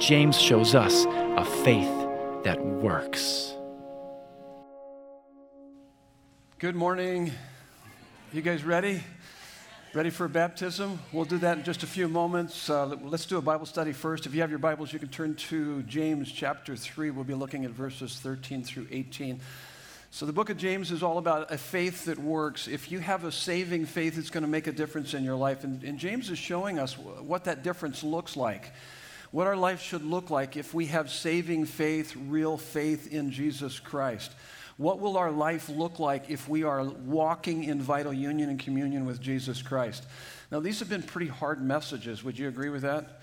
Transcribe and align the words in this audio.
James 0.00 0.40
shows 0.40 0.74
us 0.74 1.04
a 1.04 1.44
faith 1.62 2.08
that 2.42 2.58
works. 2.58 3.52
Good 6.58 6.74
morning. 6.74 7.32
You 8.32 8.40
guys 8.40 8.64
ready? 8.64 9.02
Ready 9.92 10.08
for 10.08 10.26
baptism? 10.26 10.98
We'll 11.12 11.26
do 11.26 11.36
that 11.38 11.58
in 11.58 11.64
just 11.64 11.82
a 11.82 11.86
few 11.86 12.08
moments. 12.08 12.70
Uh, 12.70 12.96
let's 13.02 13.26
do 13.26 13.36
a 13.36 13.42
Bible 13.42 13.66
study 13.66 13.92
first. 13.92 14.24
If 14.24 14.34
you 14.34 14.40
have 14.40 14.48
your 14.48 14.58
Bibles, 14.58 14.90
you 14.90 14.98
can 14.98 15.08
turn 15.08 15.34
to 15.34 15.82
James 15.82 16.32
chapter 16.32 16.76
3. 16.76 17.10
We'll 17.10 17.24
be 17.24 17.34
looking 17.34 17.66
at 17.66 17.72
verses 17.72 18.18
13 18.20 18.64
through 18.64 18.86
18. 18.90 19.38
So, 20.10 20.24
the 20.24 20.32
book 20.32 20.48
of 20.48 20.56
James 20.56 20.90
is 20.90 21.02
all 21.02 21.18
about 21.18 21.52
a 21.52 21.58
faith 21.58 22.06
that 22.06 22.18
works. 22.18 22.68
If 22.68 22.90
you 22.90 23.00
have 23.00 23.24
a 23.24 23.30
saving 23.30 23.84
faith, 23.84 24.16
it's 24.16 24.30
going 24.30 24.44
to 24.44 24.48
make 24.48 24.66
a 24.66 24.72
difference 24.72 25.12
in 25.12 25.24
your 25.24 25.36
life. 25.36 25.62
And, 25.62 25.84
and 25.84 25.98
James 25.98 26.30
is 26.30 26.38
showing 26.38 26.78
us 26.78 26.96
what 26.96 27.44
that 27.44 27.62
difference 27.62 28.02
looks 28.02 28.34
like 28.34 28.72
what 29.30 29.46
our 29.46 29.56
life 29.56 29.80
should 29.80 30.04
look 30.04 30.30
like 30.30 30.56
if 30.56 30.74
we 30.74 30.86
have 30.86 31.10
saving 31.10 31.64
faith, 31.64 32.16
real 32.16 32.56
faith 32.56 33.12
in 33.12 33.30
Jesus 33.30 33.78
Christ. 33.78 34.32
What 34.76 34.98
will 34.98 35.16
our 35.16 35.30
life 35.30 35.68
look 35.68 35.98
like 35.98 36.30
if 36.30 36.48
we 36.48 36.62
are 36.62 36.82
walking 36.84 37.64
in 37.64 37.82
vital 37.82 38.12
union 38.12 38.48
and 38.48 38.58
communion 38.58 39.04
with 39.04 39.20
Jesus 39.20 39.60
Christ? 39.60 40.06
Now, 40.50 40.60
these 40.60 40.78
have 40.80 40.88
been 40.88 41.02
pretty 41.02 41.28
hard 41.28 41.62
messages. 41.62 42.24
Would 42.24 42.38
you 42.38 42.48
agree 42.48 42.70
with 42.70 42.82
that? 42.82 43.20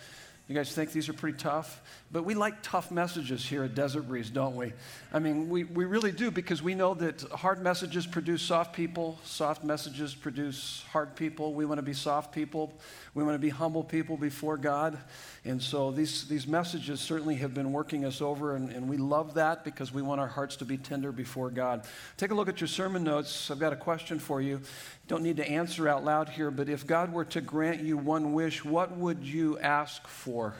You 0.47 0.55
guys 0.55 0.71
think 0.71 0.93
these 0.93 1.09
are 1.09 1.13
pretty 1.13 1.37
tough? 1.37 1.81
But 2.09 2.23
we 2.23 2.33
like 2.33 2.61
tough 2.61 2.89
messages 2.89 3.45
here 3.45 3.63
at 3.63 3.75
Desert 3.75 4.03
Breeze, 4.03 4.29
don't 4.29 4.55
we? 4.55 4.71
I 5.11 5.19
mean, 5.19 5.49
we, 5.49 5.65
we 5.65 5.83
really 5.83 6.13
do 6.13 6.31
because 6.31 6.63
we 6.63 6.73
know 6.73 6.93
that 6.93 7.21
hard 7.33 7.61
messages 7.61 8.07
produce 8.07 8.41
soft 8.41 8.73
people, 8.73 9.19
soft 9.25 9.65
messages 9.65 10.15
produce 10.15 10.85
hard 10.91 11.17
people. 11.17 11.53
We 11.53 11.65
want 11.65 11.79
to 11.79 11.83
be 11.83 11.91
soft 11.91 12.33
people, 12.33 12.73
we 13.17 13.23
want 13.23 13.33
to 13.33 13.39
be 13.39 13.49
humble 13.49 13.83
people 13.83 14.15
before 14.15 14.57
God. 14.57 14.95
And 15.43 15.59
so 15.59 15.89
these, 15.89 16.27
these 16.27 16.45
messages 16.45 16.99
certainly 16.99 17.33
have 17.37 17.51
been 17.51 17.71
working 17.71 18.05
us 18.05 18.21
over, 18.21 18.55
and, 18.55 18.69
and 18.69 18.87
we 18.87 18.97
love 18.97 19.33
that 19.33 19.63
because 19.63 19.91
we 19.91 20.03
want 20.03 20.21
our 20.21 20.27
hearts 20.27 20.57
to 20.57 20.65
be 20.65 20.77
tender 20.77 21.11
before 21.11 21.49
God. 21.49 21.87
Take 22.17 22.29
a 22.29 22.35
look 22.35 22.47
at 22.47 22.61
your 22.61 22.67
sermon 22.67 23.03
notes. 23.03 23.49
I've 23.49 23.57
got 23.57 23.73
a 23.73 23.75
question 23.75 24.19
for 24.19 24.39
you. 24.39 24.61
Don't 25.07 25.23
need 25.23 25.37
to 25.37 25.49
answer 25.49 25.89
out 25.89 26.05
loud 26.05 26.29
here, 26.29 26.51
but 26.51 26.69
if 26.69 26.85
God 26.85 27.11
were 27.11 27.25
to 27.25 27.41
grant 27.41 27.81
you 27.81 27.97
one 27.97 28.33
wish, 28.33 28.63
what 28.63 28.95
would 28.95 29.23
you 29.23 29.57
ask 29.57 30.07
for? 30.07 30.53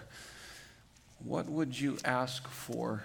What 1.24 1.46
would 1.46 1.80
you 1.80 2.00
ask 2.04 2.48
for? 2.48 3.04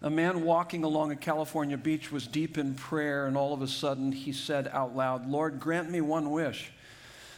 A 0.00 0.10
man 0.10 0.44
walking 0.44 0.84
along 0.84 1.10
a 1.10 1.16
California 1.16 1.76
beach 1.76 2.12
was 2.12 2.26
deep 2.26 2.56
in 2.56 2.74
prayer, 2.74 3.26
and 3.26 3.36
all 3.36 3.52
of 3.52 3.62
a 3.62 3.68
sudden 3.68 4.12
he 4.12 4.32
said 4.32 4.68
out 4.68 4.94
loud, 4.94 5.28
Lord, 5.28 5.58
grant 5.58 5.90
me 5.90 6.00
one 6.00 6.30
wish. 6.30 6.70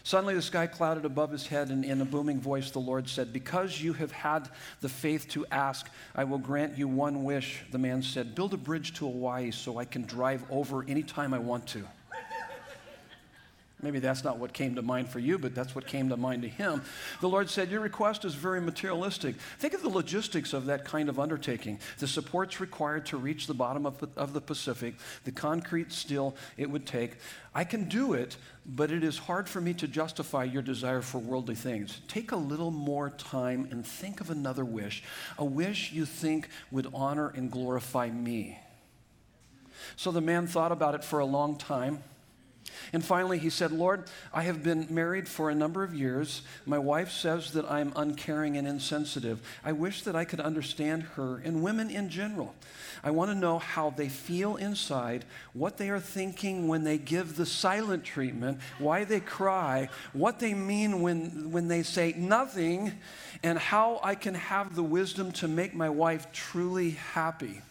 Suddenly 0.03 0.35
the 0.35 0.43
sky 0.43 0.67
clouded 0.67 1.05
above 1.05 1.31
his 1.31 1.47
head, 1.47 1.71
and 1.71 1.85
in 1.85 2.01
a 2.01 2.05
booming 2.05 2.41
voice 2.41 2.71
the 2.71 2.79
Lord 2.79 3.09
said, 3.09 3.33
Because 3.33 3.81
you 3.81 3.93
have 3.95 4.13
had 4.13 4.49
the 4.81 4.89
faith 4.89 5.29
to 5.29 5.47
ask, 5.51 5.89
I 6.15 6.25
will 6.25 6.39
grant 6.39 6.77
you 6.77 6.89
one 6.89 7.25
wish. 7.25 7.63
The 7.71 7.79
man 7.79 8.03
said, 8.03 8.35
Build 8.35 8.53
a 8.53 8.59
bridge 8.59 8.93
to 8.95 9.07
Hawaii 9.07 9.51
so 9.51 9.79
I 9.79 9.85
can 9.85 10.03
drive 10.03 10.45
over 10.51 10.85
anytime 10.85 11.33
I 11.33 11.39
want 11.39 11.67
to. 11.69 11.87
Maybe 13.83 13.99
that's 13.99 14.25
not 14.25 14.39
what 14.39 14.53
came 14.53 14.75
to 14.75 14.83
mind 14.83 15.09
for 15.09 15.19
you, 15.19 15.39
but 15.39 15.55
that's 15.55 15.75
what 15.75 15.87
came 15.87 16.09
to 16.09 16.17
mind 16.17 16.43
to 16.43 16.49
him. 16.49 16.83
The 17.21 17.29
Lord 17.29 17.49
said, 17.49 17.71
Your 17.71 17.81
request 17.81 18.25
is 18.25 18.35
very 18.35 18.61
materialistic. 18.61 19.37
Think 19.59 19.75
of 19.75 19.83
the 19.83 19.89
logistics 19.89 20.53
of 20.53 20.67
that 20.67 20.85
kind 20.85 21.09
of 21.09 21.19
undertaking 21.19 21.79
the 21.99 22.07
supports 22.07 22.61
required 22.61 23.07
to 23.07 23.17
reach 23.17 23.47
the 23.47 23.55
bottom 23.55 23.87
of 23.87 24.01
of 24.17 24.33
the 24.33 24.41
Pacific, 24.41 24.95
the 25.25 25.33
concrete 25.33 25.93
steel 25.93 26.35
it 26.57 26.71
would 26.71 26.87
take. 26.87 27.17
I 27.55 27.65
can 27.65 27.89
do 27.89 28.13
it, 28.13 28.37
but 28.65 28.91
it 28.91 29.03
is 29.03 29.19
hard 29.19 29.49
for 29.49 29.61
me 29.61 29.75
to 29.75 29.89
justify 29.89 30.45
your 30.45 30.63
desire 30.63 31.03
for 31.03 31.19
worldly 31.19 31.55
things. 31.55 32.01
Take 32.09 32.33
a 32.33 32.37
little 32.37 32.71
more 32.71 33.11
time 33.11 33.69
and 33.71 33.85
think 33.85 34.21
of 34.21 34.31
another 34.31 34.65
wish, 34.65 35.03
a 35.39 35.45
wish 35.45 35.93
you 35.93 36.05
think 36.05 36.49
would 36.71 36.87
honor 36.95 37.29
and 37.35 37.51
glorify 37.51 38.11
me. 38.11 38.59
So 39.97 40.13
the 40.13 40.21
man 40.21 40.47
thought 40.47 40.73
about 40.73 40.95
it 40.95 41.03
for 41.03 41.19
a 41.19 41.25
long 41.25 41.57
time. 41.57 42.03
And 42.93 43.05
finally, 43.05 43.39
he 43.39 43.51
said, 43.51 43.73
Lord, 43.73 44.05
I 44.33 44.43
have 44.43 44.63
been 44.63 44.87
married 44.91 45.29
for 45.29 45.51
a 45.51 45.55
number 45.55 45.83
of 45.83 45.95
years. 45.95 46.43
My 46.67 46.79
wife 46.79 47.11
says 47.11 47.53
that 47.53 47.71
I'm 47.71 47.93
uncaring 47.97 48.57
and 48.57 48.67
insensitive. 48.67 49.41
I 49.65 49.73
wish 49.73 50.03
that 50.03 50.17
I 50.17 50.25
could 50.25 50.41
understand 50.41 51.05
her 51.15 51.39
and 51.45 51.63
women 51.63 51.91
in 51.91 52.09
general. 52.09 52.55
I 53.03 53.11
want 53.11 53.31
to 53.31 53.35
know 53.35 53.59
how 53.59 53.91
they 53.91 54.09
feel 54.09 54.57
inside, 54.57 55.25
what 55.53 55.79
they 55.79 55.89
are 55.91 56.01
thinking 56.01 56.69
when 56.69 56.85
they 56.85 56.99
give 56.99 57.37
the 57.37 57.47
silent 57.47 58.05
treatment, 58.05 58.59
why 58.79 59.05
they 59.05 59.21
cry, 59.21 59.89
what 60.13 60.39
they 60.39 60.55
mean 60.55 61.01
when, 61.01 61.51
when 61.51 61.69
they 61.69 61.83
say 61.83 62.15
nothing, 62.17 62.93
and 63.43 63.59
how 63.59 64.01
I 64.03 64.15
can 64.15 64.35
have 64.35 64.75
the 64.75 64.83
wisdom 64.83 65.33
to 65.33 65.49
make 65.49 65.75
my 65.75 65.89
wife 65.89 66.31
truly 66.33 66.91
happy. 66.91 67.63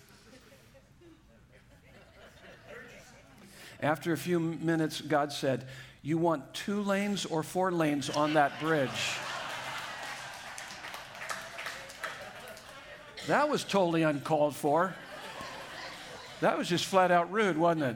After 3.81 4.11
a 4.11 4.17
few 4.17 4.39
minutes, 4.39 4.99
God 4.99 5.31
said, 5.31 5.65
You 6.01 6.17
want 6.17 6.53
two 6.53 6.81
lanes 6.81 7.25
or 7.25 7.43
four 7.43 7.71
lanes 7.71 8.09
on 8.09 8.33
that 8.33 8.59
bridge? 8.59 8.89
That 13.27 13.47
was 13.47 13.63
totally 13.63 14.03
uncalled 14.03 14.55
for. 14.55 14.93
That 16.41 16.57
was 16.57 16.67
just 16.67 16.85
flat 16.85 17.11
out 17.11 17.31
rude, 17.31 17.57
wasn't 17.57 17.83
it? 17.83 17.95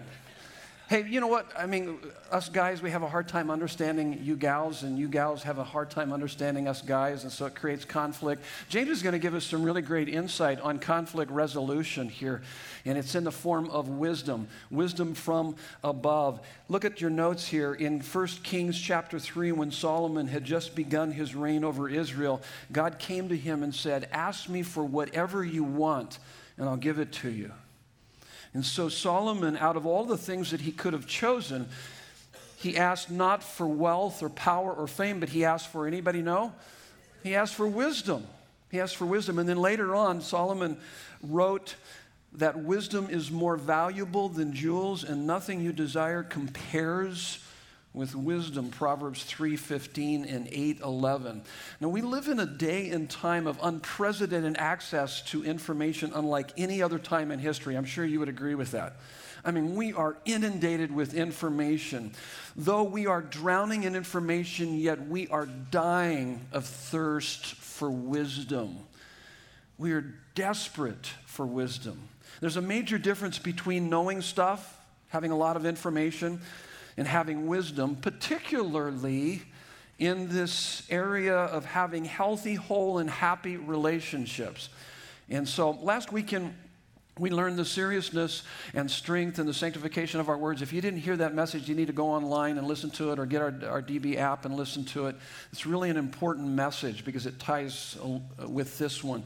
Hey, 0.93 1.07
you 1.09 1.19
know 1.21 1.25
what? 1.25 1.47
I 1.57 1.65
mean, 1.65 1.97
us 2.29 2.49
guys, 2.49 2.83
we 2.83 2.91
have 2.91 3.01
a 3.01 3.07
hard 3.07 3.27
time 3.27 3.49
understanding 3.49 4.19
you 4.21 4.35
gals, 4.35 4.83
and 4.83 4.95
you 4.99 5.07
gals 5.07 5.41
have 5.41 5.57
a 5.57 5.63
hard 5.63 5.89
time 5.89 6.13
understanding 6.13 6.67
us 6.67 6.83
guys, 6.83 7.23
and 7.23 7.31
so 7.31 7.47
it 7.47 7.55
creates 7.55 7.83
conflict. 7.83 8.43
James 8.69 8.89
is 8.89 9.01
going 9.01 9.13
to 9.13 9.17
give 9.17 9.33
us 9.33 9.43
some 9.43 9.63
really 9.63 9.81
great 9.81 10.07
insight 10.07 10.59
on 10.59 10.77
conflict 10.77 11.31
resolution 11.31 12.09
here, 12.09 12.43
and 12.85 12.95
it's 12.95 13.15
in 13.15 13.23
the 13.23 13.31
form 13.31 13.71
of 13.71 13.89
wisdom, 13.89 14.47
wisdom 14.69 15.15
from 15.15 15.55
above. 15.83 16.39
Look 16.69 16.85
at 16.85 17.01
your 17.01 17.09
notes 17.09 17.47
here 17.47 17.73
in 17.73 17.99
1 17.99 18.27
Kings 18.43 18.79
chapter 18.79 19.17
3, 19.17 19.51
when 19.51 19.71
Solomon 19.71 20.27
had 20.27 20.43
just 20.43 20.75
begun 20.75 21.11
his 21.11 21.33
reign 21.33 21.63
over 21.63 21.89
Israel, 21.89 22.39
God 22.71 22.99
came 22.99 23.29
to 23.29 23.35
him 23.35 23.63
and 23.63 23.73
said, 23.73 24.09
Ask 24.11 24.47
me 24.47 24.61
for 24.61 24.83
whatever 24.83 25.43
you 25.43 25.63
want, 25.63 26.19
and 26.55 26.69
I'll 26.69 26.77
give 26.77 26.99
it 26.99 27.11
to 27.13 27.31
you. 27.31 27.51
And 28.53 28.66
so 28.66 28.90
Solomon, 28.90 29.58
out 29.58 29.75
of 29.75 29.86
all 29.86 30.06
the 30.06 30.18
things 30.18 30.52
that 30.52 30.62
he 30.62 30.72
could 30.72 30.94
have 30.94 31.08
chosen, 31.08 31.68
he 32.58 32.78
asked 32.78 33.09
not 33.09 33.44
for 33.44 33.68
wealth 33.68 34.22
or 34.22 34.30
power 34.30 34.72
or 34.72 34.88
fame, 34.88 35.19
but 35.19 35.30
he 35.30 35.44
asked 35.44 35.69
for 35.69 35.88
anybody 35.88 36.22
know? 36.22 36.53
He 37.24 37.36
asked 37.36 37.56
for 37.56 37.68
wisdom. 37.68 38.25
He 38.69 38.80
asked 38.80 38.96
for 38.96 39.06
wisdom. 39.06 39.40
And 39.40 39.50
then 39.50 39.58
later 39.58 39.96
on, 39.96 40.22
Solomon 40.22 40.78
wrote 41.22 41.75
that 42.34 42.58
wisdom 42.58 43.08
is 43.09 43.31
more 43.31 43.56
valuable 43.56 44.30
than 44.30 44.53
jewels, 44.53 45.03
and 45.03 45.28
nothing 45.28 45.62
you 45.62 45.72
desire 45.72 46.24
compares 46.24 47.40
with 47.93 48.15
wisdom 48.15 48.69
proverbs 48.69 49.23
3.15 49.25 50.33
and 50.33 50.47
8.11 50.47 51.41
now 51.79 51.89
we 51.89 52.01
live 52.01 52.27
in 52.27 52.39
a 52.39 52.45
day 52.45 52.89
and 52.89 53.09
time 53.09 53.45
of 53.45 53.59
unprecedented 53.61 54.57
access 54.57 55.21
to 55.21 55.43
information 55.43 56.11
unlike 56.15 56.51
any 56.57 56.81
other 56.81 56.99
time 56.99 57.31
in 57.31 57.39
history. 57.39 57.75
I'm 57.75 57.85
sure 57.85 58.05
you 58.05 58.19
would 58.19 58.29
agree 58.29 58.55
with 58.55 58.71
that. 58.71 58.95
I 59.45 59.51
mean 59.51 59.75
we 59.75 59.93
are 59.93 60.17
inundated 60.25 60.93
with 60.93 61.13
information. 61.13 62.13
Though 62.55 62.83
we 62.83 63.05
are 63.07 63.21
drowning 63.21 63.83
in 63.83 63.95
information 63.95 64.79
yet 64.79 65.07
we 65.07 65.27
are 65.27 65.45
dying 65.45 66.41
of 66.51 66.65
thirst 66.65 67.55
for 67.55 67.91
wisdom. 67.91 68.77
We 69.77 69.91
are 69.91 70.13
desperate 70.35 71.07
for 71.25 71.45
wisdom. 71.45 72.09
There's 72.39 72.57
a 72.57 72.61
major 72.61 72.97
difference 72.97 73.39
between 73.39 73.89
knowing 73.89 74.21
stuff 74.21 74.79
having 75.09 75.31
a 75.31 75.37
lot 75.37 75.55
of 75.55 75.65
information 75.65 76.41
and 76.97 77.07
having 77.07 77.47
wisdom, 77.47 77.95
particularly 77.95 79.41
in 79.99 80.29
this 80.29 80.83
area 80.89 81.35
of 81.35 81.65
having 81.65 82.05
healthy, 82.05 82.55
whole, 82.55 82.97
and 82.97 83.09
happy 83.09 83.57
relationships. 83.57 84.69
And 85.29 85.47
so 85.47 85.72
last 85.72 86.11
weekend, 86.11 86.53
we 87.19 87.29
learned 87.29 87.59
the 87.59 87.66
seriousness 87.66 88.41
and 88.73 88.90
strength 88.90 89.37
and 89.37 89.47
the 89.47 89.53
sanctification 89.53 90.19
of 90.19 90.29
our 90.29 90.37
words. 90.37 90.63
If 90.63 90.73
you 90.73 90.81
didn't 90.81 91.01
hear 91.01 91.16
that 91.17 91.35
message, 91.35 91.69
you 91.69 91.75
need 91.75 91.87
to 91.87 91.93
go 91.93 92.07
online 92.07 92.57
and 92.57 92.67
listen 92.67 92.90
to 92.91 93.11
it 93.11 93.19
or 93.19 93.28
get 93.28 93.41
our, 93.41 93.53
our 93.69 93.81
DB 93.84 94.17
app 94.17 94.46
and 94.46 94.55
listen 94.55 94.84
to 94.85 95.07
it. 95.07 95.16
It's 95.51 95.67
really 95.67 95.91
an 95.91 95.97
important 95.97 96.47
message 96.47 97.05
because 97.05 97.28
it 97.28 97.37
ties 97.39 97.97
uh, 98.03 98.49
with 98.49 98.79
this 98.79 99.03
one. 99.03 99.23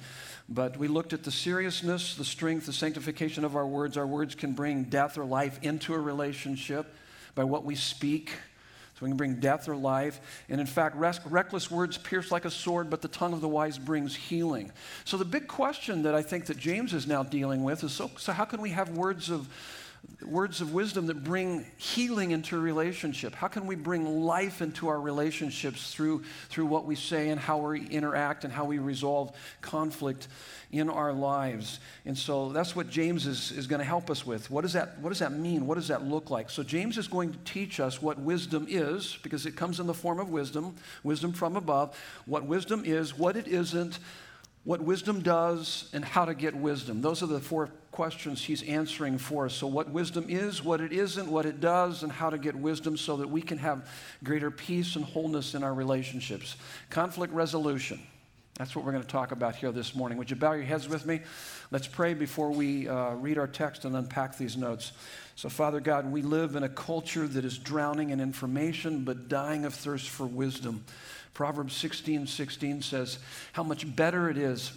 But 0.50 0.76
we 0.76 0.90
looked 0.90 1.14
at 1.14 1.24
the 1.24 1.32
seriousness, 1.32 2.16
the 2.16 2.26
strength, 2.26 2.66
the 2.66 2.74
sanctification 2.74 3.46
of 3.46 3.56
our 3.56 3.66
words. 3.66 3.96
Our 3.96 4.08
words 4.08 4.36
can 4.36 4.52
bring 4.52 4.84
death 4.84 5.18
or 5.18 5.24
life 5.24 5.58
into 5.62 5.94
a 5.94 6.00
relationship 6.00 6.94
by 7.38 7.46
what 7.46 7.64
we 7.64 7.76
speak. 7.76 8.32
So 8.96 9.06
we 9.06 9.12
can 9.12 9.18
bring 9.18 9.36
death 9.36 9.70
or 9.70 9.76
life. 9.76 10.20
And 10.50 10.60
in 10.60 10.66
fact, 10.66 10.96
reckless 10.98 11.70
words 11.70 12.00
pierce 12.00 12.32
like 12.32 12.46
a 12.46 12.52
sword, 12.52 12.90
but 12.90 13.04
the 13.04 13.08
tongue 13.08 13.32
of 13.32 13.42
the 13.42 13.48
wise 13.48 13.78
brings 13.78 14.16
healing. 14.16 14.72
So 15.06 15.18
the 15.18 15.26
big 15.26 15.48
question 15.48 16.02
that 16.02 16.16
I 16.16 16.24
think 16.24 16.48
that 16.48 16.58
James 16.58 16.96
is 16.96 17.06
now 17.06 17.22
dealing 17.22 17.64
with 17.64 17.84
is 17.84 17.92
so, 17.92 18.10
so 18.18 18.34
how 18.34 18.44
can 18.44 18.60
we 18.60 18.72
have 18.72 18.90
words 18.90 19.30
of, 19.30 19.48
words 20.26 20.62
of 20.62 20.74
wisdom 20.74 21.08
that 21.08 21.24
bring 21.24 21.66
healing 21.78 22.32
into 22.32 22.58
a 22.58 22.60
relationship. 22.60 23.36
How 23.36 23.48
can 23.48 23.68
we 23.68 23.76
bring 23.76 24.24
life 24.24 24.62
into 24.62 24.88
our 24.88 25.00
relationships 25.00 25.94
through, 25.94 26.24
through 26.50 26.66
what 26.66 26.86
we 26.86 26.96
say 26.96 27.30
and 27.30 27.40
how 27.40 27.58
we 27.58 27.88
interact 27.88 28.44
and 28.44 28.52
how 28.52 28.66
we 28.66 28.80
resolve 28.80 29.36
conflict 29.62 30.28
in 30.72 30.90
our 30.90 31.14
lives? 31.14 31.80
And 32.06 32.18
so 32.18 32.50
that's 32.50 32.76
what 32.76 32.90
James 32.90 33.26
is, 33.26 33.52
is 33.52 33.68
going 33.68 33.80
to 33.80 33.86
help 33.86 34.10
us 34.10 34.26
with. 34.26 34.50
What 34.50 34.62
does, 34.62 34.74
that, 34.74 35.00
what 35.00 35.10
does 35.10 35.20
that 35.20 35.34
mean? 35.34 35.68
What 35.68 35.76
does 35.76 35.88
that 35.88 36.04
look 36.04 36.30
like? 36.30 36.50
So 36.50 36.64
James 36.64 36.98
is 36.98 37.08
going 37.08 37.32
to 37.32 37.40
teach 37.46 37.80
us 37.80 38.02
what 38.02 38.20
wisdom 38.20 38.66
is, 38.68 39.18
because 39.24 39.46
it 39.46 39.56
comes 39.56 39.80
in 39.80 39.88
the 39.88 39.94
form 39.94 40.20
of 40.20 40.30
wisdom, 40.30 40.76
wisdom 41.04 41.32
from 41.32 41.56
above, 41.56 41.98
what 42.26 42.46
wisdom 42.46 42.84
is, 42.86 43.18
what 43.18 43.38
it 43.38 43.48
isn't, 43.48 44.00
what 44.68 44.82
wisdom 44.82 45.22
does, 45.22 45.90
and 45.94 46.04
how 46.04 46.26
to 46.26 46.34
get 46.34 46.54
wisdom. 46.54 47.00
Those 47.00 47.24
are 47.24 47.28
the 47.28 47.40
four 47.40 47.70
questions 47.94 48.44
he's 48.44 48.64
answering 48.64 49.18
for 49.18 49.46
us. 49.46 49.54
So, 49.54 49.66
what 49.66 49.90
wisdom 49.92 50.26
is, 50.28 50.62
what 50.62 50.82
it 50.82 50.92
isn't, 50.92 51.26
what 51.26 51.46
it 51.46 51.62
does, 51.62 52.04
and 52.04 52.12
how 52.12 52.30
to 52.30 52.38
get 52.38 52.54
wisdom 52.54 52.98
so 52.98 53.16
that 53.16 53.30
we 53.30 53.42
can 53.42 53.60
have 53.60 53.90
greater 54.26 54.52
peace 54.52 54.98
and 54.98 55.06
wholeness 55.06 55.56
in 55.56 55.64
our 55.64 55.74
relationships. 55.74 56.58
Conflict 56.90 57.32
resolution. 57.34 58.02
That's 58.58 58.76
what 58.76 58.84
we're 58.84 58.92
going 58.92 59.04
to 59.04 59.10
talk 59.10 59.32
about 59.32 59.56
here 59.56 59.72
this 59.72 59.96
morning. 59.96 60.18
Would 60.18 60.30
you 60.30 60.36
bow 60.36 60.52
your 60.52 60.66
heads 60.66 60.90
with 60.90 61.06
me? 61.06 61.22
Let's 61.72 61.88
pray 61.88 62.14
before 62.14 62.52
we 62.52 62.90
uh, 62.90 63.14
read 63.14 63.38
our 63.38 63.48
text 63.48 63.86
and 63.86 63.96
unpack 63.96 64.38
these 64.38 64.58
notes. 64.58 64.92
So, 65.38 65.48
Father 65.48 65.80
God, 65.80 66.12
we 66.12 66.24
live 66.24 66.58
in 66.58 66.64
a 66.64 66.70
culture 66.70 67.26
that 67.26 67.46
is 67.46 67.58
drowning 67.58 68.10
in 68.10 68.20
information 68.20 69.06
but 69.06 69.30
dying 69.30 69.64
of 69.64 69.74
thirst 69.74 70.10
for 70.10 70.26
wisdom. 70.26 70.84
Proverbs 71.38 71.76
16 71.76 72.26
16 72.26 72.82
says, 72.82 73.20
How 73.54 73.62
much 73.62 73.96
better 73.96 74.28
it 74.28 74.40
is 74.40 74.72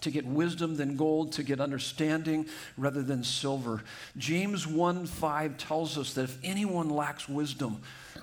to 0.00 0.10
get 0.10 0.26
wisdom 0.26 0.74
than 0.76 0.96
gold, 0.96 1.30
to 1.34 1.44
get 1.44 1.60
understanding 1.60 2.46
rather 2.76 3.02
than 3.02 3.22
silver. 3.22 3.84
James 4.16 4.66
1 4.66 5.06
5 5.06 5.56
tells 5.56 5.96
us 5.96 6.14
that 6.14 6.24
if 6.24 6.38
anyone 6.42 6.90
lacks 6.90 7.28
wisdom, 7.28 7.80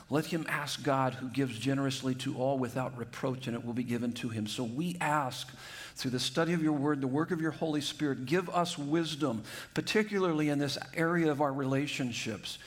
let 0.10 0.26
him 0.26 0.46
ask 0.50 0.84
God, 0.84 1.14
who 1.14 1.30
gives 1.30 1.58
generously 1.58 2.16
to 2.16 2.36
all 2.36 2.58
without 2.58 2.98
reproach, 2.98 3.48
and 3.48 3.56
it 3.56 3.66
will 3.66 3.72
be 3.72 3.84
given 3.84 4.12
to 4.12 4.28
him. 4.28 4.46
So 4.46 4.66
we 4.66 4.98
ask 5.00 5.50
through 5.96 6.12
the 6.12 6.20
study 6.20 6.52
of 6.52 6.62
your 6.62 6.74
word, 6.74 7.00
the 7.00 7.08
work 7.08 7.32
of 7.32 7.40
your 7.40 7.52
Holy 7.52 7.80
Spirit, 7.80 8.26
give 8.26 8.50
us 8.50 8.78
wisdom, 8.78 9.44
particularly 9.74 10.50
in 10.50 10.60
this 10.60 10.78
area 10.94 11.32
of 11.32 11.40
our 11.40 11.54
relationships. 11.54 12.58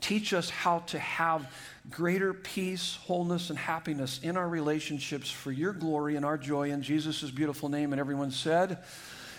Teach 0.00 0.32
us 0.32 0.48
how 0.48 0.78
to 0.86 0.98
have 0.98 1.52
greater 1.90 2.34
peace, 2.34 2.96
wholeness, 3.02 3.50
and 3.50 3.58
happiness 3.58 4.20
in 4.22 4.36
our 4.36 4.48
relationships 4.48 5.30
for 5.30 5.52
your 5.52 5.72
glory 5.72 6.16
and 6.16 6.24
our 6.24 6.36
joy 6.36 6.70
in 6.70 6.82
Jesus' 6.82 7.30
beautiful 7.30 7.68
name. 7.68 7.92
And 7.92 8.00
everyone 8.00 8.30
said, 8.30 8.78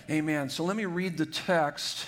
Amen. 0.09 0.49
So 0.49 0.63
let 0.63 0.75
me 0.75 0.85
read 0.85 1.17
the 1.17 1.25
text 1.25 2.05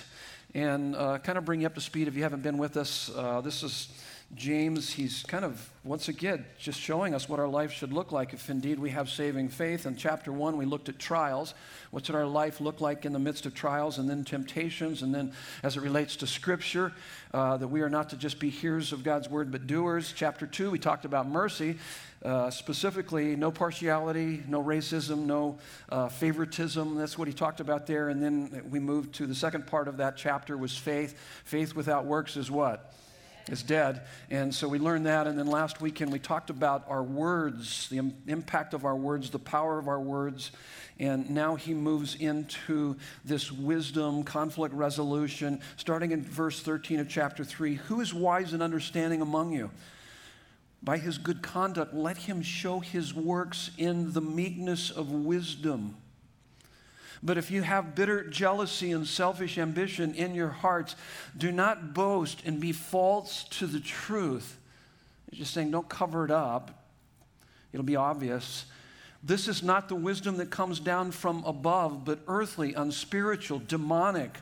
and 0.54 0.96
uh, 0.96 1.20
kind 1.20 1.38
of 1.38 1.46
bring 1.46 1.62
you 1.62 1.68
up 1.68 1.76
to 1.76 1.82
speed 1.82 2.08
if 2.08 2.16
you 2.16 2.24
haven't 2.24 2.42
been 2.42 2.58
with 2.58 2.76
us. 2.76 3.12
Uh, 3.16 3.42
this 3.42 3.64
is 3.64 3.90
James. 4.36 4.92
He's 4.92 5.24
kind 5.28 5.44
of, 5.44 5.70
once 5.84 6.08
again, 6.08 6.46
just 6.58 6.80
showing 6.80 7.14
us 7.14 7.28
what 7.28 7.40
our 7.40 7.48
life 7.48 7.72
should 7.72 7.92
look 7.92 8.12
like 8.12 8.34
if 8.34 8.50
indeed 8.50 8.80
we 8.80 8.90
have 8.92 9.10
saving 9.10 9.50
faith. 9.50 9.86
In 9.86 9.96
chapter 9.96 10.32
one, 10.32 10.58
we 10.58 10.66
looked 10.66 10.90
at 10.90 10.98
trials. 11.00 11.54
What 11.92 12.06
should 12.06 12.16
our 12.16 12.26
life 12.26 12.62
look 12.62 12.80
like 12.80 13.06
in 13.06 13.14
the 13.14 13.20
midst 13.20 13.46
of 13.46 13.54
trials 13.54 13.98
and 13.98 14.10
then 14.10 14.24
temptations? 14.24 15.02
And 15.02 15.14
then 15.14 15.34
as 15.64 15.76
it 15.76 15.82
relates 15.82 16.16
to 16.18 16.28
Scripture, 16.28 16.94
uh, 17.34 17.58
that 17.58 17.68
we 17.68 17.82
are 17.82 17.90
not 17.90 18.10
to 18.12 18.18
just 18.18 18.40
be 18.40 18.50
hearers 18.50 18.94
of 18.94 19.04
God's 19.04 19.30
word, 19.30 19.52
but 19.52 19.68
doers. 19.68 20.14
Chapter 20.16 20.48
two, 20.48 20.72
we 20.72 20.80
talked 20.80 21.06
about 21.06 21.28
mercy. 21.28 21.78
Uh, 22.24 22.52
specifically, 22.52 23.36
no 23.36 23.50
partiality, 23.50 24.44
no 24.48 24.64
racism, 24.64 25.26
no 25.26 25.58
uh, 25.90 26.08
favoritism. 26.08 26.96
That's 26.96 27.18
what 27.18 27.28
he 27.28 27.34
talked 27.34 27.60
about 27.60 27.88
there. 27.88 28.10
And 28.10 28.22
then 28.22 28.64
we 28.70 28.80
moved 28.80 29.16
to 29.16 29.26
the 29.26 29.36
second 29.36 29.66
part 29.66 29.88
of 29.88 29.98
that 29.98 30.18
chapter 30.18 30.56
was 30.56 30.78
faith. 30.78 31.18
Faith 31.44 31.76
without 31.76 32.06
works 32.06 32.38
is 32.38 32.52
what? 32.52 32.94
Is 33.50 33.64
dead. 33.64 34.02
And 34.30 34.54
so 34.54 34.68
we 34.68 34.80
learned 34.80 35.06
that. 35.06 35.28
And 35.28 35.38
then 35.38 35.48
last 35.48 35.82
weekend 35.82 36.12
we 36.12 36.20
talked 36.20 36.50
about 36.50 36.86
our 36.88 37.04
words, 37.04 37.90
the 37.90 37.98
Im- 37.98 38.18
impact 38.28 38.74
of 38.74 38.86
our 38.86 38.96
words, 38.96 39.30
the 39.30 39.40
power 39.40 39.80
of 39.80 39.88
our 39.88 40.00
words. 40.00 40.52
And 41.00 41.30
now 41.30 41.56
he 41.56 41.74
moves 41.74 42.16
into 42.16 42.96
this 43.26 43.52
wisdom, 43.52 44.24
conflict 44.24 44.76
resolution, 44.76 45.62
starting 45.78 46.12
in 46.12 46.24
verse 46.24 46.62
13 46.62 47.00
of 47.00 47.10
chapter 47.10 47.44
3. 47.44 47.76
Who 47.76 48.02
is 48.02 48.14
wise 48.14 48.54
and 48.54 48.62
understanding 48.62 49.22
among 49.22 49.54
you? 49.54 49.72
By 50.84 50.98
his 50.98 51.18
good 51.18 51.42
conduct, 51.42 51.94
let 51.94 52.18
him 52.18 52.42
show 52.42 52.80
his 52.80 53.14
works 53.14 53.72
in 53.78 54.14
the 54.14 54.22
meekness 54.22 54.90
of 54.90 55.12
wisdom. 55.12 55.98
But 57.24 57.38
if 57.38 57.52
you 57.52 57.62
have 57.62 57.94
bitter 57.94 58.28
jealousy 58.28 58.92
and 58.92 59.08
selfish 59.08 59.58
ambition 59.58 60.16
in 60.16 60.34
your 60.34 60.50
hearts, 60.50 60.96
do 61.38 61.52
not 61.52 61.94
boast 61.94 62.42
and 62.46 62.60
be 62.60 62.72
false 62.72 63.44
to 63.52 63.68
the 63.68 63.80
truth. 63.80 64.58
He's 65.30 65.40
just 65.40 65.54
saying, 65.54 65.72
don't 65.72 65.88
cover 65.88 66.26
it 66.26 66.32
up. 66.32 66.84
It'll 67.72 67.86
be 67.86 67.96
obvious. 67.96 68.66
This 69.24 69.48
is 69.48 69.62
not 69.62 69.88
the 69.88 69.96
wisdom 69.96 70.38
that 70.38 70.50
comes 70.50 70.80
down 70.80 71.12
from 71.12 71.44
above, 71.46 72.04
but 72.06 72.20
earthly, 72.28 72.74
unspiritual, 72.74 73.62
demonic. 73.68 74.38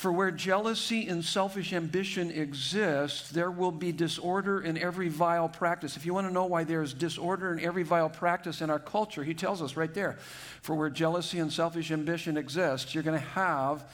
For 0.00 0.10
where 0.10 0.30
jealousy 0.30 1.08
and 1.08 1.22
selfish 1.22 1.74
ambition 1.74 2.30
exist, 2.30 3.34
there 3.34 3.50
will 3.50 3.70
be 3.70 3.92
disorder 3.92 4.62
in 4.62 4.78
every 4.78 5.10
vile 5.10 5.46
practice. 5.46 5.94
If 5.94 6.06
you 6.06 6.14
want 6.14 6.26
to 6.26 6.32
know 6.32 6.46
why 6.46 6.64
there's 6.64 6.94
disorder 6.94 7.52
in 7.52 7.62
every 7.62 7.82
vile 7.82 8.08
practice 8.08 8.62
in 8.62 8.70
our 8.70 8.78
culture, 8.78 9.22
he 9.22 9.34
tells 9.34 9.60
us 9.60 9.76
right 9.76 9.92
there. 9.92 10.16
For 10.62 10.74
where 10.74 10.88
jealousy 10.88 11.38
and 11.38 11.52
selfish 11.52 11.90
ambition 11.90 12.38
exist, 12.38 12.94
you're 12.94 13.04
going 13.04 13.20
to 13.20 13.26
have 13.26 13.84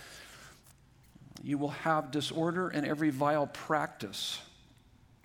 you 1.43 1.59
will 1.59 1.71
have 1.71 2.13
disorder 2.13 2.71
in 2.71 2.85
every 2.85 3.11
vile 3.11 3.49
practice. 3.49 4.41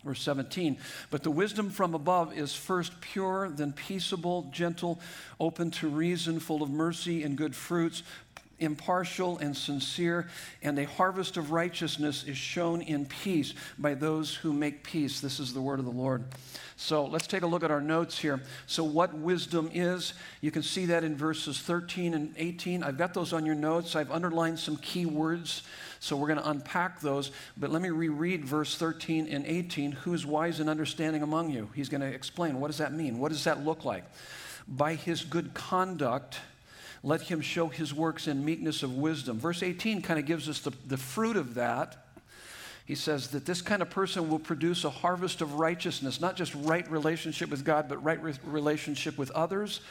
Verse 0.04 0.22
17, 0.24 0.80
but 1.12 1.22
the 1.22 1.30
wisdom 1.30 1.70
from 1.70 1.94
above 1.94 2.36
is 2.36 2.56
first 2.56 3.00
pure, 3.02 3.50
then 3.50 3.72
peaceable, 3.72 4.50
gentle, 4.52 5.00
open 5.40 5.70
to 5.70 5.88
reason, 5.88 6.40
full 6.40 6.64
of 6.64 6.72
mercy 6.72 7.22
and 7.22 7.38
good 7.38 7.56
fruits, 7.56 8.02
impartial 8.62 9.38
and 9.40 9.56
sincere, 9.56 10.30
and 10.62 10.80
a 10.80 10.86
harvest 10.86 11.36
of 11.36 11.52
righteousness 11.52 12.24
is 12.24 12.38
shown 12.38 12.82
in 12.82 13.06
peace 13.06 13.54
by 13.78 13.94
those 13.94 14.34
who 14.34 14.54
make 14.54 14.84
peace. 14.84 15.20
This 15.20 15.40
is 15.40 15.54
the 15.54 15.62
word 15.62 15.80
of 15.80 15.86
the 15.86 15.92
Lord. 15.92 16.24
So 16.82 17.06
let's 17.06 17.28
take 17.28 17.44
a 17.44 17.48
look 17.48 17.64
at 17.64 17.70
our 17.70 17.80
notes 17.80 18.18
here. 18.18 18.42
So, 18.66 18.84
what 18.84 19.14
wisdom 19.14 19.70
is, 19.72 20.16
you 20.42 20.50
can 20.50 20.64
see 20.64 20.88
that 20.88 21.04
in 21.04 21.16
verses 21.16 21.60
13 21.60 22.16
and 22.16 22.34
18. 22.38 22.82
I've 22.82 22.98
got 22.98 23.14
those 23.14 23.34
on 23.34 23.46
your 23.46 23.54
notes. 23.54 23.96
I've 23.96 24.10
underlined 24.10 24.58
some 24.58 24.78
key 24.78 25.06
words, 25.06 25.62
so 26.00 26.16
we're 26.16 26.28
going 26.28 26.40
to 26.40 26.50
unpack 26.50 27.00
those. 27.00 27.32
But 27.56 27.70
let 27.70 27.84
me 27.84 27.90
reread 27.90 28.46
verse 28.46 28.76
13 28.76 29.28
and 29.28 29.46
18. 29.46 29.92
Who 29.92 30.16
is 30.16 30.26
wise 30.26 30.60
and 30.60 30.72
understanding 30.72 31.22
among 31.22 31.52
you? 31.52 31.70
He's 31.76 31.88
going 31.88 32.02
to 32.02 32.08
explain 32.08 32.60
what 32.60 32.68
does 32.68 32.80
that 32.80 32.94
mean? 32.94 33.20
What 33.20 33.32
does 33.32 33.44
that 33.44 33.64
look 33.64 33.86
like? 33.86 34.04
By 34.68 34.96
his 34.96 35.24
good 35.24 35.54
conduct, 35.54 36.40
let 37.04 37.22
him 37.22 37.42
show 37.42 37.68
his 37.68 37.94
works 37.94 38.28
in 38.28 38.46
meekness 38.46 38.84
of 38.84 38.96
wisdom. 38.96 39.40
Verse 39.40 39.64
18 39.64 40.02
kind 40.02 40.20
of 40.20 40.26
gives 40.26 40.48
us 40.48 40.60
the, 40.60 40.72
the 40.88 40.98
fruit 40.98 41.36
of 41.36 41.56
that. 41.56 41.98
He 42.86 42.96
says 42.96 43.30
that 43.30 43.46
this 43.46 43.62
kind 43.62 43.82
of 43.82 43.90
person 43.90 44.30
will 44.30 44.40
produce 44.40 44.84
a 44.84 44.90
harvest 44.90 45.42
of 45.42 45.56
righteousness, 45.56 46.20
not 46.20 46.36
just 46.36 46.54
right 46.56 46.90
relationship 46.92 47.50
with 47.50 47.64
God, 47.64 47.88
but 47.88 48.04
right 48.04 48.22
re- 48.22 48.34
relationship 48.44 49.18
with 49.18 49.32
others. 49.32 49.82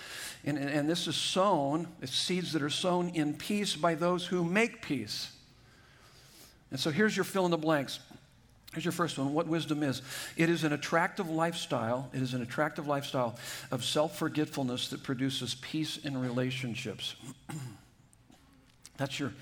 And, 0.45 0.59
and, 0.59 0.69
and 0.69 0.89
this 0.89 1.07
is 1.07 1.17
sown, 1.17 1.89
it's 2.03 2.15
seeds 2.15 2.53
that 2.53 2.63
are 2.63 2.71
sown 2.71 3.09
in 3.11 3.35
peace 3.35 3.75
by 3.75 3.95
those 3.95 4.27
who 4.27 4.45
make 4.45 4.83
peace. 4.83 5.33
And 6.71 6.79
so 6.79 6.91
here's 6.91 7.17
your 7.17 7.25
fill 7.25 7.45
in 7.45 7.51
the 7.51 7.59
blanks. 7.59 7.99
Here's 8.73 8.85
your 8.85 8.93
first 8.93 9.19
one 9.19 9.35
what 9.35 9.49
wisdom 9.49 9.83
is 9.83 10.03
it 10.37 10.49
is 10.49 10.65
an 10.65 10.73
attractive 10.73 11.29
lifestyle. 11.29 12.09
It 12.13 12.23
is 12.23 12.35
an 12.35 12.43
attractive 12.43 12.87
lifestyle 12.87 13.37
of 13.71 13.85
self 13.85 14.17
forgetfulness 14.17 14.89
that 14.89 15.03
produces 15.03 15.57
peace 15.57 15.97
in 15.99 16.17
relationships. 16.17 17.17
That's 18.97 19.19
your, 19.19 19.33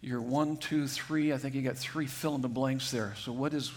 your 0.00 0.20
one, 0.20 0.58
two, 0.58 0.86
three. 0.86 1.32
I 1.32 1.38
think 1.38 1.54
you 1.54 1.62
got 1.62 1.76
three 1.76 2.06
fill 2.06 2.34
in 2.34 2.42
the 2.42 2.48
blanks 2.48 2.90
there. 2.90 3.14
So, 3.18 3.32
what 3.32 3.52
is 3.52 3.72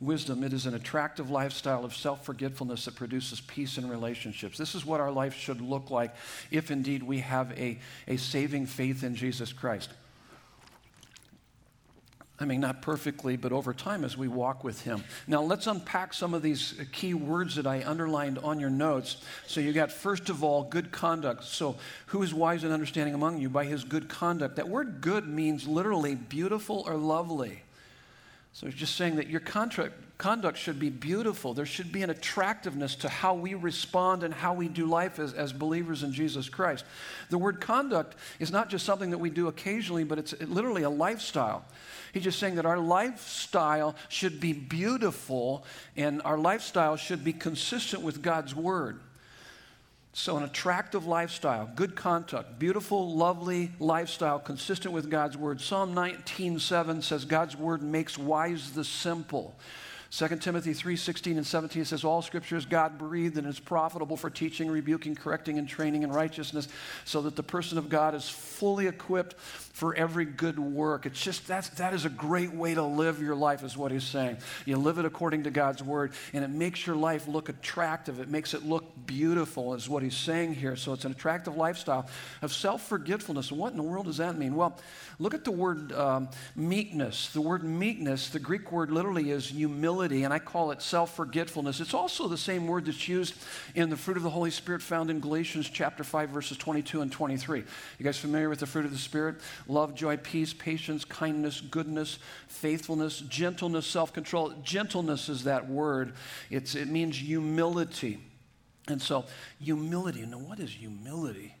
wisdom? 0.00 0.44
It 0.44 0.52
is 0.52 0.66
an 0.66 0.74
attractive 0.74 1.30
lifestyle 1.30 1.84
of 1.84 1.94
self 1.94 2.26
forgetfulness 2.26 2.84
that 2.84 2.94
produces 2.94 3.40
peace 3.40 3.78
in 3.78 3.88
relationships. 3.88 4.58
This 4.58 4.74
is 4.74 4.84
what 4.84 5.00
our 5.00 5.10
life 5.10 5.34
should 5.34 5.62
look 5.62 5.90
like 5.90 6.14
if 6.50 6.70
indeed 6.70 7.02
we 7.02 7.20
have 7.20 7.52
a, 7.58 7.78
a 8.06 8.18
saving 8.18 8.66
faith 8.66 9.02
in 9.02 9.14
Jesus 9.14 9.50
Christ. 9.50 9.90
I 12.42 12.44
mean, 12.44 12.60
not 12.60 12.82
perfectly, 12.82 13.36
but 13.36 13.52
over 13.52 13.72
time 13.72 14.04
as 14.04 14.16
we 14.16 14.26
walk 14.26 14.64
with 14.64 14.82
Him. 14.82 15.04
Now, 15.28 15.42
let's 15.42 15.68
unpack 15.68 16.12
some 16.12 16.34
of 16.34 16.42
these 16.42 16.74
key 16.90 17.14
words 17.14 17.54
that 17.54 17.68
I 17.68 17.84
underlined 17.84 18.38
on 18.38 18.58
your 18.58 18.68
notes. 18.68 19.18
So, 19.46 19.60
you 19.60 19.72
got, 19.72 19.92
first 19.92 20.28
of 20.28 20.42
all, 20.42 20.64
good 20.64 20.90
conduct. 20.90 21.44
So, 21.44 21.76
who 22.06 22.20
is 22.22 22.34
wise 22.34 22.64
and 22.64 22.72
understanding 22.72 23.14
among 23.14 23.40
you? 23.40 23.48
By 23.48 23.64
his 23.64 23.84
good 23.84 24.08
conduct. 24.08 24.56
That 24.56 24.68
word 24.68 25.00
good 25.00 25.28
means 25.28 25.68
literally 25.68 26.16
beautiful 26.16 26.82
or 26.84 26.96
lovely. 26.96 27.62
So 28.62 28.68
he's 28.68 28.76
just 28.76 28.94
saying 28.94 29.16
that 29.16 29.26
your 29.26 29.40
contract, 29.40 29.94
conduct 30.18 30.56
should 30.56 30.78
be 30.78 30.88
beautiful. 30.88 31.52
There 31.52 31.66
should 31.66 31.90
be 31.90 32.02
an 32.02 32.10
attractiveness 32.10 32.94
to 32.96 33.08
how 33.08 33.34
we 33.34 33.54
respond 33.54 34.22
and 34.22 34.32
how 34.32 34.54
we 34.54 34.68
do 34.68 34.86
life 34.86 35.18
as, 35.18 35.32
as 35.32 35.52
believers 35.52 36.04
in 36.04 36.12
Jesus 36.12 36.48
Christ. 36.48 36.84
The 37.28 37.38
word 37.38 37.60
conduct 37.60 38.14
is 38.38 38.52
not 38.52 38.70
just 38.70 38.86
something 38.86 39.10
that 39.10 39.18
we 39.18 39.30
do 39.30 39.48
occasionally, 39.48 40.04
but 40.04 40.16
it's 40.16 40.32
literally 40.42 40.84
a 40.84 40.90
lifestyle. 40.90 41.64
He's 42.12 42.22
just 42.22 42.38
saying 42.38 42.54
that 42.54 42.64
our 42.64 42.78
lifestyle 42.78 43.96
should 44.08 44.38
be 44.38 44.52
beautiful 44.52 45.64
and 45.96 46.22
our 46.24 46.38
lifestyle 46.38 46.94
should 46.94 47.24
be 47.24 47.32
consistent 47.32 48.04
with 48.04 48.22
God's 48.22 48.54
word. 48.54 49.00
So, 50.14 50.36
an 50.36 50.42
attractive 50.42 51.06
lifestyle, 51.06 51.70
good 51.74 51.96
conduct, 51.96 52.58
beautiful, 52.58 53.16
lovely 53.16 53.72
lifestyle 53.78 54.38
consistent 54.38 54.92
with 54.92 55.10
God's 55.10 55.38
word. 55.38 55.60
Psalm 55.60 55.94
19:7 55.94 57.00
says 57.02 57.24
God's 57.24 57.56
word 57.56 57.82
makes 57.82 58.18
wise 58.18 58.72
the 58.72 58.84
simple. 58.84 59.56
2 60.12 60.28
Timothy 60.40 60.74
3:16 60.74 61.38
and 61.38 61.46
17 61.46 61.86
says 61.86 62.04
all 62.04 62.20
scripture 62.20 62.54
is 62.54 62.66
God 62.66 62.98
breathed 62.98 63.38
and 63.38 63.46
is 63.46 63.58
profitable 63.58 64.18
for 64.18 64.28
teaching, 64.28 64.70
rebuking, 64.70 65.14
correcting 65.14 65.58
and 65.58 65.66
training 65.66 66.02
in 66.02 66.12
righteousness 66.12 66.68
so 67.06 67.22
that 67.22 67.34
the 67.34 67.42
person 67.42 67.78
of 67.78 67.88
God 67.88 68.14
is 68.14 68.28
fully 68.28 68.88
equipped 68.88 69.38
for 69.38 69.94
every 69.94 70.26
good 70.26 70.58
work. 70.58 71.06
It's 71.06 71.22
just 71.22 71.46
that's 71.46 71.70
that 71.70 71.94
is 71.94 72.04
a 72.04 72.10
great 72.10 72.52
way 72.52 72.74
to 72.74 72.82
live 72.82 73.22
your 73.22 73.34
life 73.34 73.64
is 73.64 73.74
what 73.74 73.90
he's 73.90 74.04
saying. 74.04 74.36
You 74.66 74.76
live 74.76 74.98
it 74.98 75.06
according 75.06 75.44
to 75.44 75.50
God's 75.50 75.82
word 75.82 76.12
and 76.34 76.44
it 76.44 76.50
makes 76.50 76.86
your 76.86 76.96
life 76.96 77.26
look 77.26 77.48
attractive. 77.48 78.20
It 78.20 78.28
makes 78.28 78.52
it 78.52 78.66
look 78.66 78.84
beautiful 79.06 79.72
is 79.72 79.88
what 79.88 80.02
he's 80.02 80.14
saying 80.14 80.56
here. 80.56 80.76
So 80.76 80.92
it's 80.92 81.06
an 81.06 81.12
attractive 81.12 81.56
lifestyle 81.56 82.06
of 82.42 82.52
self-forgetfulness. 82.52 83.50
What 83.50 83.70
in 83.70 83.78
the 83.78 83.82
world 83.82 84.04
does 84.04 84.18
that 84.18 84.36
mean? 84.36 84.56
Well, 84.56 84.78
look 85.18 85.32
at 85.32 85.44
the 85.44 85.52
word 85.52 85.90
um, 85.92 86.28
meekness. 86.54 87.30
The 87.30 87.40
word 87.40 87.64
meekness, 87.64 88.28
the 88.28 88.38
Greek 88.38 88.70
word 88.70 88.90
literally 88.90 89.30
is 89.30 89.48
humility 89.48 90.01
humility, 90.02 90.24
and 90.24 90.34
I 90.34 90.38
call 90.38 90.70
it 90.70 90.82
self 90.82 91.14
forgetfulness. 91.14 91.80
It's 91.80 91.94
also 91.94 92.28
the 92.28 92.36
same 92.36 92.66
word 92.66 92.86
that's 92.86 93.08
used 93.08 93.34
in 93.74 93.90
the 93.90 93.96
fruit 93.96 94.16
of 94.16 94.22
the 94.22 94.30
Holy 94.30 94.50
Spirit 94.50 94.82
found 94.82 95.10
in 95.10 95.20
Galatians 95.20 95.68
chapter 95.68 96.04
5, 96.04 96.30
verses 96.30 96.56
22 96.56 97.02
and 97.02 97.12
23. 97.12 97.60
You 97.98 98.04
guys 98.04 98.18
familiar 98.18 98.48
with 98.48 98.60
the 98.60 98.66
fruit 98.66 98.84
of 98.84 98.90
the 98.90 98.98
Spirit? 98.98 99.36
Love, 99.68 99.94
joy, 99.94 100.16
peace, 100.16 100.52
patience, 100.52 101.04
kindness, 101.04 101.60
goodness, 101.60 102.18
faithfulness, 102.48 103.20
gentleness, 103.20 103.86
self 103.86 104.12
control. 104.12 104.52
Gentleness 104.62 105.28
is 105.28 105.44
that 105.44 105.68
word, 105.68 106.14
it's, 106.50 106.74
it 106.74 106.88
means 106.88 107.16
humility. 107.16 108.18
And 108.88 109.00
so, 109.00 109.26
humility. 109.60 110.26
Now, 110.26 110.38
what 110.38 110.58
is 110.58 110.70
humility? 110.70 111.54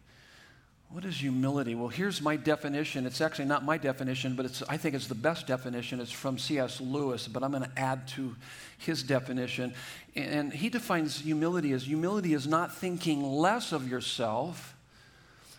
What 0.92 1.06
is 1.06 1.16
humility? 1.16 1.74
Well, 1.74 1.88
here's 1.88 2.20
my 2.20 2.36
definition. 2.36 3.06
It's 3.06 3.22
actually 3.22 3.46
not 3.46 3.64
my 3.64 3.78
definition, 3.78 4.36
but 4.36 4.44
it's, 4.44 4.62
I 4.68 4.76
think 4.76 4.94
it's 4.94 5.06
the 5.06 5.14
best 5.14 5.46
definition. 5.46 6.00
It's 6.00 6.12
from 6.12 6.36
C.S. 6.36 6.82
Lewis, 6.82 7.26
but 7.28 7.42
I'm 7.42 7.50
going 7.50 7.62
to 7.62 7.78
add 7.78 8.06
to 8.08 8.36
his 8.76 9.02
definition. 9.02 9.72
And 10.14 10.52
he 10.52 10.68
defines 10.68 11.20
humility 11.20 11.72
as 11.72 11.84
humility 11.84 12.34
is 12.34 12.46
not 12.46 12.74
thinking 12.74 13.22
less 13.22 13.72
of 13.72 13.88
yourself, 13.88 14.76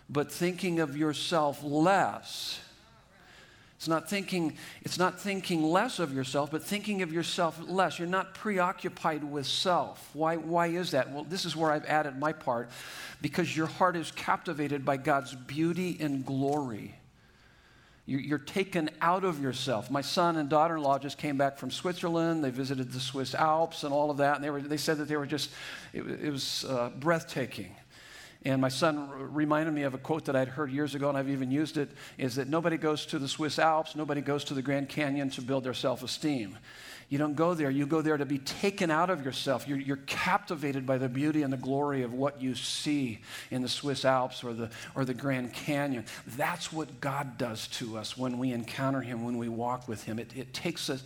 but 0.07 0.31
thinking 0.31 0.79
of 0.79 0.95
yourself 0.95 1.63
less. 1.63 2.59
It's 3.83 3.89
not 3.89 4.09
thinking, 4.09 4.55
it's 4.83 4.97
not 4.97 5.19
thinking 5.19 5.61
less 5.61 5.99
of 5.99 6.13
yourself, 6.13 6.51
but 6.51 6.63
thinking 6.63 7.01
of 7.01 7.11
yourself 7.11 7.59
less. 7.67 7.99
You're 7.99 8.07
not 8.07 8.33
preoccupied 8.33 9.25
with 9.25 9.45
self. 9.45 10.09
Why, 10.13 10.37
why 10.37 10.67
is 10.67 10.91
that? 10.91 11.11
Well, 11.11 11.25
this 11.25 11.43
is 11.43 11.53
where 11.53 11.69
I've 11.69 11.83
added 11.83 12.17
my 12.17 12.31
part. 12.31 12.69
Because 13.21 13.57
your 13.57 13.67
heart 13.67 13.97
is 13.97 14.09
captivated 14.11 14.85
by 14.85 14.95
God's 14.95 15.35
beauty 15.35 15.97
and 15.99 16.25
glory. 16.25 16.95
You're 18.05 18.37
taken 18.37 18.89
out 19.01 19.25
of 19.25 19.41
yourself. 19.41 19.91
My 19.91 20.01
son 20.01 20.37
and 20.37 20.47
daughter 20.47 20.77
in 20.77 20.81
law 20.81 20.97
just 20.97 21.17
came 21.17 21.35
back 21.35 21.57
from 21.57 21.69
Switzerland. 21.69 22.41
They 22.41 22.51
visited 22.51 22.93
the 22.93 23.01
Swiss 23.01 23.35
Alps 23.35 23.83
and 23.83 23.93
all 23.93 24.09
of 24.09 24.15
that. 24.17 24.35
And 24.35 24.43
they, 24.45 24.49
were, 24.49 24.61
they 24.61 24.77
said 24.77 24.97
that 24.99 25.09
they 25.09 25.17
were 25.17 25.25
just, 25.25 25.49
it, 25.91 26.07
it 26.07 26.31
was 26.31 26.63
uh, 26.69 26.91
breathtaking. 26.97 27.75
And 28.45 28.59
my 28.59 28.69
son 28.69 29.09
reminded 29.33 29.73
me 29.73 29.83
of 29.83 29.93
a 29.93 29.97
quote 29.97 30.25
that 30.25 30.35
I'd 30.35 30.49
heard 30.49 30.69
years 30.69 30.95
ago, 30.95 31.07
and 31.07 31.17
I've 31.17 31.29
even 31.29 31.49
used 31.49 31.77
it 31.77 31.89
is 32.17 32.35
that 32.35 32.49
nobody 32.49 32.77
goes 32.77 33.05
to 33.07 33.19
the 33.19 33.27
Swiss 33.27 33.57
Alps, 33.57 33.95
nobody 33.95 34.19
goes 34.19 34.43
to 34.45 34.53
the 34.53 34.61
Grand 34.61 34.89
Canyon 34.89 35.29
to 35.31 35.41
build 35.41 35.63
their 35.63 35.73
self 35.73 36.03
esteem. 36.03 36.57
You 37.09 37.19
don't 37.19 37.35
go 37.35 37.53
there. 37.53 37.69
You 37.69 37.85
go 37.85 38.01
there 38.01 38.17
to 38.17 38.25
be 38.25 38.39
taken 38.39 38.89
out 38.89 39.09
of 39.09 39.23
yourself. 39.23 39.67
You're, 39.67 39.77
you're, 39.77 39.97
captivated 40.07 40.85
by 40.85 40.97
the 40.97 41.07
beauty 41.09 41.43
and 41.43 41.53
the 41.53 41.57
glory 41.57 42.01
of 42.01 42.13
what 42.13 42.41
you 42.41 42.55
see 42.55 43.21
in 43.51 43.61
the 43.61 43.69
Swiss 43.69 44.03
Alps 44.03 44.43
or 44.43 44.53
the, 44.53 44.71
or 44.95 45.05
the 45.05 45.13
Grand 45.13 45.53
Canyon. 45.53 46.05
That's 46.25 46.73
what 46.73 46.99
God 47.01 47.37
does 47.37 47.67
to 47.67 47.97
us 47.97 48.17
when 48.17 48.39
we 48.39 48.51
encounter 48.51 49.01
Him, 49.01 49.23
when 49.23 49.37
we 49.37 49.47
walk 49.47 49.87
with 49.87 50.03
Him. 50.03 50.17
It, 50.17 50.35
it 50.35 50.53
takes 50.53 50.89
us 50.89 51.03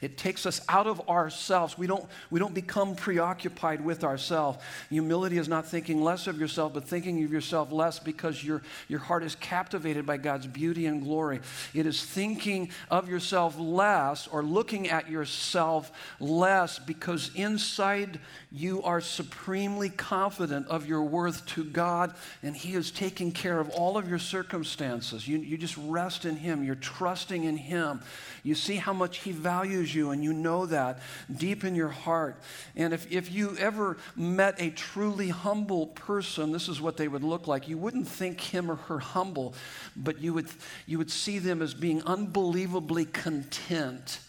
it 0.00 0.16
takes 0.16 0.46
us 0.46 0.60
out 0.68 0.86
of 0.86 1.08
ourselves. 1.08 1.76
We 1.76 1.86
don't, 1.86 2.04
we 2.30 2.38
don't 2.40 2.54
become 2.54 2.94
preoccupied 2.94 3.84
with 3.84 4.04
ourselves. 4.04 4.58
Humility 4.90 5.38
is 5.38 5.48
not 5.48 5.66
thinking 5.66 6.02
less 6.02 6.26
of 6.26 6.38
yourself, 6.38 6.74
but 6.74 6.84
thinking 6.84 7.22
of 7.24 7.32
yourself 7.32 7.72
less 7.72 7.98
because 7.98 8.42
your, 8.42 8.62
your 8.88 9.00
heart 9.00 9.22
is 9.22 9.34
captivated 9.36 10.06
by 10.06 10.16
God's 10.16 10.46
beauty 10.46 10.86
and 10.86 11.02
glory. 11.02 11.40
It 11.74 11.86
is 11.86 12.04
thinking 12.04 12.70
of 12.90 13.08
yourself 13.08 13.58
less 13.58 14.26
or 14.28 14.42
looking 14.42 14.88
at 14.88 15.10
yourself 15.10 15.92
less 16.20 16.78
because 16.78 17.30
inside 17.34 18.20
you 18.50 18.82
are 18.82 19.00
supremely 19.00 19.90
confident 19.90 20.66
of 20.68 20.86
your 20.86 21.02
worth 21.02 21.44
to 21.46 21.64
God 21.64 22.14
and 22.42 22.56
He 22.56 22.74
is 22.74 22.90
taking 22.90 23.32
care 23.32 23.60
of 23.60 23.70
all 23.70 23.98
of 23.98 24.08
your 24.08 24.18
circumstances. 24.18 25.26
You, 25.26 25.38
you 25.38 25.58
just 25.58 25.76
rest 25.76 26.24
in 26.24 26.36
Him, 26.36 26.64
you're 26.64 26.74
trusting 26.74 27.44
in 27.44 27.56
Him. 27.56 28.00
You 28.42 28.54
see 28.54 28.76
how 28.76 28.92
much 28.92 29.18
He 29.18 29.32
values 29.32 29.87
you, 29.94 30.10
and 30.10 30.22
you 30.22 30.32
know 30.32 30.66
that 30.66 31.00
deep 31.34 31.64
in 31.64 31.74
your 31.74 31.88
heart. 31.88 32.40
And 32.76 32.92
if, 32.92 33.10
if 33.10 33.32
you 33.32 33.56
ever 33.58 33.96
met 34.16 34.54
a 34.58 34.70
truly 34.70 35.28
humble 35.28 35.88
person, 35.88 36.52
this 36.52 36.68
is 36.68 36.80
what 36.80 36.96
they 36.96 37.08
would 37.08 37.24
look 37.24 37.46
like. 37.46 37.68
You 37.68 37.78
wouldn't 37.78 38.08
think 38.08 38.40
him 38.40 38.70
or 38.70 38.76
her 38.76 38.98
humble, 38.98 39.54
but 39.96 40.20
you 40.20 40.34
would, 40.34 40.48
you 40.86 40.98
would 40.98 41.10
see 41.10 41.38
them 41.38 41.62
as 41.62 41.74
being 41.74 42.02
unbelievably 42.02 43.06
content 43.06 44.20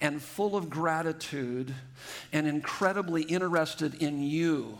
and 0.00 0.20
full 0.20 0.56
of 0.56 0.68
gratitude 0.68 1.74
and 2.32 2.46
incredibly 2.46 3.22
interested 3.22 3.94
in 3.94 4.22
you. 4.22 4.78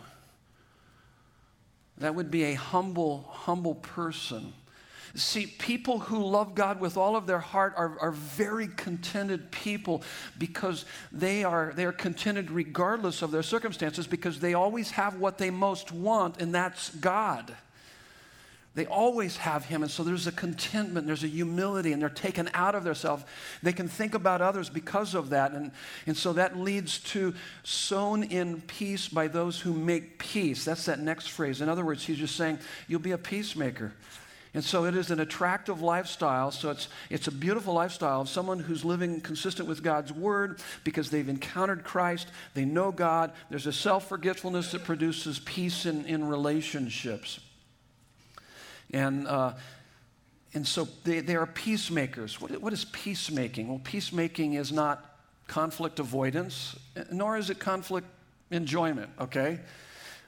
That 1.97 2.13
would 2.13 2.29
be 2.29 2.43
a 2.43 2.53
humble, 2.53 3.25
humble 3.31 3.75
person. 3.75 4.53
See, 5.15 5.47
people 5.47 5.99
who 5.99 6.23
love 6.23 6.55
God 6.55 6.79
with 6.79 6.97
all 6.97 7.15
of 7.15 7.27
their 7.27 7.39
heart 7.39 7.73
are, 7.77 7.97
are 7.99 8.11
very 8.11 8.67
contented 8.67 9.51
people 9.51 10.03
because 10.37 10.85
they 11.11 11.43
are, 11.43 11.73
they 11.75 11.85
are 11.85 11.91
contented 11.91 12.51
regardless 12.51 13.21
of 13.21 13.31
their 13.31 13.43
circumstances 13.43 14.07
because 14.07 14.39
they 14.39 14.53
always 14.53 14.91
have 14.91 15.15
what 15.15 15.37
they 15.37 15.49
most 15.49 15.91
want, 15.91 16.41
and 16.41 16.53
that's 16.53 16.89
God. 16.95 17.55
They 18.77 18.85
always 18.85 19.37
have 19.37 19.65
Him. 19.65 19.81
And 19.81 19.89
so 19.89 20.03
there's 20.03 20.27
a 20.27 20.31
contentment, 20.31 21.07
there's 21.07 21.23
a 21.23 21.27
humility, 21.27 21.93
and 21.93 22.01
they're 22.01 22.09
taken 22.09 22.47
out 22.53 22.75
of 22.75 22.83
themselves. 22.83 23.23
They 23.63 23.73
can 23.73 23.87
think 23.87 24.13
about 24.13 24.39
others 24.39 24.69
because 24.69 25.15
of 25.15 25.29
that. 25.31 25.53
And, 25.53 25.71
and 26.05 26.15
so 26.15 26.33
that 26.33 26.59
leads 26.59 26.99
to 26.99 27.33
sown 27.63 28.21
in 28.21 28.61
peace 28.61 29.07
by 29.07 29.29
those 29.29 29.59
who 29.59 29.73
make 29.73 30.19
peace. 30.19 30.63
That's 30.63 30.85
that 30.85 30.99
next 30.99 31.29
phrase. 31.29 31.59
In 31.59 31.69
other 31.69 31.83
words, 31.83 32.05
he's 32.05 32.19
just 32.19 32.35
saying, 32.35 32.59
you'll 32.87 32.99
be 32.99 33.13
a 33.13 33.17
peacemaker. 33.17 33.93
And 34.57 34.65
so 34.65 34.85
it 34.85 34.95
is 34.95 35.11
an 35.11 35.19
attractive 35.19 35.83
lifestyle. 35.83 36.49
So 36.49 36.71
it's, 36.71 36.87
it's 37.11 37.27
a 37.27 37.31
beautiful 37.31 37.75
lifestyle 37.75 38.21
of 38.21 38.27
someone 38.27 38.57
who's 38.57 38.83
living 38.83 39.21
consistent 39.21 39.69
with 39.69 39.83
God's 39.83 40.11
word 40.11 40.59
because 40.83 41.11
they've 41.11 41.29
encountered 41.29 41.83
Christ, 41.83 42.27
they 42.55 42.65
know 42.65 42.91
God. 42.91 43.33
There's 43.51 43.67
a 43.67 43.71
self 43.71 44.09
forgetfulness 44.09 44.71
that 44.71 44.83
produces 44.83 45.37
peace 45.37 45.85
in, 45.85 46.05
in 46.05 46.27
relationships. 46.27 47.39
And, 48.89 49.27
uh, 49.27 49.53
and 50.55 50.65
so 50.65 50.87
they, 51.03 51.19
they 51.19 51.35
are 51.35 51.45
peacemakers. 51.45 52.41
What, 52.41 52.59
what 52.59 52.73
is 52.73 52.85
peacemaking? 52.85 53.67
Well, 53.67 53.81
peacemaking 53.83 54.55
is 54.55 54.71
not 54.71 55.19
conflict 55.45 55.99
avoidance, 55.99 56.75
nor 57.11 57.37
is 57.37 57.51
it 57.51 57.59
conflict 57.59 58.07
enjoyment, 58.49 59.11
okay? 59.21 59.59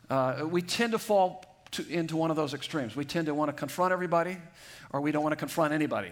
Uh, 0.08 0.46
we 0.48 0.62
tend 0.62 0.92
to 0.92 1.00
fall 1.00 1.49
to, 1.72 1.88
into 1.88 2.18
one 2.18 2.30
of 2.30 2.36
those 2.36 2.54
extremes. 2.54 2.96
We 2.96 3.06
tend 3.06 3.28
to 3.28 3.34
want 3.34 3.50
to 3.50 3.54
confront 3.54 3.94
everybody, 3.94 4.38
or 4.92 5.02
we 5.02 5.12
don't 5.12 5.24
want 5.24 5.34
to 5.34 5.38
confront 5.38 5.74
anybody. 5.74 6.12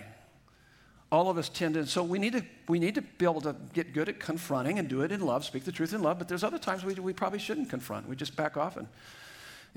All 1.11 1.29
of 1.29 1.37
us 1.37 1.47
tend 1.47 1.75
to, 1.75 1.85
so 1.85 2.03
we 2.03 2.19
need 2.19 2.33
to, 2.33 2.43
we 2.67 2.79
need 2.79 2.95
to 2.95 3.01
be 3.01 3.25
able 3.25 3.41
to 3.41 3.55
get 3.73 3.93
good 3.93 4.09
at 4.09 4.19
confronting 4.19 4.77
and 4.77 4.89
do 4.89 5.01
it 5.01 5.11
in 5.11 5.21
love, 5.21 5.45
speak 5.45 5.63
the 5.63 5.71
truth 5.71 5.93
in 5.93 6.01
love, 6.01 6.19
but 6.19 6.27
there's 6.27 6.43
other 6.43 6.59
times 6.59 6.83
we, 6.83 6.93
we 6.95 7.13
probably 7.13 7.39
shouldn't 7.39 7.69
confront. 7.69 8.09
We 8.09 8.15
just 8.15 8.35
back 8.35 8.57
off 8.57 8.75
and, 8.75 8.87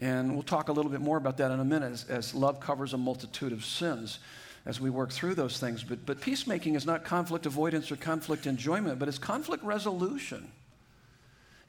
and 0.01 0.35
we'll 0.35 0.43
talk 0.43 0.69
a 0.69 0.73
little 0.73 0.91
bit 0.91 1.01
more 1.01 1.17
about 1.17 1.37
that 1.37 1.53
in 1.53 1.61
a 1.61 1.65
minute 1.65 1.93
as, 1.93 2.05
as 2.09 2.35
love 2.35 2.59
covers 2.59 2.95
a 2.95 2.99
multitude 2.99 3.53
of 3.53 3.65
sins 3.65 4.19
as 4.67 4.81
we 4.81 4.91
work 4.91 5.13
through 5.13 5.35
those 5.37 5.59
things. 5.59 5.85
But, 5.85 6.05
but 6.05 6.21
peacemaking 6.21 6.75
is 6.75 6.85
not 6.85 7.05
conflict 7.05 7.47
avoidance 7.47 7.93
or 7.93 7.97
conflict 7.97 8.47
enjoyment, 8.47 8.99
but 8.99 9.09
it's 9.09 9.19
conflict 9.19 9.63
resolution. 9.63 10.51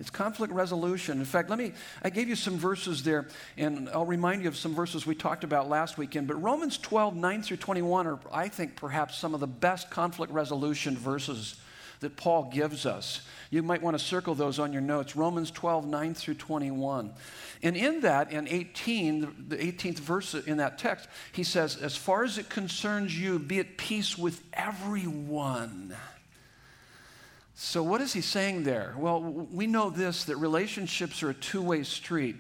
It's 0.02 0.10
conflict 0.10 0.52
resolution. 0.52 1.20
In 1.20 1.26
fact, 1.26 1.48
let 1.52 1.60
me, 1.60 1.74
I 2.04 2.10
gave 2.10 2.28
you 2.28 2.36
some 2.36 2.58
verses 2.58 3.04
there, 3.04 3.28
and 3.56 3.88
I'll 3.90 4.04
remind 4.04 4.42
you 4.42 4.48
of 4.48 4.58
some 4.58 4.74
verses 4.74 5.06
we 5.06 5.14
talked 5.14 5.44
about 5.44 5.70
last 5.70 5.96
weekend. 5.96 6.28
But 6.28 6.42
Romans 6.42 6.80
12, 6.80 7.16
9 7.16 7.44
through 7.44 7.58
21 7.58 8.08
are, 8.08 8.20
I 8.34 8.48
think, 8.48 8.76
perhaps 8.76 9.16
some 9.20 9.36
of 9.36 9.40
the 9.40 9.48
best 9.48 9.92
conflict 9.92 10.34
resolution 10.34 10.98
verses 10.98 11.62
that 12.00 12.18
Paul 12.18 12.50
gives 12.52 12.88
us. 12.88 13.22
You 13.52 13.62
might 13.62 13.84
want 13.84 13.96
to 13.96 14.04
circle 14.04 14.34
those 14.34 14.58
on 14.58 14.74
your 14.74 14.82
notes 14.82 15.16
Romans 15.16 15.52
12, 15.52 15.86
9 15.86 16.14
through 16.16 16.34
21. 16.34 17.14
And 17.62 17.78
in 17.78 18.02
that, 18.02 18.32
in 18.32 18.48
18, 18.48 19.46
the 19.50 19.58
18th 19.58 20.00
verse 20.00 20.34
in 20.34 20.58
that 20.58 20.80
text, 20.80 21.08
he 21.32 21.44
says, 21.44 21.78
As 21.78 21.96
far 21.96 22.24
as 22.24 22.40
it 22.40 22.50
concerns 22.50 23.16
you, 23.16 23.38
be 23.38 23.60
at 23.60 23.78
peace 23.78 24.18
with 24.18 24.42
everyone. 24.52 25.96
So, 27.64 27.84
what 27.84 28.02
is 28.02 28.12
he 28.12 28.22
saying 28.22 28.64
there? 28.64 28.96
Well, 28.98 29.22
we 29.22 29.68
know 29.68 29.92
this 29.92 30.24
that 30.26 30.38
relationships 30.38 31.22
are 31.22 31.30
a 31.30 31.34
two 31.36 31.62
way 31.62 31.84
street. 31.84 32.36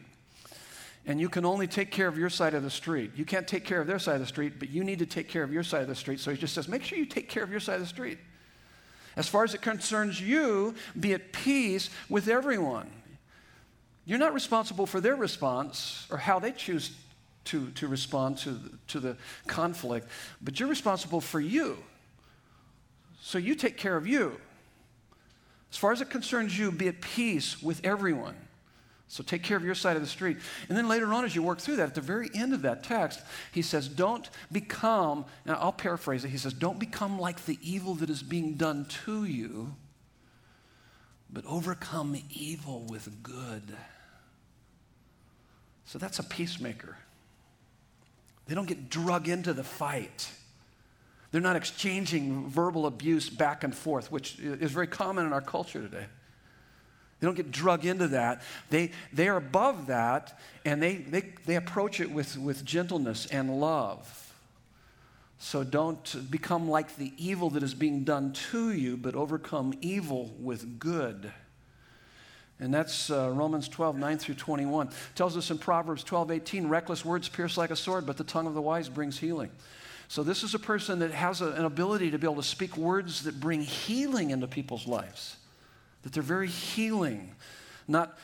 And 1.05 1.21
you 1.21 1.29
can 1.29 1.45
only 1.45 1.67
take 1.67 1.91
care 1.91 2.07
of 2.07 2.17
your 2.17 2.31
side 2.31 2.55
of 2.55 2.63
the 2.63 2.71
street. 2.71 3.11
You 3.15 3.23
can't 3.23 3.47
take 3.47 3.63
care 3.63 3.79
of 3.79 3.85
their 3.85 3.99
side 3.99 4.15
of 4.15 4.21
the 4.21 4.25
street, 4.25 4.53
but 4.57 4.71
you 4.71 4.83
need 4.83 4.97
to 4.97 5.05
take 5.05 5.29
care 5.29 5.43
of 5.43 5.53
your 5.53 5.61
side 5.61 5.83
of 5.83 5.87
the 5.87 5.95
street. 5.95 6.19
So 6.19 6.31
he 6.31 6.37
just 6.37 6.55
says, 6.55 6.67
make 6.67 6.83
sure 6.83 6.97
you 6.97 7.05
take 7.05 7.29
care 7.29 7.43
of 7.43 7.51
your 7.51 7.59
side 7.59 7.75
of 7.75 7.81
the 7.81 7.87
street. 7.87 8.17
As 9.15 9.27
far 9.27 9.43
as 9.43 9.53
it 9.53 9.61
concerns 9.61 10.19
you, 10.19 10.73
be 10.99 11.13
at 11.13 11.31
peace 11.31 11.91
with 12.09 12.27
everyone. 12.27 12.89
You're 14.05 14.17
not 14.17 14.33
responsible 14.33 14.87
for 14.87 14.99
their 14.99 15.15
response 15.15 16.07
or 16.09 16.17
how 16.17 16.39
they 16.39 16.51
choose 16.51 16.93
to, 17.45 17.69
to 17.71 17.87
respond 17.87 18.39
to, 18.39 18.59
to 18.87 18.99
the 18.99 19.17
conflict, 19.45 20.07
but 20.41 20.59
you're 20.59 20.69
responsible 20.69 21.21
for 21.21 21.39
you. 21.39 21.77
So 23.21 23.37
you 23.37 23.53
take 23.53 23.77
care 23.77 23.95
of 23.95 24.07
you. 24.07 24.39
As 25.71 25.77
far 25.77 25.91
as 25.91 26.01
it 26.01 26.09
concerns 26.09 26.57
you, 26.57 26.71
be 26.71 26.87
at 26.87 27.01
peace 27.01 27.61
with 27.61 27.83
everyone. 27.85 28.35
So 29.07 29.23
take 29.23 29.43
care 29.43 29.57
of 29.57 29.63
your 29.65 29.75
side 29.75 29.97
of 29.97 30.01
the 30.01 30.07
street. 30.07 30.37
And 30.69 30.77
then 30.77 30.87
later 30.87 31.13
on, 31.13 31.25
as 31.25 31.35
you 31.35 31.43
work 31.43 31.59
through 31.59 31.77
that, 31.77 31.89
at 31.89 31.95
the 31.95 32.01
very 32.01 32.29
end 32.33 32.53
of 32.53 32.61
that 32.61 32.83
text, 32.83 33.21
he 33.51 33.61
says, 33.61 33.89
Don't 33.89 34.29
become, 34.51 35.25
and 35.45 35.55
I'll 35.55 35.73
paraphrase 35.73 36.23
it, 36.23 36.29
he 36.29 36.37
says, 36.37 36.53
Don't 36.53 36.79
become 36.79 37.19
like 37.19 37.45
the 37.45 37.59
evil 37.61 37.95
that 37.95 38.09
is 38.09 38.23
being 38.23 38.53
done 38.55 38.85
to 39.05 39.25
you, 39.25 39.75
but 41.29 41.45
overcome 41.45 42.17
evil 42.29 42.85
with 42.89 43.21
good. 43.21 43.75
So 45.85 45.99
that's 45.99 46.19
a 46.19 46.23
peacemaker. 46.23 46.97
They 48.45 48.55
don't 48.55 48.67
get 48.67 48.89
drug 48.89 49.27
into 49.27 49.51
the 49.51 49.63
fight. 49.63 50.29
They're 51.31 51.41
not 51.41 51.55
exchanging 51.55 52.47
verbal 52.50 52.85
abuse 52.85 53.29
back 53.29 53.63
and 53.63 53.73
forth, 53.73 54.11
which 54.11 54.38
is 54.39 54.71
very 54.71 54.88
common 54.88 55.25
in 55.25 55.33
our 55.33 55.41
culture 55.41 55.81
today. 55.81 56.05
They 57.19 57.27
don't 57.27 57.35
get 57.35 57.51
drug 57.51 57.85
into 57.85 58.09
that. 58.09 58.41
They, 58.69 58.91
they 59.13 59.29
are 59.29 59.38
above 59.38 59.88
that, 59.88 60.39
and 60.65 60.81
they, 60.81 60.95
they, 60.95 61.33
they 61.45 61.55
approach 61.55 62.00
it 62.00 62.11
with, 62.11 62.38
with 62.38 62.65
gentleness 62.65 63.27
and 63.27 63.61
love. 63.61 64.33
So 65.38 65.63
don't 65.63 66.29
become 66.29 66.69
like 66.69 66.97
the 66.97 67.13
evil 67.17 67.50
that 67.51 67.63
is 67.63 67.73
being 67.73 68.03
done 68.03 68.33
to 68.51 68.71
you, 68.71 68.97
but 68.97 69.15
overcome 69.15 69.73
evil 69.81 70.33
with 70.39 70.79
good. 70.79 71.31
And 72.59 72.73
that's 72.73 73.09
uh, 73.09 73.31
Romans 73.31 73.67
12, 73.67 73.97
9 73.97 74.17
through 74.17 74.35
21. 74.35 74.88
It 74.88 74.93
tells 75.15 75.35
us 75.38 75.50
in 75.50 75.57
Proverbs 75.57 76.03
12, 76.03 76.31
18, 76.31 76.67
reckless 76.67 77.03
words 77.03 77.27
pierce 77.27 77.57
like 77.57 77.71
a 77.71 77.75
sword, 77.75 78.05
but 78.05 78.17
the 78.17 78.23
tongue 78.23 78.45
of 78.45 78.53
the 78.53 78.61
wise 78.61 78.88
brings 78.88 79.17
healing. 79.17 79.50
So 80.11 80.23
this 80.23 80.43
is 80.43 80.53
a 80.53 80.59
person 80.59 80.99
that 80.99 81.11
has 81.11 81.39
a, 81.39 81.51
an 81.51 81.63
ability 81.63 82.11
to 82.11 82.17
be 82.17 82.27
able 82.27 82.35
to 82.35 82.43
speak 82.43 82.75
words 82.75 83.23
that 83.23 83.39
bring 83.39 83.61
healing 83.61 84.31
into 84.31 84.45
people's 84.45 84.85
lives 84.85 85.37
that 86.03 86.11
they're 86.11 86.21
very 86.21 86.49
healing, 86.49 87.33
not 87.87 88.17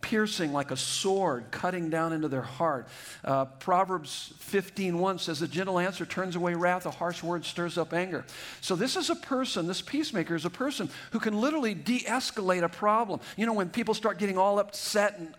piercing 0.00 0.54
like 0.54 0.70
a 0.70 0.78
sword, 0.78 1.50
cutting 1.50 1.90
down 1.90 2.14
into 2.14 2.28
their 2.28 2.40
heart. 2.40 2.88
Uh, 3.22 3.44
Proverbs 3.44 4.32
15:1 4.38 5.18
says, 5.18 5.42
"A 5.42 5.48
gentle 5.48 5.78
answer 5.78 6.06
turns 6.06 6.36
away 6.36 6.54
wrath; 6.54 6.86
a 6.86 6.90
harsh 6.90 7.22
word 7.22 7.44
stirs 7.44 7.76
up 7.76 7.92
anger." 7.92 8.24
So 8.62 8.74
this 8.74 8.96
is 8.96 9.10
a 9.10 9.16
person, 9.16 9.66
this 9.66 9.82
peacemaker 9.82 10.36
is 10.36 10.46
a 10.46 10.50
person 10.50 10.88
who 11.10 11.20
can 11.20 11.38
literally 11.38 11.74
de-escalate 11.74 12.62
a 12.62 12.70
problem. 12.70 13.20
You 13.36 13.44
know, 13.44 13.52
when 13.52 13.68
people 13.68 13.92
start 13.92 14.16
getting 14.16 14.38
all 14.38 14.58
upset 14.58 15.18
and 15.18 15.34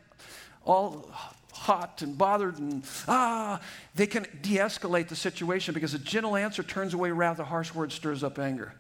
all 0.64 1.10
hot 1.58 2.02
and 2.02 2.18
bothered 2.18 2.60
and 2.60 2.84
ah, 3.08 3.60
they 3.96 4.08
can 4.08 4.26
de-escalate 4.42 5.08
the 5.08 5.16
situation 5.16 5.74
because 5.74 5.94
a 5.94 6.00
gentle 6.00 6.36
answer 6.36 6.64
turns 6.64 6.94
away 6.94 7.12
wrath; 7.12 7.40
a 7.40 7.46
harsh 7.46 7.74
word 7.74 7.92
stirs 7.92 8.24
up 8.24 8.40
anger. 8.40 8.74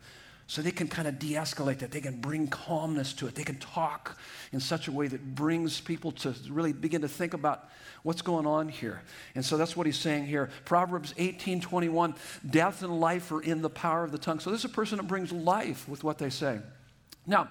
So 0.50 0.62
they 0.62 0.72
can 0.72 0.88
kind 0.88 1.10
of 1.10 1.20
de 1.20 1.34
escalate 1.34 1.80
that. 1.80 1.92
They 1.92 2.00
can 2.00 2.22
bring 2.22 2.48
calmness 2.48 3.12
to 3.16 3.28
it. 3.28 3.36
They 3.36 3.44
can 3.44 3.58
talk 3.58 4.18
in 4.54 4.62
such 4.62 4.88
a 4.88 4.94
way 4.94 5.08
that 5.10 5.36
brings 5.36 5.82
people 5.82 6.14
to 6.14 6.34
really 6.50 6.72
begin 6.72 7.02
to 7.02 7.10
think 7.10 7.34
about 7.34 7.70
what's 8.04 8.22
going 8.22 8.48
on 8.48 8.70
here. 8.70 9.02
And 9.36 9.44
so 9.44 9.58
that's 9.58 9.76
what 9.76 9.86
he's 9.86 9.98
saying 9.98 10.26
here. 10.26 10.50
Proverbs 10.64 11.14
18 11.18 11.60
21 11.60 12.16
death 12.50 12.82
and 12.82 12.98
life 13.02 13.30
are 13.34 13.42
in 13.42 13.62
the 13.62 13.70
power 13.70 14.06
of 14.06 14.14
the 14.14 14.18
tongue. 14.18 14.40
So 14.40 14.50
this 14.50 14.62
is 14.62 14.66
a 14.66 14.70
person 14.70 14.98
that 14.98 15.08
brings 15.08 15.34
life 15.34 15.88
with 15.90 16.06
what 16.06 16.18
they 16.18 16.30
say. 16.30 16.60
Now, 17.26 17.50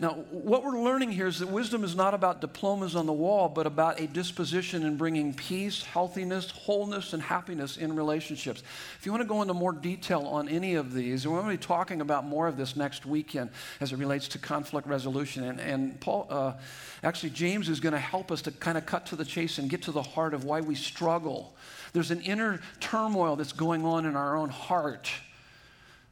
now, 0.00 0.10
what 0.30 0.62
we're 0.62 0.78
learning 0.78 1.10
here 1.10 1.26
is 1.26 1.40
that 1.40 1.48
wisdom 1.48 1.82
is 1.82 1.96
not 1.96 2.14
about 2.14 2.40
diplomas 2.40 2.94
on 2.94 3.06
the 3.06 3.12
wall, 3.12 3.48
but 3.48 3.66
about 3.66 3.98
a 3.98 4.06
disposition 4.06 4.84
in 4.84 4.96
bringing 4.96 5.34
peace, 5.34 5.82
healthiness, 5.82 6.52
wholeness, 6.52 7.14
and 7.14 7.20
happiness 7.20 7.76
in 7.76 7.96
relationships. 7.96 8.62
If 9.00 9.06
you 9.06 9.10
want 9.10 9.22
to 9.22 9.28
go 9.28 9.42
into 9.42 9.54
more 9.54 9.72
detail 9.72 10.20
on 10.20 10.48
any 10.48 10.76
of 10.76 10.94
these, 10.94 11.26
we're 11.26 11.40
going 11.40 11.50
to 11.50 11.60
be 11.60 11.66
talking 11.66 12.00
about 12.00 12.24
more 12.24 12.46
of 12.46 12.56
this 12.56 12.76
next 12.76 13.06
weekend 13.06 13.50
as 13.80 13.92
it 13.92 13.98
relates 13.98 14.28
to 14.28 14.38
conflict 14.38 14.86
resolution. 14.86 15.42
And, 15.42 15.58
and 15.58 16.00
Paul, 16.00 16.28
uh, 16.30 16.52
actually, 17.02 17.30
James 17.30 17.68
is 17.68 17.80
going 17.80 17.94
to 17.94 17.98
help 17.98 18.30
us 18.30 18.40
to 18.42 18.52
kind 18.52 18.78
of 18.78 18.86
cut 18.86 19.06
to 19.06 19.16
the 19.16 19.24
chase 19.24 19.58
and 19.58 19.68
get 19.68 19.82
to 19.82 19.92
the 19.92 20.02
heart 20.02 20.32
of 20.32 20.44
why 20.44 20.60
we 20.60 20.76
struggle. 20.76 21.56
There's 21.92 22.12
an 22.12 22.20
inner 22.20 22.60
turmoil 22.78 23.34
that's 23.34 23.52
going 23.52 23.84
on 23.84 24.06
in 24.06 24.14
our 24.14 24.36
own 24.36 24.50
heart 24.50 25.10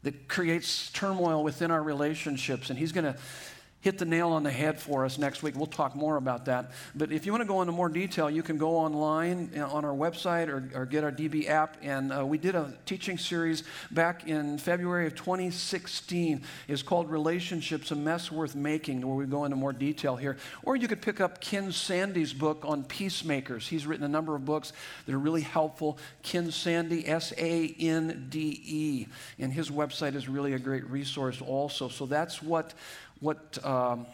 that 0.02 0.26
creates 0.26 0.90
turmoil 0.90 1.44
within 1.44 1.70
our 1.70 1.82
relationships. 1.82 2.70
And 2.70 2.78
he's 2.78 2.92
going 2.92 3.04
to 3.04 3.16
hit 3.86 3.98
the 3.98 4.04
nail 4.04 4.30
on 4.30 4.42
the 4.42 4.50
head 4.50 4.80
for 4.80 5.04
us 5.04 5.16
next 5.16 5.44
week. 5.44 5.54
We'll 5.54 5.66
talk 5.66 5.94
more 5.94 6.16
about 6.16 6.46
that. 6.46 6.72
But 6.96 7.12
if 7.12 7.24
you 7.24 7.30
want 7.30 7.42
to 7.42 7.46
go 7.46 7.60
into 7.60 7.72
more 7.72 7.88
detail, 7.88 8.28
you 8.28 8.42
can 8.42 8.58
go 8.58 8.70
online 8.78 9.52
uh, 9.56 9.64
on 9.68 9.84
our 9.84 9.94
website 9.94 10.48
or, 10.48 10.68
or 10.76 10.86
get 10.86 11.04
our 11.04 11.12
DB 11.12 11.48
app. 11.48 11.76
And 11.82 12.12
uh, 12.12 12.26
we 12.26 12.36
did 12.36 12.56
a 12.56 12.74
teaching 12.84 13.16
series 13.16 13.62
back 13.92 14.26
in 14.26 14.58
February 14.58 15.06
of 15.06 15.14
2016. 15.14 16.42
It's 16.66 16.82
called 16.82 17.08
Relationships, 17.08 17.92
a 17.92 17.94
Mess 17.94 18.32
Worth 18.32 18.56
Making, 18.56 19.06
where 19.06 19.14
we 19.14 19.24
go 19.24 19.44
into 19.44 19.56
more 19.56 19.72
detail 19.72 20.16
here. 20.16 20.36
Or 20.64 20.74
you 20.74 20.88
could 20.88 21.00
pick 21.00 21.20
up 21.20 21.40
Ken 21.40 21.70
Sande's 21.70 22.32
book 22.32 22.64
on 22.64 22.82
peacemakers. 22.82 23.68
He's 23.68 23.86
written 23.86 24.04
a 24.04 24.08
number 24.08 24.34
of 24.34 24.44
books 24.44 24.72
that 25.06 25.14
are 25.14 25.20
really 25.20 25.42
helpful. 25.42 25.96
Ken 26.24 26.50
Sande, 26.50 27.04
S 27.06 27.32
A 27.38 27.72
N 27.78 28.26
D 28.30 28.60
E. 28.64 29.06
And 29.38 29.52
his 29.52 29.70
website 29.70 30.16
is 30.16 30.28
really 30.28 30.54
a 30.54 30.58
great 30.58 30.90
resource 30.90 31.40
also. 31.40 31.88
So 31.88 32.04
that's 32.06 32.42
what 32.42 32.74
what, 33.20 33.64
um, 33.64 34.06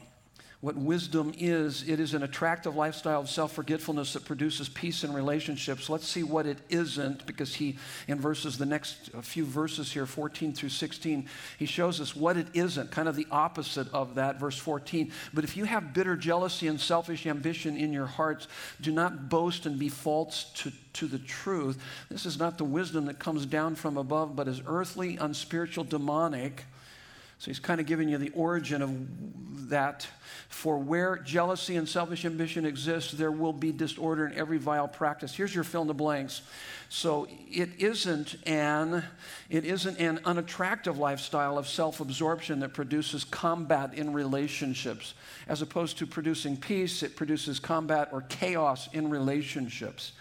what 0.62 0.77
wisdom 0.77 1.33
is 1.37 1.83
it 1.88 1.99
is 1.99 2.15
an 2.15 2.23
attractive 2.23 2.77
lifestyle 2.77 3.21
of 3.21 3.29
self 3.29 3.53
forgetfulness 3.53 4.12
that 4.12 4.25
produces 4.25 4.69
peace 4.69 5.03
in 5.03 5.12
relationships. 5.12 5.91
Let's 5.91 6.07
see 6.07 6.23
what 6.23 6.47
it 6.47 6.59
isn't, 6.69 7.27
because 7.27 7.57
he, 7.57 7.79
in 8.07 8.21
verses, 8.21 8.59
the 8.59 8.65
next 8.65 9.11
few 9.23 9.45
verses 9.45 9.91
here, 9.91 10.07
14 10.07 10.53
through 10.53 10.69
16, 10.69 11.29
he 11.59 11.67
shows 11.67 12.01
us 12.01 12.15
what 12.15 12.37
it 12.37 12.47
isn't, 12.55 12.93
kind 12.93 13.09
of 13.09 13.17
the 13.17 13.27
opposite 13.33 13.93
of 13.93 14.15
that, 14.15 14.38
verse 14.38 14.57
14. 14.57 15.11
But 15.35 15.43
if 15.43 15.57
you 15.57 15.65
have 15.65 15.93
bitter 15.93 16.15
jealousy 16.15 16.69
and 16.69 16.81
selfish 16.81 17.27
ambition 17.27 17.77
in 17.77 17.93
your 17.93 18.07
hearts, 18.07 18.47
do 18.81 18.93
not 18.93 19.29
boast 19.29 19.67
and 19.67 19.81
be 19.81 19.88
false 19.88 20.45
to, 20.59 20.71
to 20.93 21.09
the 21.09 21.19
truth. 21.19 21.83
This 22.09 22.25
is 22.25 22.38
not 22.38 22.57
the 22.57 22.65
wisdom 22.65 23.07
that 23.07 23.19
comes 23.19 23.47
down 23.47 23.75
from 23.75 23.97
above, 23.97 24.37
but 24.37 24.47
is 24.47 24.62
earthly, 24.65 25.17
unspiritual, 25.17 25.83
demonic. 25.83 26.67
So 27.43 27.51
he's 27.51 27.59
kind 27.59 27.81
of 27.81 27.87
giving 27.87 28.09
you 28.09 28.19
the 28.19 28.31
origin 28.37 28.83
of 28.83 29.69
that. 29.71 30.07
For 30.49 30.79
where 30.79 31.17
jealousy 31.17 31.75
and 31.75 31.89
selfish 31.89 32.25
ambition 32.25 32.65
exist, 32.65 33.19
there 33.19 33.33
will 33.33 33.53
be 33.53 33.73
disorder 33.73 34.25
in 34.29 34.39
every 34.39 34.59
vile 34.59 34.87
practice. 34.87 35.35
Here's 35.35 35.53
your 35.53 35.65
fill 35.65 35.83
in 35.83 35.89
the 35.89 35.93
blanks. 35.93 36.43
So 36.89 37.27
it 37.51 37.71
isn't 37.79 38.37
an 38.47 39.03
it 39.51 39.65
isn't 39.65 39.99
an 39.99 40.21
unattractive 40.25 40.99
lifestyle 40.99 41.59
of 41.59 41.67
self-absorption 41.67 42.61
that 42.61 42.75
produces 42.75 43.25
combat 43.25 43.93
in 43.95 44.13
relationships. 44.13 45.15
As 45.49 45.63
opposed 45.63 45.99
to 45.99 46.07
producing 46.07 46.57
peace, 46.57 47.03
it 47.03 47.17
produces 47.17 47.59
combat 47.59 48.11
or 48.13 48.21
chaos 48.21 48.89
in 48.93 49.11
relationships. 49.11 50.13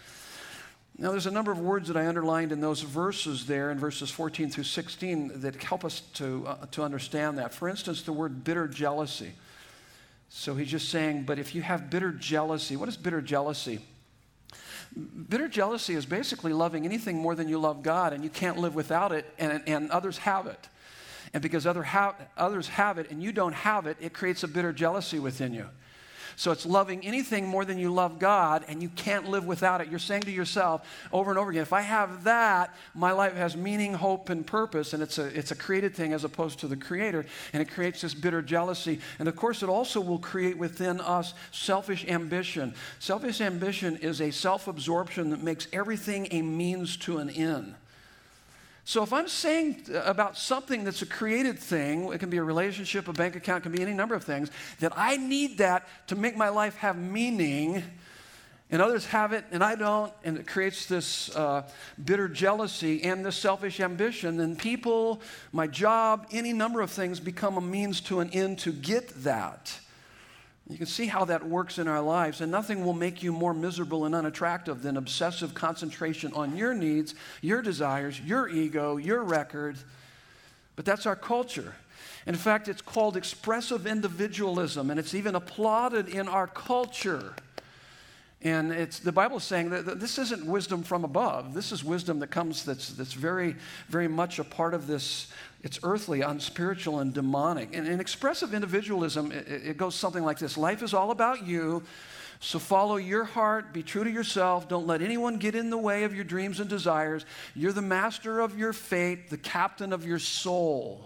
Now, 0.98 1.10
there's 1.10 1.26
a 1.26 1.30
number 1.30 1.50
of 1.50 1.58
words 1.58 1.88
that 1.88 1.96
I 1.96 2.06
underlined 2.06 2.52
in 2.52 2.60
those 2.60 2.82
verses 2.82 3.46
there 3.46 3.70
in 3.70 3.78
verses 3.78 4.10
14 4.10 4.50
through 4.50 4.64
16 4.64 5.40
that 5.40 5.62
help 5.62 5.84
us 5.84 6.00
to, 6.14 6.46
uh, 6.46 6.66
to 6.72 6.82
understand 6.82 7.38
that. 7.38 7.54
For 7.54 7.68
instance, 7.68 8.02
the 8.02 8.12
word 8.12 8.44
bitter 8.44 8.68
jealousy. 8.68 9.32
So 10.28 10.54
he's 10.54 10.70
just 10.70 10.90
saying, 10.90 11.24
but 11.24 11.38
if 11.38 11.54
you 11.54 11.62
have 11.62 11.90
bitter 11.90 12.12
jealousy, 12.12 12.76
what 12.76 12.88
is 12.88 12.96
bitter 12.96 13.22
jealousy? 13.22 13.80
Bitter 15.28 15.48
jealousy 15.48 15.94
is 15.94 16.04
basically 16.04 16.52
loving 16.52 16.84
anything 16.84 17.16
more 17.16 17.34
than 17.34 17.48
you 17.48 17.58
love 17.58 17.82
God, 17.82 18.12
and 18.12 18.22
you 18.22 18.30
can't 18.30 18.58
live 18.58 18.74
without 18.74 19.12
it, 19.12 19.32
and, 19.38 19.62
and 19.66 19.90
others 19.90 20.18
have 20.18 20.46
it. 20.46 20.68
And 21.32 21.42
because 21.42 21.66
other 21.66 21.82
ha- 21.82 22.16
others 22.36 22.68
have 22.68 22.98
it 22.98 23.10
and 23.10 23.22
you 23.22 23.32
don't 23.32 23.54
have 23.54 23.86
it, 23.86 23.96
it 24.00 24.12
creates 24.12 24.42
a 24.42 24.48
bitter 24.48 24.72
jealousy 24.72 25.18
within 25.18 25.54
you. 25.54 25.66
So 26.36 26.50
it's 26.50 26.66
loving 26.66 27.04
anything 27.04 27.46
more 27.46 27.64
than 27.64 27.78
you 27.78 27.92
love 27.92 28.18
God, 28.18 28.64
and 28.68 28.82
you 28.82 28.88
can't 28.90 29.28
live 29.28 29.46
without 29.46 29.80
it. 29.80 29.88
You're 29.88 29.98
saying 29.98 30.22
to 30.22 30.30
yourself 30.30 30.86
over 31.12 31.30
and 31.30 31.38
over 31.38 31.50
again, 31.50 31.62
if 31.62 31.72
I 31.72 31.82
have 31.82 32.24
that, 32.24 32.74
my 32.94 33.12
life 33.12 33.34
has 33.34 33.56
meaning, 33.56 33.94
hope, 33.94 34.28
and 34.28 34.46
purpose, 34.46 34.92
and 34.92 35.02
it's 35.02 35.18
a, 35.18 35.26
it's 35.26 35.50
a 35.50 35.56
created 35.56 35.94
thing 35.94 36.12
as 36.12 36.24
opposed 36.24 36.60
to 36.60 36.68
the 36.68 36.76
creator, 36.76 37.26
and 37.52 37.62
it 37.62 37.70
creates 37.70 38.00
this 38.00 38.14
bitter 38.14 38.42
jealousy. 38.42 39.00
And 39.18 39.28
of 39.28 39.36
course, 39.36 39.62
it 39.62 39.68
also 39.68 40.00
will 40.00 40.18
create 40.18 40.58
within 40.58 41.00
us 41.00 41.34
selfish 41.50 42.04
ambition. 42.06 42.74
Selfish 42.98 43.40
ambition 43.40 43.96
is 43.96 44.20
a 44.20 44.30
self 44.30 44.68
absorption 44.68 45.30
that 45.30 45.42
makes 45.42 45.68
everything 45.72 46.28
a 46.30 46.42
means 46.42 46.96
to 46.98 47.18
an 47.18 47.30
end. 47.30 47.74
So 48.84 49.02
if 49.02 49.12
I'm 49.12 49.28
saying 49.28 49.86
about 49.94 50.36
something 50.36 50.82
that's 50.82 51.02
a 51.02 51.06
created 51.06 51.58
thing, 51.58 52.12
it 52.12 52.18
can 52.18 52.30
be 52.30 52.38
a 52.38 52.42
relationship, 52.42 53.06
a 53.06 53.12
bank 53.12 53.36
account, 53.36 53.62
can 53.62 53.72
be 53.72 53.80
any 53.80 53.94
number 53.94 54.14
of 54.14 54.24
things, 54.24 54.50
that 54.80 54.92
I 54.96 55.16
need 55.16 55.58
that 55.58 55.86
to 56.08 56.16
make 56.16 56.36
my 56.36 56.48
life 56.48 56.76
have 56.76 56.98
meaning, 56.98 57.84
and 58.72 58.80
others 58.80 59.06
have 59.06 59.32
it 59.32 59.44
and 59.52 59.62
I 59.62 59.76
don't, 59.76 60.12
and 60.24 60.38
it 60.38 60.46
creates 60.48 60.86
this 60.86 61.34
uh, 61.36 61.62
bitter 62.02 62.26
jealousy 62.26 63.04
and 63.04 63.24
this 63.24 63.36
selfish 63.36 63.78
ambition, 63.78 64.38
then 64.38 64.56
people, 64.56 65.20
my 65.52 65.66
job, 65.66 66.26
any 66.32 66.52
number 66.52 66.80
of 66.80 66.90
things 66.90 67.20
become 67.20 67.58
a 67.58 67.60
means 67.60 68.00
to 68.02 68.20
an 68.20 68.30
end 68.30 68.58
to 68.60 68.72
get 68.72 69.10
that. 69.22 69.78
You 70.68 70.78
can 70.78 70.86
see 70.86 71.06
how 71.06 71.24
that 71.24 71.46
works 71.46 71.78
in 71.78 71.88
our 71.88 72.00
lives, 72.00 72.40
and 72.40 72.50
nothing 72.50 72.84
will 72.84 72.92
make 72.92 73.22
you 73.22 73.32
more 73.32 73.52
miserable 73.52 74.04
and 74.04 74.14
unattractive 74.14 74.82
than 74.82 74.96
obsessive 74.96 75.54
concentration 75.54 76.32
on 76.34 76.56
your 76.56 76.72
needs, 76.72 77.14
your 77.40 77.62
desires, 77.62 78.20
your 78.20 78.48
ego, 78.48 78.96
your 78.96 79.22
record. 79.22 79.76
But 80.76 80.84
that's 80.84 81.04
our 81.04 81.16
culture. 81.16 81.74
In 82.26 82.36
fact, 82.36 82.68
it's 82.68 82.80
called 82.80 83.16
expressive 83.16 83.86
individualism, 83.86 84.90
and 84.90 85.00
it's 85.00 85.14
even 85.14 85.34
applauded 85.34 86.08
in 86.08 86.28
our 86.28 86.46
culture. 86.46 87.34
And 88.44 88.72
it's, 88.72 88.98
the 88.98 89.12
Bible 89.12 89.36
is 89.36 89.44
saying 89.44 89.70
that 89.70 90.00
this 90.00 90.18
isn't 90.18 90.44
wisdom 90.44 90.82
from 90.82 91.04
above. 91.04 91.54
This 91.54 91.70
is 91.70 91.84
wisdom 91.84 92.18
that 92.20 92.28
comes 92.28 92.64
that's, 92.64 92.90
that's 92.90 93.12
very, 93.12 93.56
very 93.88 94.08
much 94.08 94.38
a 94.38 94.44
part 94.44 94.74
of 94.74 94.86
this. 94.86 95.28
It's 95.62 95.78
earthly, 95.82 96.22
unspiritual, 96.22 96.98
and 96.98 97.14
demonic. 97.14 97.74
And 97.74 97.86
in 97.86 98.00
expressive 98.00 98.52
individualism, 98.52 99.30
it, 99.30 99.46
it 99.48 99.76
goes 99.76 99.94
something 99.94 100.24
like 100.24 100.38
this 100.38 100.56
Life 100.56 100.82
is 100.82 100.94
all 100.94 101.10
about 101.10 101.46
you. 101.46 101.82
So 102.40 102.58
follow 102.58 102.96
your 102.96 103.22
heart, 103.22 103.72
be 103.72 103.84
true 103.84 104.02
to 104.02 104.10
yourself, 104.10 104.68
don't 104.68 104.84
let 104.84 105.00
anyone 105.00 105.36
get 105.36 105.54
in 105.54 105.70
the 105.70 105.78
way 105.78 106.02
of 106.02 106.12
your 106.12 106.24
dreams 106.24 106.58
and 106.58 106.68
desires. 106.68 107.24
You're 107.54 107.70
the 107.70 107.82
master 107.82 108.40
of 108.40 108.58
your 108.58 108.72
fate, 108.72 109.30
the 109.30 109.38
captain 109.38 109.92
of 109.92 110.04
your 110.04 110.18
soul. 110.18 111.04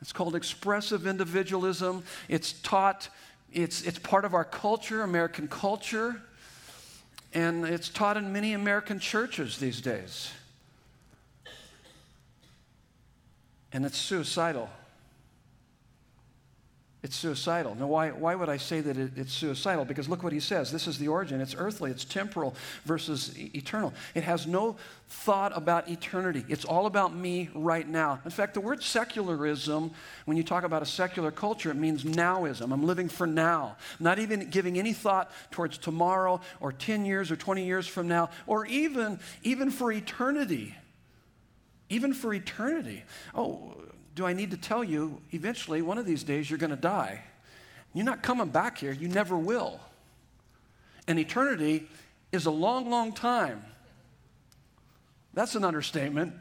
It's 0.00 0.12
called 0.12 0.34
expressive 0.34 1.06
individualism. 1.06 2.02
It's 2.28 2.54
taught 2.54 3.08
it's, 3.52 3.82
it's 3.82 3.98
part 3.98 4.24
of 4.24 4.34
our 4.34 4.44
culture, 4.44 5.02
American 5.02 5.48
culture, 5.48 6.20
and 7.34 7.64
it's 7.64 7.88
taught 7.88 8.16
in 8.16 8.32
many 8.32 8.52
American 8.52 9.00
churches 9.00 9.58
these 9.58 9.80
days. 9.80 10.30
And 13.72 13.84
it's 13.84 13.98
suicidal. 13.98 14.68
It's 17.02 17.16
suicidal. 17.16 17.74
Now, 17.76 17.86
why, 17.86 18.10
why 18.10 18.34
would 18.34 18.50
I 18.50 18.58
say 18.58 18.82
that 18.82 18.98
it, 18.98 19.12
it's 19.16 19.32
suicidal? 19.32 19.86
Because 19.86 20.06
look 20.06 20.22
what 20.22 20.34
he 20.34 20.40
says. 20.40 20.70
This 20.70 20.86
is 20.86 20.98
the 20.98 21.08
origin. 21.08 21.40
It's 21.40 21.54
earthly, 21.56 21.90
it's 21.90 22.04
temporal 22.04 22.54
versus 22.84 23.38
e- 23.38 23.50
eternal. 23.54 23.94
It 24.14 24.22
has 24.22 24.46
no 24.46 24.76
thought 25.08 25.56
about 25.56 25.88
eternity. 25.88 26.44
It's 26.46 26.66
all 26.66 26.84
about 26.84 27.14
me 27.14 27.48
right 27.54 27.88
now. 27.88 28.20
In 28.26 28.30
fact, 28.30 28.52
the 28.52 28.60
word 28.60 28.82
secularism, 28.82 29.92
when 30.26 30.36
you 30.36 30.42
talk 30.42 30.62
about 30.62 30.82
a 30.82 30.86
secular 30.86 31.30
culture, 31.30 31.70
it 31.70 31.76
means 31.76 32.04
nowism. 32.04 32.70
I'm 32.70 32.84
living 32.84 33.08
for 33.08 33.26
now, 33.26 33.76
not 33.98 34.18
even 34.18 34.50
giving 34.50 34.78
any 34.78 34.92
thought 34.92 35.30
towards 35.50 35.78
tomorrow 35.78 36.42
or 36.60 36.70
10 36.70 37.06
years 37.06 37.30
or 37.30 37.36
20 37.36 37.64
years 37.64 37.86
from 37.86 38.08
now, 38.08 38.28
or 38.46 38.66
even, 38.66 39.18
even 39.42 39.70
for 39.70 39.90
eternity. 39.90 40.74
Even 41.90 42.14
for 42.14 42.32
eternity. 42.32 43.02
Oh, 43.34 43.74
do 44.14 44.24
I 44.24 44.32
need 44.32 44.52
to 44.52 44.56
tell 44.56 44.82
you, 44.82 45.20
eventually, 45.32 45.82
one 45.82 45.98
of 45.98 46.06
these 46.06 46.22
days, 46.22 46.48
you're 46.48 46.58
going 46.58 46.70
to 46.70 46.76
die? 46.76 47.22
You're 47.92 48.04
not 48.04 48.22
coming 48.22 48.48
back 48.48 48.78
here. 48.78 48.92
You 48.92 49.08
never 49.08 49.36
will. 49.36 49.80
And 51.06 51.18
eternity 51.18 51.88
is 52.32 52.46
a 52.46 52.50
long, 52.50 52.88
long 52.88 53.12
time. 53.12 53.62
That's 55.34 55.54
an 55.56 55.64
understatement. 55.64 56.34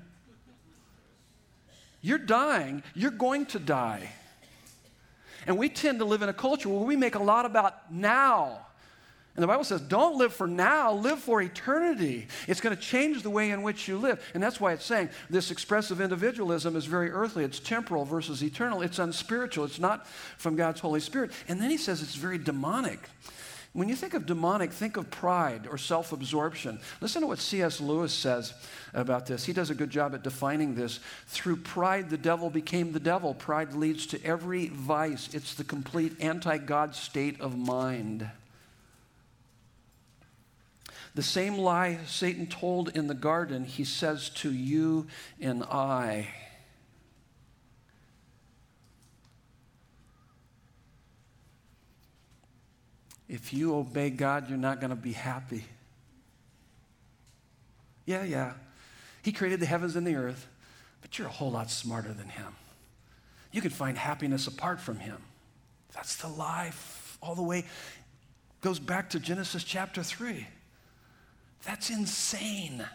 You're 2.02 2.18
dying. 2.18 2.84
You're 2.94 3.12
going 3.12 3.48
to 3.48 3.60
die. 3.60 4.12
And 5.48 5.58
we 5.58 5.70
tend 5.70 6.00
to 6.00 6.06
live 6.06 6.22
in 6.22 6.30
a 6.30 6.34
culture 6.34 6.70
where 6.70 6.86
we 6.86 6.96
make 6.96 7.16
a 7.16 7.24
lot 7.24 7.46
about 7.46 7.92
now. 7.92 8.68
And 9.40 9.44
the 9.46 9.48
Bible 9.48 9.64
says, 9.64 9.80
don't 9.80 10.18
live 10.18 10.34
for 10.34 10.48
now, 10.48 10.92
live 10.92 11.20
for 11.20 11.42
eternity. 11.42 12.28
It's 12.46 12.60
going 12.60 12.76
to 12.76 12.82
change 12.82 13.24
the 13.24 13.30
way 13.30 13.52
in 13.52 13.64
which 13.64 13.88
you 13.88 13.98
live. 13.98 14.22
And 14.34 14.44
that's 14.44 14.60
why 14.60 14.74
it's 14.74 14.84
saying 14.84 15.12
this 15.30 15.50
expressive 15.50 16.02
individualism 16.02 16.76
is 16.76 16.84
very 16.84 17.10
earthly. 17.10 17.46
It's 17.46 17.62
temporal 17.62 18.04
versus 18.04 18.44
eternal. 18.44 18.82
It's 18.82 19.00
unspiritual. 19.00 19.64
It's 19.64 19.80
not 19.80 20.06
from 20.38 20.58
God's 20.58 20.82
Holy 20.82 21.00
Spirit. 21.00 21.32
And 21.48 21.62
then 21.62 21.70
he 21.70 21.78
says 21.78 22.02
it's 22.02 22.16
very 22.16 22.38
demonic. 22.38 23.00
When 23.72 23.88
you 23.88 23.96
think 23.96 24.14
of 24.14 24.26
demonic, 24.26 24.74
think 24.74 24.98
of 24.98 25.10
pride 25.10 25.68
or 25.72 25.78
self 25.78 26.12
absorption. 26.12 26.78
Listen 27.00 27.22
to 27.22 27.28
what 27.28 27.40
C.S. 27.40 27.80
Lewis 27.80 28.12
says 28.12 28.54
about 28.94 29.26
this. 29.26 29.46
He 29.46 29.54
does 29.54 29.70
a 29.70 29.74
good 29.74 29.90
job 29.90 30.14
at 30.14 30.22
defining 30.22 30.76
this. 30.76 31.00
Through 31.28 31.58
pride, 31.62 32.10
the 32.10 32.18
devil 32.18 32.50
became 32.50 32.92
the 32.92 33.00
devil. 33.00 33.34
Pride 33.34 33.74
leads 33.74 34.06
to 34.08 34.22
every 34.26 34.68
vice, 34.68 35.34
it's 35.34 35.54
the 35.54 35.64
complete 35.64 36.18
anti 36.20 36.58
God 36.58 36.94
state 36.94 37.40
of 37.40 37.58
mind. 37.58 38.30
The 41.16 41.24
same 41.24 41.58
lie 41.58 42.00
Satan 42.06 42.48
told 42.48 42.90
in 42.96 43.08
the 43.08 43.14
garden, 43.14 43.66
he 43.66 43.84
says 43.84 44.30
to 44.36 44.52
you 44.52 45.08
and 45.40 45.64
I. 45.64 46.30
If 53.28 53.54
you 53.54 53.76
obey 53.76 54.10
God, 54.10 54.50
you're 54.50 54.58
not 54.58 54.80
going 54.80 54.90
to 54.90 54.96
be 54.96 55.14
happy. 55.14 55.64
Yeah, 58.06 58.24
yeah. 58.24 58.54
He 59.22 59.32
created 59.32 59.60
the 59.60 59.68
heavens 59.68 59.96
and 59.96 60.06
the 60.06 60.16
earth, 60.16 60.48
but 61.02 61.18
you're 61.18 61.28
a 61.28 61.32
whole 61.32 61.52
lot 61.52 61.70
smarter 61.70 62.12
than 62.12 62.28
Him. 62.28 62.56
You 63.52 63.62
can 63.62 63.70
find 63.70 63.98
happiness 63.98 64.48
apart 64.48 64.80
from 64.80 64.98
Him. 64.98 65.18
That's 65.94 66.16
the 66.16 66.28
lie 66.28 66.72
all 67.22 67.36
the 67.36 67.44
way. 67.44 67.66
Goes 68.62 68.80
back 68.80 69.12
to 69.12 69.20
Genesis 69.20 69.64
chapter 69.64 70.02
3. 70.02 70.48
That's 71.66 71.90
insane. 71.90 72.86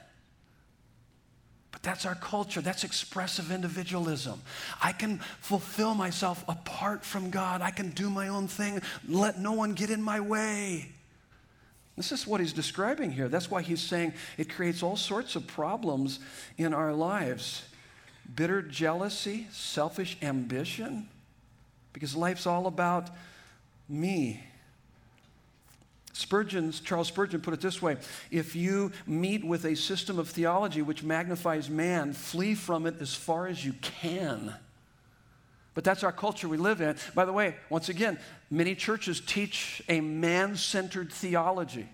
But 1.71 1.83
that's 1.83 2.07
our 2.07 2.15
culture. 2.15 2.61
That's 2.61 2.85
expressive 2.85 3.51
individualism. 3.51 4.41
I 4.83 4.93
can 4.93 5.19
fulfill 5.41 5.95
myself 5.95 6.45
apart 6.49 7.05
from 7.05 7.31
God. 7.31 7.63
I 7.63 7.71
can 7.71 7.91
do 7.91 8.09
my 8.09 8.29
own 8.29 8.49
thing, 8.49 8.81
let 9.09 9.39
no 9.39 9.53
one 9.53 9.75
get 9.75 9.91
in 9.91 10.03
my 10.03 10.21
way. 10.21 10.89
This 11.97 12.11
is 12.11 12.27
what 12.27 12.41
he's 12.41 12.53
describing 12.53 13.13
here. 13.13 13.29
That's 13.29 13.51
why 13.51 13.63
he's 13.63 13.81
saying 13.81 14.15
it 14.37 14.51
creates 14.51 14.83
all 14.83 14.97
sorts 14.97 15.37
of 15.37 15.47
problems 15.47 16.19
in 16.59 16.75
our 16.75 16.93
lives 16.93 17.63
bitter 18.35 18.63
jealousy, 18.63 19.47
selfish 19.53 20.17
ambition, 20.23 21.09
because 21.93 22.17
life's 22.17 22.47
all 22.47 22.67
about 22.67 23.11
me 23.89 24.43
Spurgeon's, 26.15 26.79
Charles 26.79 27.09
Spurgeon 27.09 27.41
put 27.41 27.55
it 27.55 27.61
this 27.61 27.83
way 27.83 27.97
if 28.31 28.55
you 28.55 28.93
meet 29.07 29.45
with 29.45 29.65
a 29.65 29.75
system 29.75 30.19
of 30.19 30.29
theology 30.29 30.81
which 30.81 31.03
magnifies 31.03 31.69
man, 31.69 32.13
flee 32.13 32.55
from 32.55 32.87
it 32.87 32.95
as 33.01 33.15
far 33.15 33.49
as 33.49 33.65
you 33.65 33.75
can. 33.83 34.55
But 35.75 35.83
that's 35.83 36.05
our 36.05 36.13
culture 36.13 36.49
we 36.49 36.57
live 36.57 36.81
in. 36.81 36.97
By 37.17 37.25
the 37.25 37.33
way, 37.33 37.57
once 37.69 37.89
again, 37.89 38.19
many 38.49 38.77
churches 38.77 39.21
teach 39.21 39.83
a 39.89 40.01
man 40.01 40.55
centered 40.55 41.13
theology 41.13 41.89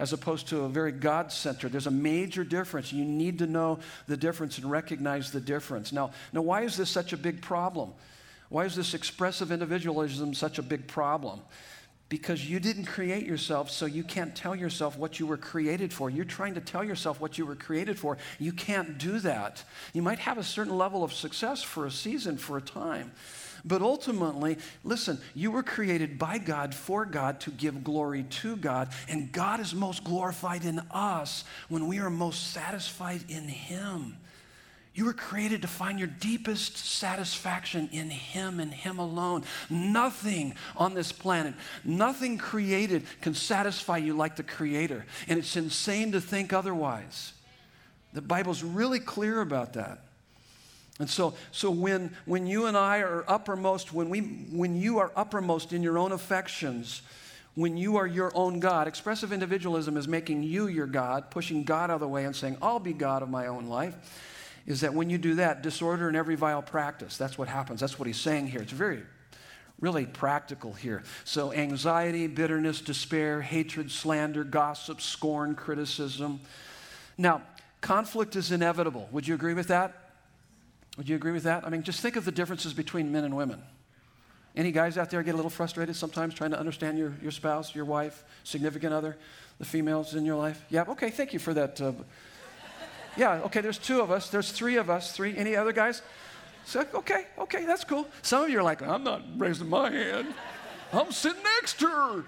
as 0.00 0.12
opposed 0.12 0.48
to 0.48 0.62
a 0.62 0.68
very 0.68 0.90
God 0.90 1.30
centered. 1.30 1.70
There's 1.70 1.86
a 1.86 1.92
major 1.92 2.42
difference. 2.42 2.92
You 2.92 3.04
need 3.04 3.38
to 3.38 3.46
know 3.46 3.78
the 4.08 4.16
difference 4.16 4.58
and 4.58 4.68
recognize 4.68 5.30
the 5.30 5.40
difference. 5.40 5.92
Now, 5.92 6.10
now, 6.32 6.42
why 6.42 6.62
is 6.62 6.76
this 6.76 6.90
such 6.90 7.12
a 7.12 7.16
big 7.16 7.40
problem? 7.40 7.92
Why 8.48 8.64
is 8.64 8.74
this 8.74 8.94
expressive 8.94 9.52
individualism 9.52 10.34
such 10.34 10.58
a 10.58 10.62
big 10.62 10.88
problem? 10.88 11.40
Because 12.12 12.46
you 12.46 12.60
didn't 12.60 12.84
create 12.84 13.24
yourself, 13.24 13.70
so 13.70 13.86
you 13.86 14.04
can't 14.04 14.36
tell 14.36 14.54
yourself 14.54 14.98
what 14.98 15.18
you 15.18 15.26
were 15.26 15.38
created 15.38 15.94
for. 15.94 16.10
You're 16.10 16.26
trying 16.26 16.52
to 16.52 16.60
tell 16.60 16.84
yourself 16.84 17.22
what 17.22 17.38
you 17.38 17.46
were 17.46 17.54
created 17.54 17.98
for. 17.98 18.18
You 18.38 18.52
can't 18.52 18.98
do 18.98 19.18
that. 19.20 19.64
You 19.94 20.02
might 20.02 20.18
have 20.18 20.36
a 20.36 20.44
certain 20.44 20.76
level 20.76 21.04
of 21.04 21.14
success 21.14 21.62
for 21.62 21.86
a 21.86 21.90
season, 21.90 22.36
for 22.36 22.58
a 22.58 22.60
time. 22.60 23.12
But 23.64 23.80
ultimately, 23.80 24.58
listen, 24.84 25.20
you 25.34 25.50
were 25.52 25.62
created 25.62 26.18
by 26.18 26.36
God 26.36 26.74
for 26.74 27.06
God 27.06 27.40
to 27.40 27.50
give 27.50 27.82
glory 27.82 28.24
to 28.24 28.56
God. 28.56 28.90
And 29.08 29.32
God 29.32 29.60
is 29.60 29.74
most 29.74 30.04
glorified 30.04 30.66
in 30.66 30.80
us 30.90 31.44
when 31.70 31.86
we 31.86 31.98
are 31.98 32.10
most 32.10 32.52
satisfied 32.52 33.22
in 33.30 33.48
Him. 33.48 34.18
You 34.94 35.06
were 35.06 35.14
created 35.14 35.62
to 35.62 35.68
find 35.68 35.98
your 35.98 36.08
deepest 36.08 36.76
satisfaction 36.76 37.88
in 37.92 38.10
Him 38.10 38.60
and 38.60 38.72
Him 38.72 38.98
alone. 38.98 39.44
Nothing 39.70 40.54
on 40.76 40.92
this 40.92 41.12
planet, 41.12 41.54
nothing 41.82 42.36
created 42.36 43.04
can 43.22 43.34
satisfy 43.34 43.96
you 43.96 44.14
like 44.14 44.36
the 44.36 44.42
Creator. 44.42 45.06
And 45.28 45.38
it's 45.38 45.56
insane 45.56 46.12
to 46.12 46.20
think 46.20 46.52
otherwise. 46.52 47.32
The 48.12 48.20
Bible's 48.20 48.62
really 48.62 49.00
clear 49.00 49.40
about 49.40 49.72
that. 49.74 50.00
And 50.98 51.08
so, 51.08 51.32
so 51.52 51.70
when, 51.70 52.14
when 52.26 52.46
you 52.46 52.66
and 52.66 52.76
I 52.76 52.98
are 52.98 53.24
uppermost, 53.26 53.94
when, 53.94 54.10
we, 54.10 54.20
when 54.20 54.76
you 54.76 54.98
are 54.98 55.10
uppermost 55.16 55.72
in 55.72 55.82
your 55.82 55.96
own 55.96 56.12
affections, 56.12 57.00
when 57.54 57.78
you 57.78 57.96
are 57.96 58.06
your 58.06 58.30
own 58.34 58.60
God, 58.60 58.86
expressive 58.86 59.32
individualism 59.32 59.96
is 59.96 60.06
making 60.06 60.42
you 60.42 60.66
your 60.66 60.86
God, 60.86 61.30
pushing 61.30 61.64
God 61.64 61.90
out 61.90 61.94
of 61.94 62.00
the 62.00 62.08
way 62.08 62.26
and 62.26 62.36
saying, 62.36 62.58
I'll 62.60 62.78
be 62.78 62.92
God 62.92 63.22
of 63.22 63.30
my 63.30 63.46
own 63.46 63.68
life 63.68 63.96
is 64.66 64.80
that 64.82 64.94
when 64.94 65.10
you 65.10 65.18
do 65.18 65.34
that, 65.36 65.62
disorder 65.62 66.08
in 66.08 66.16
every 66.16 66.34
vile 66.34 66.62
practice, 66.62 67.16
that's 67.16 67.36
what 67.36 67.48
happens. 67.48 67.80
That's 67.80 67.98
what 67.98 68.06
he's 68.06 68.20
saying 68.20 68.48
here. 68.48 68.60
It's 68.60 68.72
very, 68.72 69.02
really 69.80 70.06
practical 70.06 70.72
here. 70.72 71.02
So, 71.24 71.52
anxiety, 71.52 72.26
bitterness, 72.28 72.80
despair, 72.80 73.40
hatred, 73.40 73.90
slander, 73.90 74.44
gossip, 74.44 75.00
scorn, 75.00 75.54
criticism. 75.54 76.40
Now, 77.18 77.42
conflict 77.80 78.36
is 78.36 78.52
inevitable. 78.52 79.08
Would 79.10 79.26
you 79.26 79.34
agree 79.34 79.54
with 79.54 79.68
that? 79.68 80.10
Would 80.96 81.08
you 81.08 81.16
agree 81.16 81.32
with 81.32 81.44
that? 81.44 81.66
I 81.66 81.70
mean, 81.70 81.82
just 81.82 82.00
think 82.00 82.16
of 82.16 82.24
the 82.24 82.32
differences 82.32 82.74
between 82.74 83.10
men 83.10 83.24
and 83.24 83.36
women. 83.36 83.62
Any 84.54 84.70
guys 84.70 84.98
out 84.98 85.10
there 85.10 85.22
get 85.22 85.32
a 85.32 85.36
little 85.36 85.50
frustrated 85.50 85.96
sometimes 85.96 86.34
trying 86.34 86.50
to 86.50 86.58
understand 86.58 86.98
your, 86.98 87.14
your 87.22 87.30
spouse, 87.30 87.74
your 87.74 87.86
wife, 87.86 88.22
significant 88.44 88.92
other, 88.92 89.16
the 89.58 89.64
females 89.64 90.14
in 90.14 90.26
your 90.26 90.36
life? 90.36 90.62
Yeah, 90.68 90.84
okay, 90.88 91.08
thank 91.08 91.32
you 91.32 91.38
for 91.38 91.54
that. 91.54 91.80
Uh, 91.80 91.92
yeah, 93.16 93.40
okay, 93.44 93.60
there's 93.60 93.78
two 93.78 94.00
of 94.00 94.10
us. 94.10 94.30
There's 94.30 94.52
three 94.52 94.76
of 94.76 94.88
us. 94.88 95.12
Three. 95.12 95.36
Any 95.36 95.56
other 95.56 95.72
guys? 95.72 96.02
So, 96.64 96.86
okay, 96.94 97.26
okay, 97.38 97.64
that's 97.64 97.84
cool. 97.84 98.06
Some 98.22 98.44
of 98.44 98.50
you 98.50 98.60
are 98.60 98.62
like, 98.62 98.82
I'm 98.82 99.04
not 99.04 99.22
raising 99.36 99.68
my 99.68 99.90
hand. 99.90 100.34
I'm 100.92 101.10
sitting 101.10 101.42
next 101.42 101.78
to 101.80 101.88
her. 101.88 102.24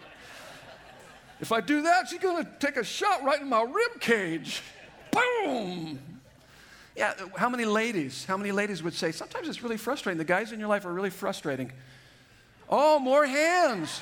If 1.40 1.53
I 1.53 1.61
do 1.61 1.83
that, 1.83 2.09
she's 2.09 2.20
going 2.20 2.44
to 2.44 2.51
take 2.59 2.77
a 2.77 2.85
shot 2.85 3.23
right 3.23 3.40
in 3.40 3.49
my 3.49 3.62
rib 3.62 4.01
cage. 4.01 4.62
Boom. 5.11 5.99
Yeah, 6.97 7.14
how 7.37 7.49
many 7.49 7.64
ladies, 7.64 8.25
how 8.25 8.37
many 8.37 8.53
ladies 8.53 8.83
would 8.83 8.94
say, 8.94 9.11
sometimes 9.12 9.49
it's 9.49 9.62
really 9.62 9.77
frustrating. 9.77 10.18
The 10.18 10.25
guys 10.25 10.53
in 10.53 10.61
your 10.61 10.68
life 10.68 10.85
are 10.85 10.92
really 10.92 11.11
frustrating. 11.11 11.73
Oh, 12.68 12.99
more 12.99 13.27
hands. 13.27 14.01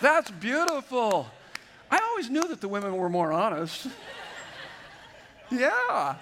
That's 0.00 0.30
beautiful. 0.30 1.28
I 1.90 1.98
always 1.98 2.30
knew 2.30 2.46
that 2.48 2.60
the 2.60 2.68
women 2.68 2.96
were 2.96 3.08
more 3.08 3.32
honest. 3.32 3.86
Yeah. 5.50 6.16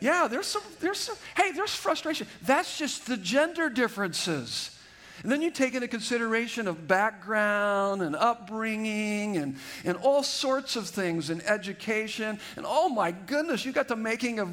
Yeah, 0.00 0.28
there's 0.28 0.46
some, 0.46 0.62
there's 0.80 0.98
some, 0.98 1.16
hey, 1.36 1.52
there's 1.52 1.74
frustration. 1.74 2.26
That's 2.42 2.78
just 2.78 3.06
the 3.06 3.16
gender 3.16 3.68
differences. 3.68 4.76
And 5.22 5.30
then 5.30 5.42
you 5.42 5.50
take 5.50 5.74
into 5.74 5.88
consideration 5.88 6.66
of 6.66 6.88
background 6.88 8.00
and 8.00 8.16
upbringing 8.16 9.36
and, 9.36 9.56
and 9.84 9.98
all 9.98 10.22
sorts 10.22 10.76
of 10.76 10.88
things 10.88 11.28
and 11.28 11.42
education. 11.42 12.38
And 12.56 12.64
oh 12.66 12.88
my 12.88 13.10
goodness, 13.10 13.66
you 13.66 13.72
got 13.72 13.88
the 13.88 13.96
making 13.96 14.38
of 14.38 14.48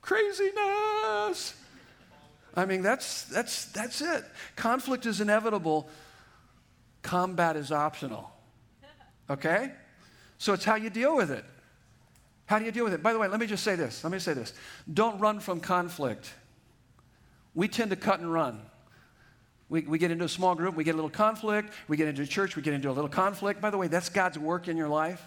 craziness. 0.00 1.54
I 2.54 2.64
mean, 2.64 2.82
that's, 2.82 3.24
that's, 3.24 3.66
that's 3.66 4.00
it. 4.00 4.24
Conflict 4.54 5.04
is 5.04 5.20
inevitable, 5.20 5.88
combat 7.02 7.56
is 7.56 7.72
optional. 7.72 8.30
Okay? 9.28 9.72
So 10.38 10.52
it's 10.52 10.64
how 10.64 10.76
you 10.76 10.90
deal 10.90 11.16
with 11.16 11.32
it. 11.32 11.44
How 12.46 12.58
do 12.58 12.64
you 12.64 12.72
deal 12.72 12.84
with 12.84 12.94
it? 12.94 13.02
By 13.02 13.12
the 13.12 13.18
way, 13.18 13.28
let 13.28 13.40
me 13.40 13.46
just 13.46 13.64
say 13.64 13.74
this. 13.74 14.02
Let 14.04 14.12
me 14.12 14.18
say 14.18 14.32
this. 14.32 14.52
Don't 14.92 15.18
run 15.18 15.40
from 15.40 15.60
conflict. 15.60 16.32
We 17.54 17.68
tend 17.68 17.90
to 17.90 17.96
cut 17.96 18.20
and 18.20 18.32
run. 18.32 18.62
We, 19.68 19.80
we 19.80 19.98
get 19.98 20.12
into 20.12 20.24
a 20.24 20.28
small 20.28 20.54
group, 20.54 20.76
we 20.76 20.84
get 20.84 20.92
a 20.92 20.96
little 20.96 21.10
conflict. 21.10 21.72
We 21.88 21.96
get 21.96 22.06
into 22.06 22.24
church, 22.24 22.54
we 22.54 22.62
get 22.62 22.74
into 22.74 22.88
a 22.88 22.92
little 22.92 23.10
conflict. 23.10 23.60
By 23.60 23.70
the 23.70 23.78
way, 23.78 23.88
that's 23.88 24.08
God's 24.08 24.38
work 24.38 24.68
in 24.68 24.76
your 24.76 24.88
life. 24.88 25.26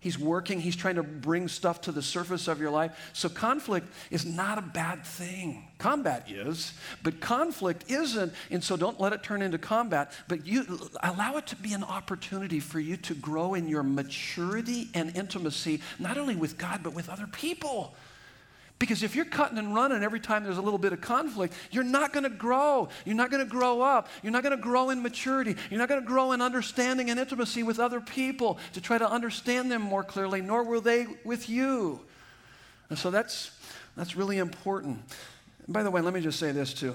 He's 0.00 0.18
working, 0.18 0.60
He's 0.60 0.76
trying 0.76 0.94
to 0.94 1.02
bring 1.02 1.48
stuff 1.48 1.80
to 1.82 1.92
the 1.92 2.02
surface 2.02 2.46
of 2.46 2.60
your 2.60 2.70
life. 2.70 3.10
So, 3.12 3.28
conflict 3.28 3.88
is 4.10 4.24
not 4.24 4.56
a 4.56 4.62
bad 4.62 5.04
thing. 5.04 5.64
Combat 5.78 6.30
is, 6.30 6.72
but 7.02 7.20
conflict 7.20 7.90
isn't. 7.90 8.32
And 8.50 8.62
so, 8.62 8.76
don't 8.76 9.00
let 9.00 9.12
it 9.12 9.24
turn 9.24 9.42
into 9.42 9.58
combat, 9.58 10.12
but 10.28 10.46
you 10.46 10.88
allow 11.02 11.36
it 11.36 11.46
to 11.48 11.56
be 11.56 11.72
an 11.72 11.82
opportunity 11.82 12.60
for 12.60 12.78
you 12.78 12.96
to 12.98 13.14
grow 13.14 13.54
in 13.54 13.68
your 13.68 13.82
maturity 13.82 14.88
and 14.94 15.16
intimacy, 15.16 15.80
not 15.98 16.16
only 16.16 16.36
with 16.36 16.58
God, 16.58 16.80
but 16.82 16.94
with 16.94 17.08
other 17.08 17.26
people. 17.26 17.94
Because 18.78 19.02
if 19.02 19.16
you're 19.16 19.24
cutting 19.24 19.58
and 19.58 19.74
running 19.74 20.04
every 20.04 20.20
time 20.20 20.44
there's 20.44 20.58
a 20.58 20.62
little 20.62 20.78
bit 20.78 20.92
of 20.92 21.00
conflict, 21.00 21.52
you're 21.72 21.82
not 21.82 22.12
going 22.12 22.22
to 22.22 22.30
grow. 22.30 22.88
You're 23.04 23.16
not 23.16 23.30
going 23.30 23.44
to 23.44 23.50
grow 23.50 23.82
up. 23.82 24.08
You're 24.22 24.32
not 24.32 24.44
going 24.44 24.56
to 24.56 24.62
grow 24.62 24.90
in 24.90 25.02
maturity. 25.02 25.56
You're 25.68 25.80
not 25.80 25.88
going 25.88 26.00
to 26.00 26.06
grow 26.06 26.30
in 26.30 26.40
understanding 26.40 27.10
and 27.10 27.18
intimacy 27.18 27.64
with 27.64 27.80
other 27.80 28.00
people 28.00 28.58
to 28.74 28.80
try 28.80 28.96
to 28.96 29.10
understand 29.10 29.70
them 29.72 29.82
more 29.82 30.04
clearly, 30.04 30.42
nor 30.42 30.62
will 30.62 30.80
they 30.80 31.06
with 31.24 31.48
you. 31.48 32.00
And 32.88 32.98
so 32.98 33.10
that's, 33.10 33.50
that's 33.96 34.14
really 34.14 34.38
important. 34.38 35.02
And 35.66 35.74
by 35.74 35.82
the 35.82 35.90
way, 35.90 36.00
let 36.00 36.14
me 36.14 36.20
just 36.20 36.38
say 36.38 36.52
this 36.52 36.72
too. 36.72 36.94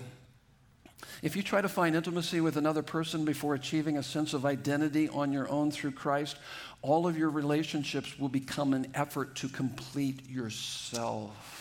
If 1.21 1.35
you 1.35 1.43
try 1.43 1.61
to 1.61 1.69
find 1.69 1.95
intimacy 1.95 2.41
with 2.41 2.57
another 2.57 2.81
person 2.81 3.23
before 3.23 3.55
achieving 3.55 3.97
a 3.97 4.03
sense 4.03 4.33
of 4.33 4.45
identity 4.45 5.09
on 5.09 5.31
your 5.31 5.49
own 5.49 5.69
through 5.71 5.91
Christ, 5.91 6.37
all 6.81 7.07
of 7.07 7.17
your 7.17 7.29
relationships 7.29 8.17
will 8.17 8.29
become 8.29 8.73
an 8.73 8.87
effort 8.93 9.35
to 9.35 9.49
complete 9.49 10.29
yourself. 10.29 11.52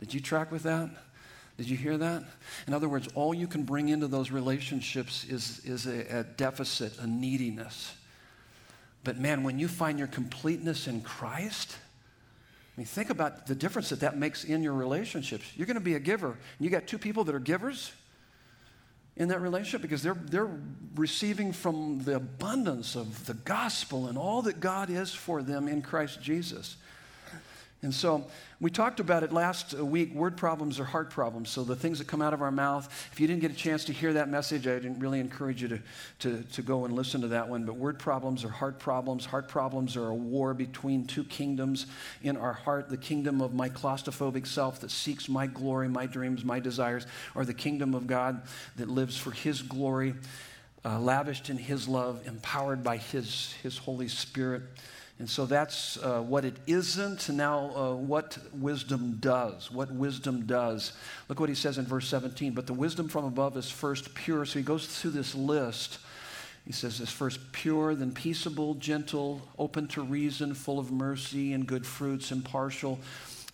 Did 0.00 0.12
you 0.12 0.20
track 0.20 0.50
with 0.52 0.64
that? 0.64 0.90
Did 1.56 1.68
you 1.68 1.76
hear 1.76 1.96
that? 1.96 2.24
In 2.66 2.74
other 2.74 2.88
words, 2.88 3.08
all 3.14 3.32
you 3.32 3.46
can 3.46 3.62
bring 3.62 3.88
into 3.88 4.08
those 4.08 4.30
relationships 4.30 5.24
is, 5.24 5.60
is 5.64 5.86
a, 5.86 6.18
a 6.20 6.24
deficit, 6.24 6.98
a 6.98 7.06
neediness. 7.06 7.94
But 9.04 9.18
man, 9.18 9.44
when 9.44 9.58
you 9.58 9.68
find 9.68 9.98
your 9.98 10.08
completeness 10.08 10.88
in 10.88 11.02
Christ, 11.02 11.76
I 12.76 12.80
mean, 12.80 12.86
think 12.86 13.10
about 13.10 13.46
the 13.46 13.54
difference 13.54 13.90
that 13.90 14.00
that 14.00 14.16
makes 14.16 14.42
in 14.42 14.62
your 14.64 14.72
relationships. 14.72 15.44
You're 15.54 15.66
going 15.66 15.76
to 15.76 15.80
be 15.80 15.94
a 15.94 16.00
giver. 16.00 16.36
You 16.58 16.70
got 16.70 16.88
two 16.88 16.98
people 16.98 17.22
that 17.24 17.34
are 17.34 17.40
givers 17.40 17.92
in 19.16 19.28
that 19.28 19.40
relationship 19.40 19.80
because 19.80 20.02
they're, 20.02 20.14
they're 20.14 20.50
receiving 20.96 21.52
from 21.52 22.02
the 22.02 22.16
abundance 22.16 22.96
of 22.96 23.26
the 23.26 23.34
gospel 23.34 24.08
and 24.08 24.18
all 24.18 24.42
that 24.42 24.58
God 24.58 24.90
is 24.90 25.14
for 25.14 25.40
them 25.40 25.68
in 25.68 25.82
Christ 25.82 26.20
Jesus. 26.20 26.76
And 27.84 27.92
so 27.94 28.26
we 28.60 28.70
talked 28.70 28.98
about 28.98 29.22
it 29.22 29.30
last 29.30 29.74
week. 29.74 30.14
Word 30.14 30.38
problems 30.38 30.80
are 30.80 30.84
heart 30.84 31.10
problems. 31.10 31.50
So 31.50 31.64
the 31.64 31.76
things 31.76 31.98
that 31.98 32.08
come 32.08 32.22
out 32.22 32.32
of 32.32 32.40
our 32.40 32.50
mouth, 32.50 32.88
if 33.12 33.20
you 33.20 33.26
didn't 33.26 33.42
get 33.42 33.50
a 33.50 33.54
chance 33.54 33.84
to 33.84 33.92
hear 33.92 34.14
that 34.14 34.30
message, 34.30 34.66
I 34.66 34.78
didn't 34.78 35.00
really 35.00 35.20
encourage 35.20 35.60
you 35.60 35.68
to, 35.68 35.80
to, 36.20 36.42
to 36.42 36.62
go 36.62 36.86
and 36.86 36.94
listen 36.94 37.20
to 37.20 37.28
that 37.28 37.46
one. 37.46 37.64
But 37.64 37.76
word 37.76 37.98
problems 37.98 38.42
are 38.42 38.48
heart 38.48 38.78
problems. 38.78 39.26
Heart 39.26 39.48
problems 39.48 39.96
are 39.98 40.08
a 40.08 40.14
war 40.14 40.54
between 40.54 41.06
two 41.06 41.24
kingdoms 41.24 41.86
in 42.22 42.38
our 42.38 42.54
heart 42.54 42.88
the 42.88 42.96
kingdom 42.96 43.42
of 43.42 43.52
my 43.52 43.68
claustrophobic 43.68 44.46
self 44.46 44.80
that 44.80 44.90
seeks 44.90 45.28
my 45.28 45.46
glory, 45.46 45.88
my 45.88 46.06
dreams, 46.06 46.42
my 46.42 46.58
desires, 46.58 47.06
or 47.34 47.44
the 47.44 47.54
kingdom 47.54 47.94
of 47.94 48.06
God 48.06 48.40
that 48.76 48.88
lives 48.88 49.16
for 49.16 49.30
His 49.30 49.60
glory, 49.60 50.14
uh, 50.86 50.98
lavished 50.98 51.50
in 51.50 51.58
His 51.58 51.86
love, 51.86 52.26
empowered 52.26 52.82
by 52.82 52.96
His, 52.96 53.52
His 53.62 53.76
Holy 53.76 54.08
Spirit. 54.08 54.62
And 55.24 55.30
so 55.30 55.46
that's 55.46 55.96
uh, 56.02 56.20
what 56.20 56.44
it 56.44 56.54
isn't. 56.66 57.30
Now, 57.30 57.74
uh, 57.74 57.94
what 57.94 58.36
wisdom 58.52 59.16
does. 59.20 59.70
What 59.70 59.90
wisdom 59.90 60.44
does. 60.44 60.92
Look 61.30 61.40
what 61.40 61.48
he 61.48 61.54
says 61.54 61.78
in 61.78 61.86
verse 61.86 62.06
17. 62.08 62.52
But 62.52 62.66
the 62.66 62.74
wisdom 62.74 63.08
from 63.08 63.24
above 63.24 63.56
is 63.56 63.70
first 63.70 64.14
pure. 64.14 64.44
So 64.44 64.58
he 64.58 64.62
goes 64.62 64.86
through 64.86 65.12
this 65.12 65.34
list. 65.34 65.96
He 66.66 66.72
says 66.72 66.98
this 66.98 67.10
first 67.10 67.40
pure, 67.52 67.94
then 67.94 68.12
peaceable, 68.12 68.74
gentle, 68.74 69.40
open 69.58 69.88
to 69.88 70.02
reason, 70.02 70.52
full 70.52 70.78
of 70.78 70.92
mercy 70.92 71.54
and 71.54 71.66
good 71.66 71.86
fruits, 71.86 72.30
impartial 72.30 73.00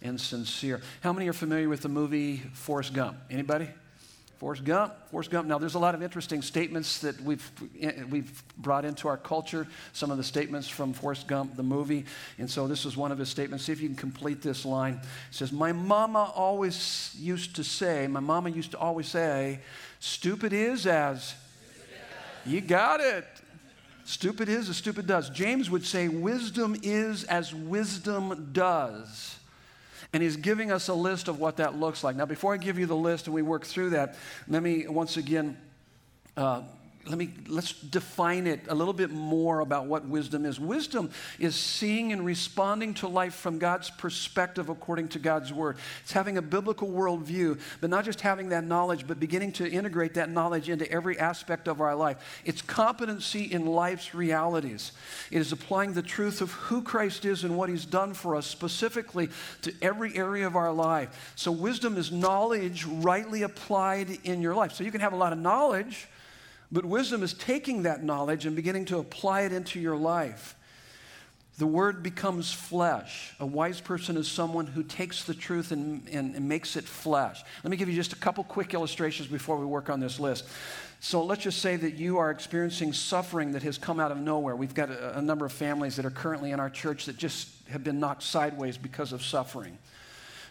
and 0.02 0.20
sincere. 0.20 0.80
How 1.02 1.12
many 1.12 1.28
are 1.28 1.33
familiar 1.33 1.68
with 1.68 1.83
the 1.83 1.88
movie 1.88 2.38
Forrest 2.52 2.94
Gump? 2.94 3.16
Anybody? 3.30 3.68
Forrest 4.40 4.64
Gump, 4.64 4.94
Forrest 5.11 5.31
Gump. 5.31 5.46
Now, 5.46 5.59
there's 5.59 5.74
a 5.74 5.79
lot 5.79 5.94
of 5.94 6.03
interesting 6.03 6.40
statements 6.40 7.00
that 7.00 7.20
we've, 7.20 7.50
we've 8.09 8.42
brought 8.57 8.87
into 8.87 9.07
our 9.07 9.18
culture, 9.18 9.66
some 9.92 10.11
of 10.11 10.16
the 10.16 10.24
statements 10.24 10.66
from 10.66 10.94
Forrest 10.94 11.26
Gump, 11.26 11.57
the 11.57 11.62
movie. 11.62 12.07
And 12.38 12.50
so 12.50 12.66
this 12.66 12.87
is 12.87 12.96
one 12.96 13.12
of 13.12 13.18
his 13.18 13.29
statements. 13.29 13.66
See 13.66 13.72
if 13.72 13.83
you 13.83 13.88
can 13.90 13.98
complete 13.98 14.40
this 14.40 14.64
line. 14.64 14.94
It 14.94 15.35
says, 15.35 15.53
My 15.53 15.72
mama 15.72 16.33
always 16.35 17.14
used 17.18 17.55
to 17.57 17.64
say, 17.64 18.07
my 18.07 18.20
mama 18.20 18.48
used 18.48 18.70
to 18.70 18.79
always 18.79 19.09
say, 19.09 19.61
stupid 19.98 20.55
is 20.55 20.87
as. 20.87 21.35
You 22.46 22.62
got 22.62 23.00
it. 23.00 23.26
Stupid 24.05 24.48
is 24.48 24.70
as 24.70 24.79
stupid 24.79 25.07
does. 25.07 25.29
James 25.29 25.68
would 25.68 25.85
say, 25.85 26.09
wisdom 26.09 26.76
is 26.83 27.24
as 27.24 27.55
wisdom 27.55 28.48
does. 28.55 29.38
And 30.12 30.23
he's 30.23 30.37
giving 30.37 30.73
us 30.73 30.88
a 30.88 30.94
list 30.94 31.29
of 31.29 31.38
what 31.38 31.59
that 31.59 31.77
looks 31.77 32.03
like. 32.03 32.16
Now, 32.16 32.27
before 32.27 32.53
I 32.53 32.57
give 32.57 32.79
you 32.79 32.87
the 32.87 32.96
list 32.96 33.27
and 33.27 33.35
we 33.35 33.42
work 33.42 33.64
through 33.64 33.90
that, 33.90 34.16
let 34.49 34.62
me 34.62 34.87
once 34.88 35.16
again 35.16 35.57
uh, 36.37 36.62
let 37.06 37.16
me 37.16 37.30
let's 37.48 37.72
define 37.72 38.46
it 38.46 38.60
a 38.68 38.74
little 38.74 38.92
bit 38.92 39.10
more 39.10 39.60
about 39.60 39.86
what 39.86 40.06
wisdom 40.06 40.44
is. 40.44 40.60
Wisdom 40.60 41.10
is 41.38 41.56
seeing 41.56 42.12
and 42.12 42.26
responding 42.26 42.92
to 42.94 43.08
life 43.08 43.34
from 43.34 43.58
God's 43.58 43.88
perspective 43.88 44.68
according 44.68 45.08
to 45.08 45.18
God's 45.18 45.50
word. 45.50 45.78
It's 46.02 46.12
having 46.12 46.36
a 46.36 46.42
biblical 46.42 46.88
worldview, 46.88 47.58
but 47.80 47.88
not 47.88 48.04
just 48.04 48.20
having 48.20 48.50
that 48.50 48.64
knowledge, 48.64 49.06
but 49.06 49.18
beginning 49.18 49.52
to 49.52 49.68
integrate 49.68 50.14
that 50.14 50.28
knowledge 50.28 50.68
into 50.68 50.90
every 50.92 51.18
aspect 51.18 51.68
of 51.68 51.80
our 51.80 51.96
life. 51.96 52.42
It's 52.44 52.60
competency 52.60 53.44
in 53.44 53.64
life's 53.64 54.14
realities. 54.14 54.92
It 55.30 55.38
is 55.38 55.52
applying 55.52 55.94
the 55.94 56.02
truth 56.02 56.42
of 56.42 56.52
who 56.52 56.82
Christ 56.82 57.24
is 57.24 57.44
and 57.44 57.56
what 57.56 57.70
he's 57.70 57.86
done 57.86 58.12
for 58.12 58.36
us 58.36 58.46
specifically 58.46 59.30
to 59.62 59.72
every 59.80 60.14
area 60.16 60.46
of 60.46 60.54
our 60.54 60.72
life. 60.72 61.32
So 61.34 61.50
wisdom 61.50 61.96
is 61.96 62.12
knowledge 62.12 62.84
rightly 62.84 63.42
applied 63.42 64.18
in 64.24 64.42
your 64.42 64.54
life. 64.54 64.72
So 64.72 64.84
you 64.84 64.92
can 64.92 65.00
have 65.00 65.14
a 65.14 65.16
lot 65.16 65.32
of 65.32 65.38
knowledge 65.38 66.06
but 66.72 66.85
wisdom 66.85 67.22
is 67.22 67.35
taking 67.35 67.83
that 67.83 68.02
knowledge 68.04 68.46
and 68.46 68.54
beginning 68.54 68.85
to 68.87 68.98
apply 68.98 69.42
it 69.42 69.52
into 69.52 69.80
your 69.80 69.96
life. 69.96 70.56
The 71.59 71.66
word 71.66 72.02
becomes 72.02 72.50
flesh. 72.50 73.35
A 73.38 73.44
wise 73.44 73.83
person 73.83 74.16
is 74.16 74.26
someone 74.26 74.66
who 74.66 74.83
takes 74.83 75.24
the 75.24 75.35
truth 75.35 75.72
and, 75.72 76.09
and, 76.09 76.35
and, 76.35 76.48
makes 76.48 76.74
it 76.74 76.85
flesh. 76.85 77.42
Let 77.62 77.70
me 77.70 77.76
give 77.76 77.87
you 77.87 77.94
just 77.94 78.14
a 78.14 78.16
couple 78.16 78.44
quick 78.44 78.72
illustrations 78.72 79.28
before 79.28 79.59
we 79.59 79.66
work 79.66 79.90
on 79.90 80.00
this 80.00 80.18
list. 80.18 80.46
So 81.00 81.22
let's 81.22 81.42
just 81.42 81.61
say 81.61 81.76
that 81.76 81.96
you 81.96 82.16
are 82.16 82.30
experiencing 82.30 82.94
suffering 82.94 83.52
that 83.52 83.62
has 83.62 83.76
come 83.76 84.00
out 84.00 84.11
of 84.11 84.16
nowhere. 84.16 84.56
We've 84.56 84.72
got 84.72 84.90
a, 84.90 85.18
a 85.18 85.22
number 85.22 85.44
of 85.44 85.52
families 85.52 85.96
that 85.96 86.06
are 86.06 86.11
currently 86.11 86.52
in 86.52 86.61
our 86.61 86.70
church 86.70 87.04
that 87.06 87.18
just 87.18 87.48
have 87.68 87.85
been 87.85 88.00
knocked 88.00 88.22
sideways 88.22 88.78
because 88.78 89.12
of 89.12 89.22
suffering. 89.22 89.76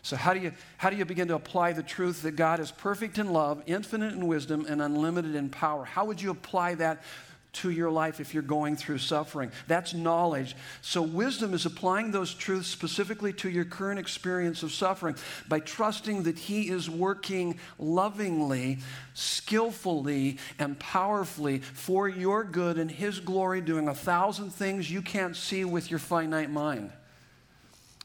So, 0.02 0.16
how 0.16 0.34
do, 0.34 0.40
you, 0.40 0.54
how 0.78 0.90
do 0.90 0.96
you 0.96 1.06
begin 1.06 1.28
to 1.28 1.36
apply 1.36 1.74
the 1.74 1.84
truth 1.84 2.22
that 2.22 2.32
God 2.32 2.60
is 2.60 2.72
perfect 2.72 3.18
in 3.18 3.34
love, 3.34 3.62
infinite 3.66 4.14
in 4.14 4.28
wisdom, 4.28 4.66
and 4.68 4.82
unlimited 4.82 5.36
in 5.36 5.50
power? 5.50 5.84
How 5.84 6.06
would 6.06 6.22
you 6.22 6.32
apply 6.32 6.76
that 6.76 7.04
to 7.52 7.72
your 7.72 7.90
life 7.90 8.20
if 8.20 8.34
you're 8.34 8.44
going 8.44 8.78
through 8.78 9.00
suffering? 9.00 9.52
That's 9.68 9.94
knowledge. 9.94 10.56
So, 10.82 11.02
wisdom 11.02 11.54
is 11.54 11.66
applying 11.66 12.12
those 12.12 12.34
truths 12.34 12.70
specifically 12.70 13.34
to 13.34 13.50
your 13.50 13.66
current 13.66 14.00
experience 14.00 14.64
of 14.64 14.72
suffering 14.72 15.16
by 15.50 15.60
trusting 15.60 16.24
that 16.24 16.40
He 16.40 16.70
is 16.70 16.90
working 16.90 17.60
lovingly, 17.78 18.80
skillfully, 19.16 20.38
and 20.60 20.80
powerfully 20.80 21.60
for 21.60 22.08
your 22.08 22.46
good 22.46 22.78
and 22.78 22.90
His 22.90 23.20
glory, 23.20 23.60
doing 23.60 23.90
a 23.90 23.96
thousand 23.96 24.52
things 24.52 24.90
you 24.90 25.02
can't 25.02 25.36
see 25.36 25.66
with 25.66 25.92
your 25.92 26.00
finite 26.00 26.50
mind. 26.50 26.94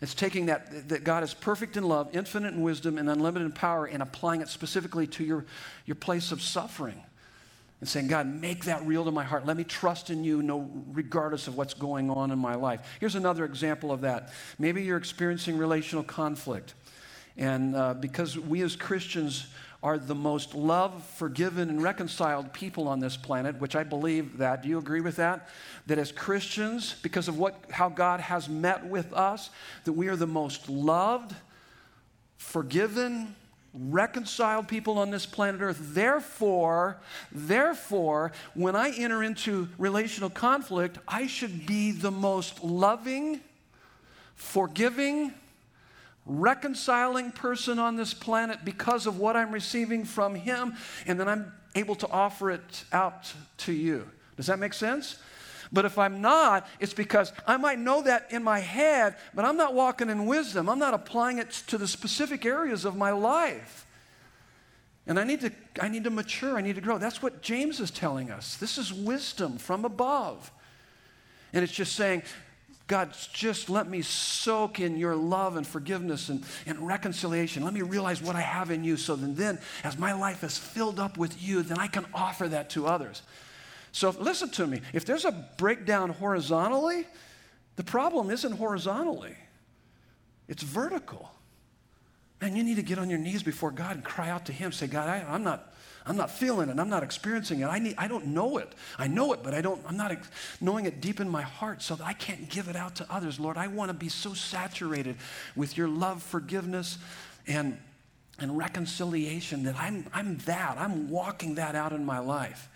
It's 0.00 0.14
taking 0.14 0.46
that, 0.46 0.88
that 0.88 1.04
God 1.04 1.22
is 1.22 1.34
perfect 1.34 1.76
in 1.76 1.84
love, 1.84 2.14
infinite 2.14 2.52
in 2.52 2.62
wisdom, 2.62 2.98
and 2.98 3.08
unlimited 3.08 3.46
in 3.46 3.52
power, 3.52 3.86
and 3.86 4.02
applying 4.02 4.40
it 4.40 4.48
specifically 4.48 5.06
to 5.08 5.24
your, 5.24 5.44
your 5.86 5.94
place 5.94 6.32
of 6.32 6.42
suffering. 6.42 7.02
And 7.80 7.88
saying, 7.88 8.08
God, 8.08 8.26
make 8.26 8.64
that 8.64 8.84
real 8.86 9.04
to 9.04 9.10
my 9.10 9.24
heart. 9.24 9.44
Let 9.44 9.56
me 9.56 9.64
trust 9.64 10.08
in 10.08 10.24
you 10.24 10.42
no, 10.42 10.70
regardless 10.92 11.48
of 11.48 11.56
what's 11.56 11.74
going 11.74 12.08
on 12.10 12.30
in 12.30 12.38
my 12.38 12.54
life. 12.54 12.80
Here's 12.98 13.14
another 13.14 13.44
example 13.44 13.92
of 13.92 14.00
that. 14.02 14.32
Maybe 14.58 14.82
you're 14.82 14.96
experiencing 14.96 15.58
relational 15.58 16.02
conflict. 16.02 16.74
And 17.36 17.76
uh, 17.76 17.94
because 17.94 18.38
we 18.38 18.62
as 18.62 18.74
Christians 18.76 19.48
are 19.84 19.98
the 19.98 20.14
most 20.14 20.54
loved, 20.54 21.04
forgiven, 21.04 21.68
and 21.68 21.82
reconciled 21.82 22.54
people 22.54 22.88
on 22.88 23.00
this 23.00 23.18
planet, 23.18 23.60
which 23.60 23.76
I 23.76 23.84
believe 23.84 24.38
that. 24.38 24.62
Do 24.62 24.68
you 24.70 24.78
agree 24.78 25.02
with 25.02 25.16
that? 25.16 25.50
That 25.86 25.98
as 25.98 26.10
Christians, 26.10 26.96
because 27.02 27.28
of 27.28 27.38
what, 27.38 27.62
how 27.70 27.90
God 27.90 28.20
has 28.20 28.48
met 28.48 28.86
with 28.86 29.12
us, 29.12 29.50
that 29.84 29.92
we 29.92 30.08
are 30.08 30.16
the 30.16 30.26
most 30.26 30.70
loved, 30.70 31.34
forgiven, 32.38 33.36
reconciled 33.74 34.68
people 34.68 34.98
on 34.98 35.10
this 35.10 35.26
planet 35.26 35.60
earth 35.60 35.78
therefore 35.80 36.96
therefore 37.32 38.30
when 38.54 38.76
i 38.76 38.88
enter 38.96 39.20
into 39.20 39.68
relational 39.78 40.30
conflict 40.30 40.96
i 41.08 41.26
should 41.26 41.66
be 41.66 41.90
the 41.90 42.10
most 42.12 42.62
loving 42.62 43.40
forgiving 44.36 45.34
reconciling 46.26 47.30
person 47.32 47.78
on 47.78 47.96
this 47.96 48.14
planet 48.14 48.64
because 48.64 49.06
of 49.06 49.18
what 49.18 49.36
I'm 49.36 49.52
receiving 49.52 50.04
from 50.04 50.34
Him, 50.34 50.74
and 51.06 51.18
then 51.18 51.28
I'm 51.28 51.52
able 51.74 51.94
to 51.96 52.08
offer 52.08 52.50
it 52.50 52.84
out 52.92 53.32
to 53.58 53.72
you. 53.72 54.08
Does 54.36 54.46
that 54.46 54.58
make 54.58 54.74
sense? 54.74 55.18
But 55.72 55.84
if 55.84 55.98
I'm 55.98 56.20
not, 56.20 56.68
it's 56.78 56.94
because 56.94 57.32
I 57.46 57.56
might 57.56 57.78
know 57.78 58.02
that 58.02 58.30
in 58.30 58.44
my 58.44 58.60
head, 58.60 59.16
but 59.34 59.44
I'm 59.44 59.56
not 59.56 59.74
walking 59.74 60.08
in 60.08 60.26
wisdom. 60.26 60.68
I'm 60.68 60.78
not 60.78 60.94
applying 60.94 61.38
it 61.38 61.50
to 61.66 61.78
the 61.78 61.88
specific 61.88 62.46
areas 62.46 62.84
of 62.84 62.96
my 62.96 63.10
life. 63.10 63.86
And 65.06 65.18
I 65.18 65.24
need 65.24 65.40
to, 65.40 65.50
I 65.80 65.88
need 65.88 66.04
to 66.04 66.10
mature, 66.10 66.56
I 66.56 66.60
need 66.60 66.76
to 66.76 66.80
grow. 66.80 66.98
That's 66.98 67.22
what 67.22 67.42
James 67.42 67.80
is 67.80 67.90
telling 67.90 68.30
us. 68.30 68.56
This 68.56 68.78
is 68.78 68.92
wisdom 68.92 69.58
from 69.58 69.84
above. 69.84 70.50
And 71.52 71.62
it's 71.62 71.72
just 71.72 71.94
saying, 71.94 72.22
God, 72.86 73.14
just 73.32 73.70
let 73.70 73.88
me 73.88 74.02
soak 74.02 74.78
in 74.78 74.98
your 74.98 75.16
love 75.16 75.56
and 75.56 75.66
forgiveness 75.66 76.28
and, 76.28 76.44
and 76.66 76.86
reconciliation. 76.86 77.64
Let 77.64 77.72
me 77.72 77.80
realize 77.80 78.20
what 78.20 78.36
I 78.36 78.42
have 78.42 78.70
in 78.70 78.84
you 78.84 78.98
so 78.98 79.16
that 79.16 79.36
then, 79.36 79.58
as 79.84 79.96
my 79.96 80.12
life 80.12 80.44
is 80.44 80.58
filled 80.58 81.00
up 81.00 81.16
with 81.16 81.42
you, 81.42 81.62
then 81.62 81.78
I 81.78 81.86
can 81.86 82.04
offer 82.12 82.46
that 82.48 82.70
to 82.70 82.86
others. 82.86 83.22
So, 83.92 84.10
if, 84.10 84.20
listen 84.20 84.50
to 84.50 84.66
me. 84.66 84.82
If 84.92 85.06
there's 85.06 85.24
a 85.24 85.32
breakdown 85.56 86.10
horizontally, 86.10 87.06
the 87.76 87.84
problem 87.84 88.30
isn't 88.30 88.52
horizontally, 88.52 89.34
it's 90.46 90.62
vertical. 90.62 91.30
Man, 92.42 92.54
you 92.54 92.64
need 92.64 92.76
to 92.76 92.82
get 92.82 92.98
on 92.98 93.08
your 93.08 93.18
knees 93.18 93.42
before 93.42 93.70
God 93.70 93.96
and 93.96 94.04
cry 94.04 94.28
out 94.28 94.46
to 94.46 94.52
Him. 94.52 94.72
Say, 94.72 94.88
God, 94.88 95.08
I, 95.08 95.24
I'm 95.26 95.42
not 95.42 95.73
I'm 96.06 96.16
not 96.16 96.30
feeling 96.30 96.68
it. 96.68 96.78
I'm 96.78 96.90
not 96.90 97.02
experiencing 97.02 97.60
it. 97.60 97.66
I, 97.66 97.78
need, 97.78 97.94
I 97.96 98.08
don't 98.08 98.26
know 98.26 98.58
it. 98.58 98.70
I 98.98 99.06
know 99.06 99.32
it, 99.32 99.42
but 99.42 99.54
I 99.54 99.62
don't, 99.62 99.80
I'm 99.88 99.96
not 99.96 100.12
ex- 100.12 100.28
knowing 100.60 100.84
it 100.84 101.00
deep 101.00 101.18
in 101.18 101.28
my 101.28 101.42
heart 101.42 101.80
so 101.80 101.94
that 101.94 102.04
I 102.04 102.12
can't 102.12 102.48
give 102.50 102.68
it 102.68 102.76
out 102.76 102.96
to 102.96 103.06
others. 103.10 103.40
Lord, 103.40 103.56
I 103.56 103.68
want 103.68 103.88
to 103.88 103.94
be 103.94 104.10
so 104.10 104.34
saturated 104.34 105.16
with 105.56 105.78
your 105.78 105.88
love, 105.88 106.22
forgiveness, 106.22 106.98
and, 107.46 107.78
and 108.38 108.58
reconciliation 108.58 109.62
that 109.62 109.76
I'm, 109.78 110.06
I'm 110.12 110.36
that. 110.38 110.76
I'm 110.78 111.08
walking 111.08 111.54
that 111.54 111.74
out 111.74 111.92
in 111.92 112.04
my 112.04 112.18
life. 112.18 112.68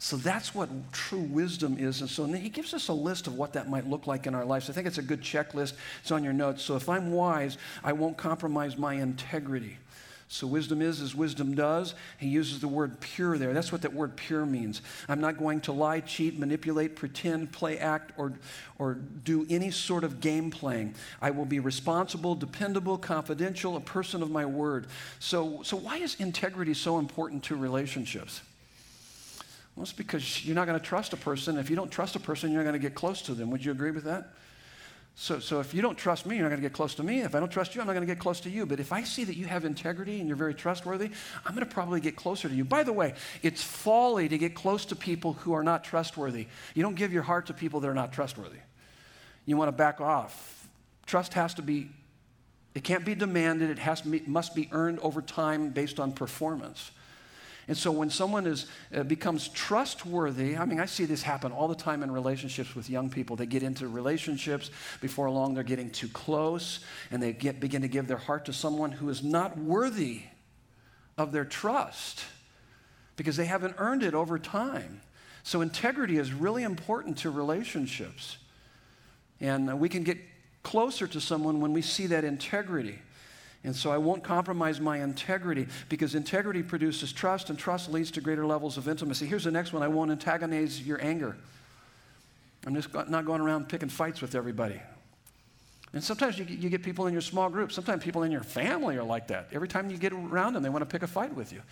So 0.00 0.16
that's 0.16 0.54
what 0.54 0.68
true 0.92 1.20
wisdom 1.20 1.76
is. 1.78 2.00
And 2.00 2.10
so 2.10 2.24
he 2.26 2.48
gives 2.48 2.74
us 2.74 2.88
a 2.88 2.92
list 2.92 3.28
of 3.28 3.36
what 3.36 3.52
that 3.52 3.70
might 3.70 3.88
look 3.88 4.06
like 4.06 4.26
in 4.26 4.34
our 4.34 4.44
lives. 4.44 4.68
I 4.68 4.72
think 4.72 4.86
it's 4.86 4.98
a 4.98 5.02
good 5.02 5.22
checklist. 5.22 5.74
It's 6.02 6.10
on 6.10 6.24
your 6.24 6.32
notes. 6.32 6.62
So 6.62 6.76
if 6.76 6.88
I'm 6.88 7.12
wise, 7.12 7.56
I 7.82 7.92
won't 7.92 8.16
compromise 8.16 8.76
my 8.76 8.94
integrity. 8.94 9.78
So 10.28 10.46
wisdom 10.46 10.82
is 10.82 11.00
as 11.00 11.14
wisdom 11.14 11.54
does. 11.54 11.94
He 12.18 12.28
uses 12.28 12.60
the 12.60 12.68
word 12.68 12.98
pure 13.00 13.38
there. 13.38 13.52
That's 13.52 13.70
what 13.70 13.82
that 13.82 13.92
word 13.92 14.16
pure 14.16 14.44
means. 14.46 14.82
I'm 15.08 15.20
not 15.20 15.38
going 15.38 15.60
to 15.62 15.72
lie, 15.72 16.00
cheat, 16.00 16.38
manipulate, 16.38 16.96
pretend, 16.96 17.52
play, 17.52 17.78
act, 17.78 18.12
or, 18.16 18.32
or 18.78 18.94
do 18.94 19.46
any 19.50 19.70
sort 19.70 20.02
of 20.02 20.20
game 20.20 20.50
playing. 20.50 20.94
I 21.20 21.30
will 21.30 21.44
be 21.44 21.60
responsible, 21.60 22.34
dependable, 22.34 22.98
confidential, 22.98 23.76
a 23.76 23.80
person 23.80 24.22
of 24.22 24.30
my 24.30 24.46
word. 24.46 24.86
So, 25.18 25.62
so 25.62 25.76
why 25.76 25.98
is 25.98 26.16
integrity 26.18 26.74
so 26.74 26.98
important 26.98 27.44
to 27.44 27.56
relationships? 27.56 28.40
Well, 29.76 29.82
it's 29.82 29.92
because 29.92 30.44
you're 30.44 30.54
not 30.54 30.66
going 30.66 30.78
to 30.78 30.84
trust 30.84 31.12
a 31.12 31.16
person. 31.16 31.58
If 31.58 31.68
you 31.68 31.76
don't 31.76 31.90
trust 31.90 32.16
a 32.16 32.20
person, 32.20 32.50
you're 32.50 32.62
not 32.62 32.70
going 32.70 32.80
to 32.80 32.88
get 32.88 32.94
close 32.94 33.22
to 33.22 33.34
them. 33.34 33.50
Would 33.50 33.64
you 33.64 33.72
agree 33.72 33.90
with 33.90 34.04
that? 34.04 34.28
So, 35.16 35.38
so 35.38 35.60
if 35.60 35.72
you 35.72 35.80
don't 35.80 35.96
trust 35.96 36.26
me, 36.26 36.36
you're 36.36 36.44
not 36.44 36.50
going 36.50 36.60
to 36.60 36.68
get 36.68 36.74
close 36.74 36.94
to 36.96 37.04
me. 37.04 37.20
If 37.20 37.36
I 37.36 37.40
don't 37.40 37.50
trust 37.50 37.74
you, 37.74 37.80
I'm 37.80 37.86
not 37.86 37.92
going 37.92 38.06
to 38.06 38.12
get 38.12 38.18
close 38.18 38.40
to 38.40 38.50
you. 38.50 38.66
But 38.66 38.80
if 38.80 38.92
I 38.92 39.04
see 39.04 39.22
that 39.24 39.36
you 39.36 39.46
have 39.46 39.64
integrity 39.64 40.18
and 40.18 40.26
you're 40.26 40.36
very 40.36 40.54
trustworthy, 40.54 41.10
I'm 41.46 41.54
going 41.54 41.66
to 41.66 41.72
probably 41.72 42.00
get 42.00 42.16
closer 42.16 42.48
to 42.48 42.54
you. 42.54 42.64
By 42.64 42.82
the 42.82 42.92
way, 42.92 43.14
it's 43.42 43.62
folly 43.62 44.28
to 44.28 44.36
get 44.36 44.54
close 44.54 44.84
to 44.86 44.96
people 44.96 45.34
who 45.34 45.52
are 45.52 45.62
not 45.62 45.84
trustworthy. 45.84 46.48
You 46.74 46.82
don't 46.82 46.96
give 46.96 47.12
your 47.12 47.22
heart 47.22 47.46
to 47.46 47.54
people 47.54 47.78
that 47.80 47.88
are 47.88 47.94
not 47.94 48.12
trustworthy. 48.12 48.58
You 49.46 49.56
want 49.56 49.68
to 49.68 49.72
back 49.72 50.00
off. 50.00 50.68
Trust 51.06 51.34
has 51.34 51.54
to 51.54 51.62
be, 51.62 51.90
it 52.74 52.82
can't 52.82 53.04
be 53.04 53.14
demanded, 53.14 53.70
it 53.70 53.78
has 53.78 54.04
must 54.04 54.54
be 54.54 54.68
earned 54.72 54.98
over 54.98 55.22
time 55.22 55.70
based 55.70 56.00
on 56.00 56.12
performance. 56.12 56.90
And 57.66 57.76
so 57.76 57.90
when 57.90 58.10
someone 58.10 58.46
is, 58.46 58.66
uh, 58.94 59.02
becomes 59.04 59.48
trustworthy, 59.48 60.56
I 60.56 60.64
mean, 60.64 60.80
I 60.80 60.86
see 60.86 61.04
this 61.06 61.22
happen 61.22 61.50
all 61.50 61.66
the 61.66 61.74
time 61.74 62.02
in 62.02 62.10
relationships 62.10 62.74
with 62.74 62.90
young 62.90 63.08
people. 63.08 63.36
They 63.36 63.46
get 63.46 63.62
into 63.62 63.88
relationships, 63.88 64.70
before 65.00 65.30
long, 65.30 65.54
they're 65.54 65.64
getting 65.64 65.90
too 65.90 66.08
close, 66.08 66.80
and 67.10 67.22
they 67.22 67.32
get, 67.32 67.60
begin 67.60 67.82
to 67.82 67.88
give 67.88 68.06
their 68.06 68.18
heart 68.18 68.44
to 68.46 68.52
someone 68.52 68.92
who 68.92 69.08
is 69.08 69.22
not 69.22 69.56
worthy 69.56 70.22
of 71.16 71.32
their 71.32 71.44
trust 71.44 72.24
because 73.16 73.36
they 73.36 73.46
haven't 73.46 73.76
earned 73.78 74.02
it 74.02 74.14
over 74.14 74.38
time. 74.38 75.00
So 75.42 75.60
integrity 75.60 76.18
is 76.18 76.32
really 76.32 76.62
important 76.62 77.18
to 77.18 77.30
relationships. 77.30 78.38
And 79.40 79.78
we 79.78 79.88
can 79.88 80.02
get 80.02 80.18
closer 80.62 81.06
to 81.06 81.20
someone 81.20 81.60
when 81.60 81.72
we 81.72 81.82
see 81.82 82.06
that 82.08 82.24
integrity. 82.24 82.98
And 83.64 83.74
so 83.74 83.90
I 83.90 83.96
won't 83.96 84.22
compromise 84.22 84.78
my 84.78 85.02
integrity 85.02 85.66
because 85.88 86.14
integrity 86.14 86.62
produces 86.62 87.12
trust, 87.12 87.48
and 87.48 87.58
trust 87.58 87.90
leads 87.90 88.10
to 88.12 88.20
greater 88.20 88.44
levels 88.44 88.76
of 88.76 88.88
intimacy. 88.88 89.26
Here's 89.26 89.44
the 89.44 89.50
next 89.50 89.72
one 89.72 89.82
I 89.82 89.88
won't 89.88 90.10
antagonize 90.10 90.86
your 90.86 91.02
anger. 91.02 91.36
I'm 92.66 92.74
just 92.74 92.92
not 92.92 93.24
going 93.24 93.40
around 93.40 93.68
picking 93.68 93.88
fights 93.88 94.20
with 94.20 94.34
everybody. 94.34 94.80
And 95.94 96.02
sometimes 96.02 96.38
you, 96.38 96.44
you 96.44 96.68
get 96.68 96.82
people 96.82 97.06
in 97.06 97.12
your 97.12 97.22
small 97.22 97.48
group. 97.48 97.72
Sometimes 97.72 98.02
people 98.02 98.22
in 98.24 98.32
your 98.32 98.42
family 98.42 98.96
are 98.96 99.04
like 99.04 99.28
that. 99.28 99.48
Every 99.52 99.68
time 99.68 99.90
you 99.90 99.96
get 99.96 100.12
around 100.12 100.54
them, 100.54 100.62
they 100.62 100.68
want 100.68 100.82
to 100.82 100.86
pick 100.86 101.02
a 101.02 101.06
fight 101.06 101.34
with 101.34 101.52
you. 101.52 101.62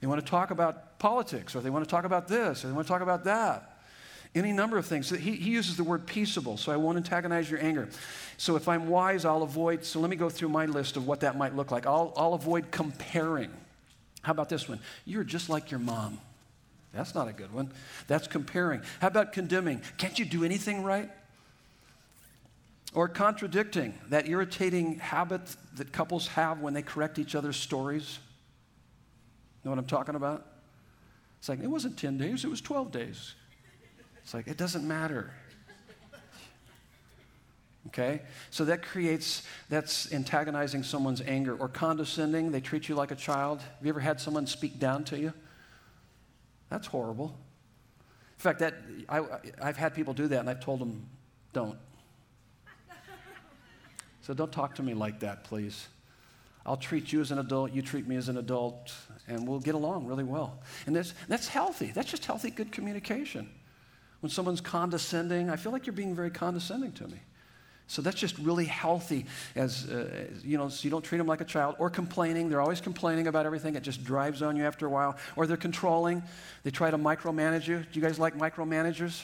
They 0.00 0.06
want 0.06 0.24
to 0.24 0.30
talk 0.30 0.50
about 0.50 0.98
politics, 0.98 1.54
or 1.54 1.60
they 1.60 1.70
want 1.70 1.84
to 1.84 1.90
talk 1.90 2.04
about 2.04 2.28
this, 2.28 2.64
or 2.64 2.68
they 2.68 2.72
want 2.72 2.86
to 2.86 2.92
talk 2.92 3.02
about 3.02 3.24
that. 3.24 3.73
Any 4.34 4.52
number 4.52 4.76
of 4.78 4.86
things. 4.86 5.10
He, 5.10 5.36
he 5.36 5.50
uses 5.50 5.76
the 5.76 5.84
word 5.84 6.06
peaceable, 6.06 6.56
so 6.56 6.72
I 6.72 6.76
won't 6.76 6.96
antagonize 6.96 7.48
your 7.48 7.62
anger. 7.62 7.88
So 8.36 8.56
if 8.56 8.68
I'm 8.68 8.88
wise, 8.88 9.24
I'll 9.24 9.44
avoid. 9.44 9.84
So 9.84 10.00
let 10.00 10.10
me 10.10 10.16
go 10.16 10.28
through 10.28 10.48
my 10.48 10.66
list 10.66 10.96
of 10.96 11.06
what 11.06 11.20
that 11.20 11.36
might 11.36 11.54
look 11.54 11.70
like. 11.70 11.86
I'll, 11.86 12.12
I'll 12.16 12.34
avoid 12.34 12.72
comparing. 12.72 13.50
How 14.22 14.32
about 14.32 14.48
this 14.48 14.68
one? 14.68 14.80
You're 15.04 15.22
just 15.22 15.48
like 15.48 15.70
your 15.70 15.78
mom. 15.78 16.18
That's 16.92 17.14
not 17.14 17.28
a 17.28 17.32
good 17.32 17.52
one. 17.52 17.72
That's 18.08 18.26
comparing. 18.26 18.82
How 19.00 19.08
about 19.08 19.32
condemning? 19.32 19.82
Can't 19.98 20.18
you 20.18 20.24
do 20.24 20.44
anything 20.44 20.82
right? 20.82 21.10
Or 22.92 23.08
contradicting, 23.08 23.94
that 24.10 24.28
irritating 24.28 25.00
habit 25.00 25.42
that 25.76 25.92
couples 25.92 26.28
have 26.28 26.60
when 26.60 26.74
they 26.74 26.82
correct 26.82 27.18
each 27.18 27.34
other's 27.34 27.56
stories. 27.56 28.18
Know 29.64 29.70
what 29.70 29.78
I'm 29.78 29.86
talking 29.86 30.14
about? 30.14 30.46
It's 31.38 31.48
like, 31.48 31.60
it 31.60 31.66
wasn't 31.66 31.98
10 31.98 32.18
days, 32.18 32.44
it 32.44 32.48
was 32.48 32.60
12 32.60 32.92
days. 32.92 33.34
It's 34.24 34.34
like, 34.34 34.48
it 34.48 34.56
doesn't 34.56 34.86
matter. 34.86 35.30
Okay? 37.88 38.22
So 38.50 38.64
that 38.64 38.82
creates, 38.82 39.42
that's 39.68 40.12
antagonizing 40.12 40.82
someone's 40.82 41.20
anger. 41.20 41.54
Or 41.54 41.68
condescending, 41.68 42.50
they 42.50 42.60
treat 42.60 42.88
you 42.88 42.94
like 42.94 43.10
a 43.10 43.16
child. 43.16 43.60
Have 43.60 43.82
you 43.82 43.90
ever 43.90 44.00
had 44.00 44.20
someone 44.20 44.46
speak 44.46 44.78
down 44.78 45.04
to 45.04 45.18
you? 45.18 45.32
That's 46.70 46.86
horrible. 46.86 47.36
In 48.36 48.40
fact, 48.40 48.60
that, 48.60 48.74
I, 49.08 49.22
I've 49.62 49.76
had 49.76 49.94
people 49.94 50.14
do 50.14 50.26
that 50.28 50.40
and 50.40 50.50
I've 50.50 50.60
told 50.60 50.80
them, 50.80 51.06
don't. 51.52 51.78
So 54.22 54.32
don't 54.32 54.50
talk 54.50 54.76
to 54.76 54.82
me 54.82 54.94
like 54.94 55.20
that, 55.20 55.44
please. 55.44 55.86
I'll 56.64 56.78
treat 56.78 57.12
you 57.12 57.20
as 57.20 57.30
an 57.30 57.38
adult, 57.38 57.72
you 57.72 57.82
treat 57.82 58.08
me 58.08 58.16
as 58.16 58.30
an 58.30 58.38
adult, 58.38 58.90
and 59.28 59.46
we'll 59.46 59.60
get 59.60 59.74
along 59.74 60.06
really 60.06 60.24
well. 60.24 60.60
And 60.86 60.96
that's, 60.96 61.12
that's 61.28 61.46
healthy. 61.46 61.92
That's 61.94 62.10
just 62.10 62.24
healthy, 62.24 62.50
good 62.50 62.72
communication. 62.72 63.50
When 64.24 64.30
someone's 64.30 64.62
condescending, 64.62 65.50
I 65.50 65.56
feel 65.56 65.70
like 65.70 65.84
you're 65.84 65.92
being 65.92 66.14
very 66.14 66.30
condescending 66.30 66.92
to 66.92 67.06
me. 67.06 67.20
So 67.88 68.00
that's 68.00 68.16
just 68.16 68.38
really 68.38 68.64
healthy 68.64 69.26
as, 69.54 69.84
uh, 69.84 70.28
you 70.42 70.56
know, 70.56 70.70
so 70.70 70.82
you 70.82 70.88
don't 70.88 71.04
treat 71.04 71.18
them 71.18 71.26
like 71.26 71.42
a 71.42 71.44
child 71.44 71.76
or 71.78 71.90
complaining. 71.90 72.48
They're 72.48 72.62
always 72.62 72.80
complaining 72.80 73.26
about 73.26 73.44
everything. 73.44 73.74
It 73.74 73.82
just 73.82 74.02
drives 74.02 74.40
on 74.40 74.56
you 74.56 74.64
after 74.64 74.86
a 74.86 74.88
while. 74.88 75.18
Or 75.36 75.46
they're 75.46 75.58
controlling. 75.58 76.22
They 76.62 76.70
try 76.70 76.90
to 76.90 76.96
micromanage 76.96 77.66
you. 77.68 77.80
Do 77.80 77.86
you 77.92 78.00
guys 78.00 78.18
like 78.18 78.34
micromanagers? 78.34 79.22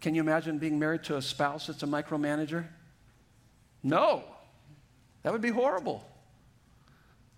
Can 0.00 0.14
you 0.14 0.22
imagine 0.22 0.56
being 0.56 0.78
married 0.78 1.02
to 1.02 1.18
a 1.18 1.20
spouse 1.20 1.66
that's 1.66 1.82
a 1.82 1.86
micromanager? 1.86 2.64
No. 3.82 4.24
That 5.22 5.34
would 5.34 5.42
be 5.42 5.50
horrible. 5.50 6.02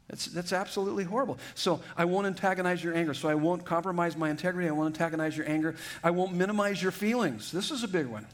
That's, 0.09 0.27
that's 0.27 0.53
absolutely 0.53 1.05
horrible. 1.05 1.39
So 1.55 1.81
I 1.97 2.07
won't 2.07 2.27
antagonize 2.27 2.83
your 2.83 2.95
anger. 2.95 3.13
So 3.13 3.29
I 3.29 3.35
won't 3.35 3.65
compromise 3.65 4.17
my 4.17 4.31
integrity. 4.31 4.69
I 4.69 4.73
won't 4.73 4.95
antagonize 4.95 5.37
your 5.37 5.49
anger. 5.49 5.77
I 6.03 6.11
won't 6.11 6.35
minimize 6.35 6.83
your 6.83 6.93
feelings. 6.93 7.53
This 7.53 7.71
is 7.71 7.83
a 7.83 7.89
big 7.89 8.07
one. 8.07 8.27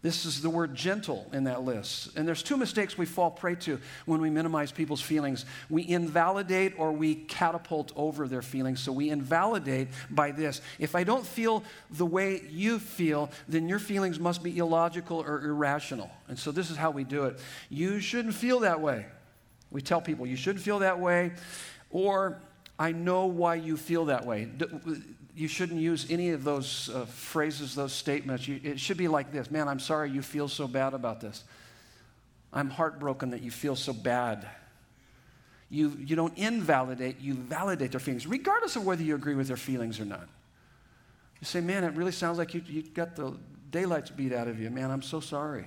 This 0.00 0.24
is 0.24 0.40
the 0.42 0.50
word 0.50 0.76
gentle 0.76 1.26
in 1.32 1.44
that 1.44 1.62
list. 1.62 2.16
And 2.16 2.26
there's 2.26 2.42
two 2.44 2.56
mistakes 2.56 2.96
we 2.96 3.04
fall 3.04 3.32
prey 3.32 3.56
to 3.56 3.80
when 4.06 4.20
we 4.20 4.30
minimize 4.30 4.70
people's 4.70 5.00
feelings. 5.00 5.44
We 5.68 5.88
invalidate 5.88 6.78
or 6.78 6.92
we 6.92 7.16
catapult 7.16 7.92
over 7.96 8.28
their 8.28 8.42
feelings. 8.42 8.78
So 8.78 8.92
we 8.92 9.10
invalidate 9.10 9.88
by 10.08 10.30
this. 10.30 10.60
If 10.78 10.94
I 10.94 11.02
don't 11.02 11.26
feel 11.26 11.64
the 11.90 12.06
way 12.06 12.42
you 12.48 12.78
feel, 12.78 13.30
then 13.48 13.68
your 13.68 13.80
feelings 13.80 14.20
must 14.20 14.44
be 14.44 14.58
illogical 14.58 15.18
or 15.18 15.44
irrational. 15.44 16.10
And 16.28 16.38
so 16.38 16.52
this 16.52 16.70
is 16.70 16.76
how 16.76 16.92
we 16.92 17.02
do 17.02 17.24
it. 17.24 17.40
You 17.68 17.98
shouldn't 17.98 18.34
feel 18.34 18.60
that 18.60 18.80
way. 18.80 19.06
We 19.70 19.82
tell 19.82 20.00
people, 20.00 20.26
you 20.26 20.36
shouldn't 20.36 20.64
feel 20.64 20.78
that 20.80 20.98
way. 20.98 21.32
Or, 21.90 22.40
I 22.78 22.92
know 22.92 23.26
why 23.26 23.56
you 23.56 23.76
feel 23.76 24.06
that 24.06 24.24
way 24.24 24.48
you 25.38 25.46
shouldn't 25.46 25.80
use 25.80 26.10
any 26.10 26.30
of 26.30 26.42
those 26.42 26.90
uh, 26.92 27.04
phrases, 27.04 27.76
those 27.76 27.92
statements. 27.92 28.48
You, 28.48 28.60
it 28.64 28.80
should 28.80 28.96
be 28.96 29.06
like 29.06 29.30
this 29.30 29.50
Man, 29.50 29.68
I'm 29.68 29.78
sorry 29.78 30.10
you 30.10 30.20
feel 30.20 30.48
so 30.48 30.66
bad 30.66 30.94
about 30.94 31.20
this. 31.20 31.44
I'm 32.52 32.70
heartbroken 32.70 33.30
that 33.30 33.42
you 33.42 33.50
feel 33.50 33.76
so 33.76 33.92
bad. 33.92 34.48
You, 35.70 35.96
you 35.98 36.16
don't 36.16 36.36
invalidate, 36.36 37.20
you 37.20 37.34
validate 37.34 37.92
their 37.92 38.00
feelings, 38.00 38.26
regardless 38.26 38.74
of 38.74 38.84
whether 38.84 39.02
you 39.02 39.14
agree 39.14 39.34
with 39.34 39.48
their 39.48 39.56
feelings 39.56 40.00
or 40.00 40.06
not. 40.06 40.26
You 41.40 41.44
say, 41.44 41.60
Man, 41.60 41.84
it 41.84 41.94
really 41.94 42.12
sounds 42.12 42.36
like 42.36 42.52
you, 42.52 42.62
you 42.66 42.82
got 42.82 43.14
the 43.14 43.36
daylights 43.70 44.10
beat 44.10 44.32
out 44.32 44.48
of 44.48 44.58
you. 44.58 44.70
Man, 44.70 44.90
I'm 44.90 45.02
so 45.02 45.20
sorry. 45.20 45.66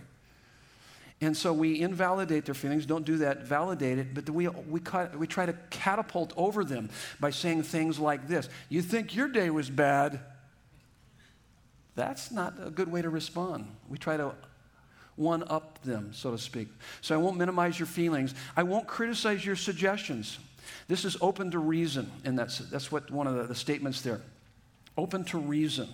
And 1.22 1.38
so 1.38 1.53
we 1.53 1.80
invalidate 1.80 2.45
their 2.45 2.55
feelings, 2.55 2.88
don't 2.88 3.05
do 3.05 3.17
that, 3.17 3.43
validate 3.43 3.99
it, 3.99 4.13
but 4.15 4.28
we, 4.28 4.47
we, 4.47 4.82
we 5.15 5.28
try 5.28 5.45
to 5.45 5.53
catapult 5.69 6.34
over 6.36 6.63
them 6.63 6.89
by 7.19 7.30
saying 7.30 7.63
things 7.63 7.99
like 7.99 8.28
this 8.28 8.49
You 8.69 8.82
think 8.82 9.15
your 9.15 9.28
day 9.28 9.51
was 9.51 9.69
bad? 9.69 10.19
That's 11.93 12.32
not 12.32 12.55
a 12.59 12.72
good 12.72 12.91
way 12.91 13.01
to 13.01 13.09
respond. 13.09 13.67
We 13.88 13.97
try 13.97 14.17
to 14.17 14.34
one 15.15 15.43
up 15.47 15.84
them, 15.84 16.11
so 16.13 16.32
to 16.32 16.38
speak. 16.38 16.69
So 17.01 17.13
I 17.13 17.17
won't 17.17 17.38
minimize 17.38 17.78
your 17.78 17.86
feelings. 17.86 18.34
I 18.57 18.63
won't 18.63 18.88
criticize 18.88 19.45
your 19.45 19.57
suggestions. 19.57 20.39
This 20.88 21.05
is 21.05 21.17
open 21.22 21.51
to 21.51 21.59
reason, 21.59 22.09
and 22.24 22.39
that's, 22.39 22.59
that's 22.59 22.91
what 22.91 23.11
one 23.11 23.28
of 23.28 23.36
the, 23.36 23.43
the 23.43 23.55
statements 23.55 24.01
there. 24.01 24.22
Open 24.97 25.24
to 25.26 25.38
reason. 25.38 25.89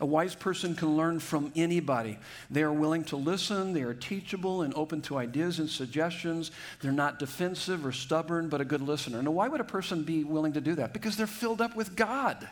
A 0.00 0.06
wise 0.06 0.34
person 0.34 0.74
can 0.74 0.96
learn 0.96 1.20
from 1.20 1.52
anybody. 1.54 2.18
They 2.50 2.62
are 2.62 2.72
willing 2.72 3.04
to 3.04 3.16
listen, 3.16 3.74
they 3.74 3.82
are 3.82 3.92
teachable 3.92 4.62
and 4.62 4.72
open 4.74 5.02
to 5.02 5.18
ideas 5.18 5.58
and 5.58 5.68
suggestions. 5.68 6.50
They're 6.80 6.90
not 6.90 7.18
defensive 7.18 7.84
or 7.84 7.92
stubborn, 7.92 8.48
but 8.48 8.62
a 8.62 8.64
good 8.64 8.80
listener. 8.80 9.22
Now, 9.22 9.32
why 9.32 9.48
would 9.48 9.60
a 9.60 9.64
person 9.64 10.02
be 10.02 10.24
willing 10.24 10.54
to 10.54 10.60
do 10.60 10.74
that? 10.76 10.94
Because 10.94 11.16
they're 11.16 11.26
filled 11.26 11.60
up 11.60 11.76
with 11.76 11.96
God. 11.96 12.48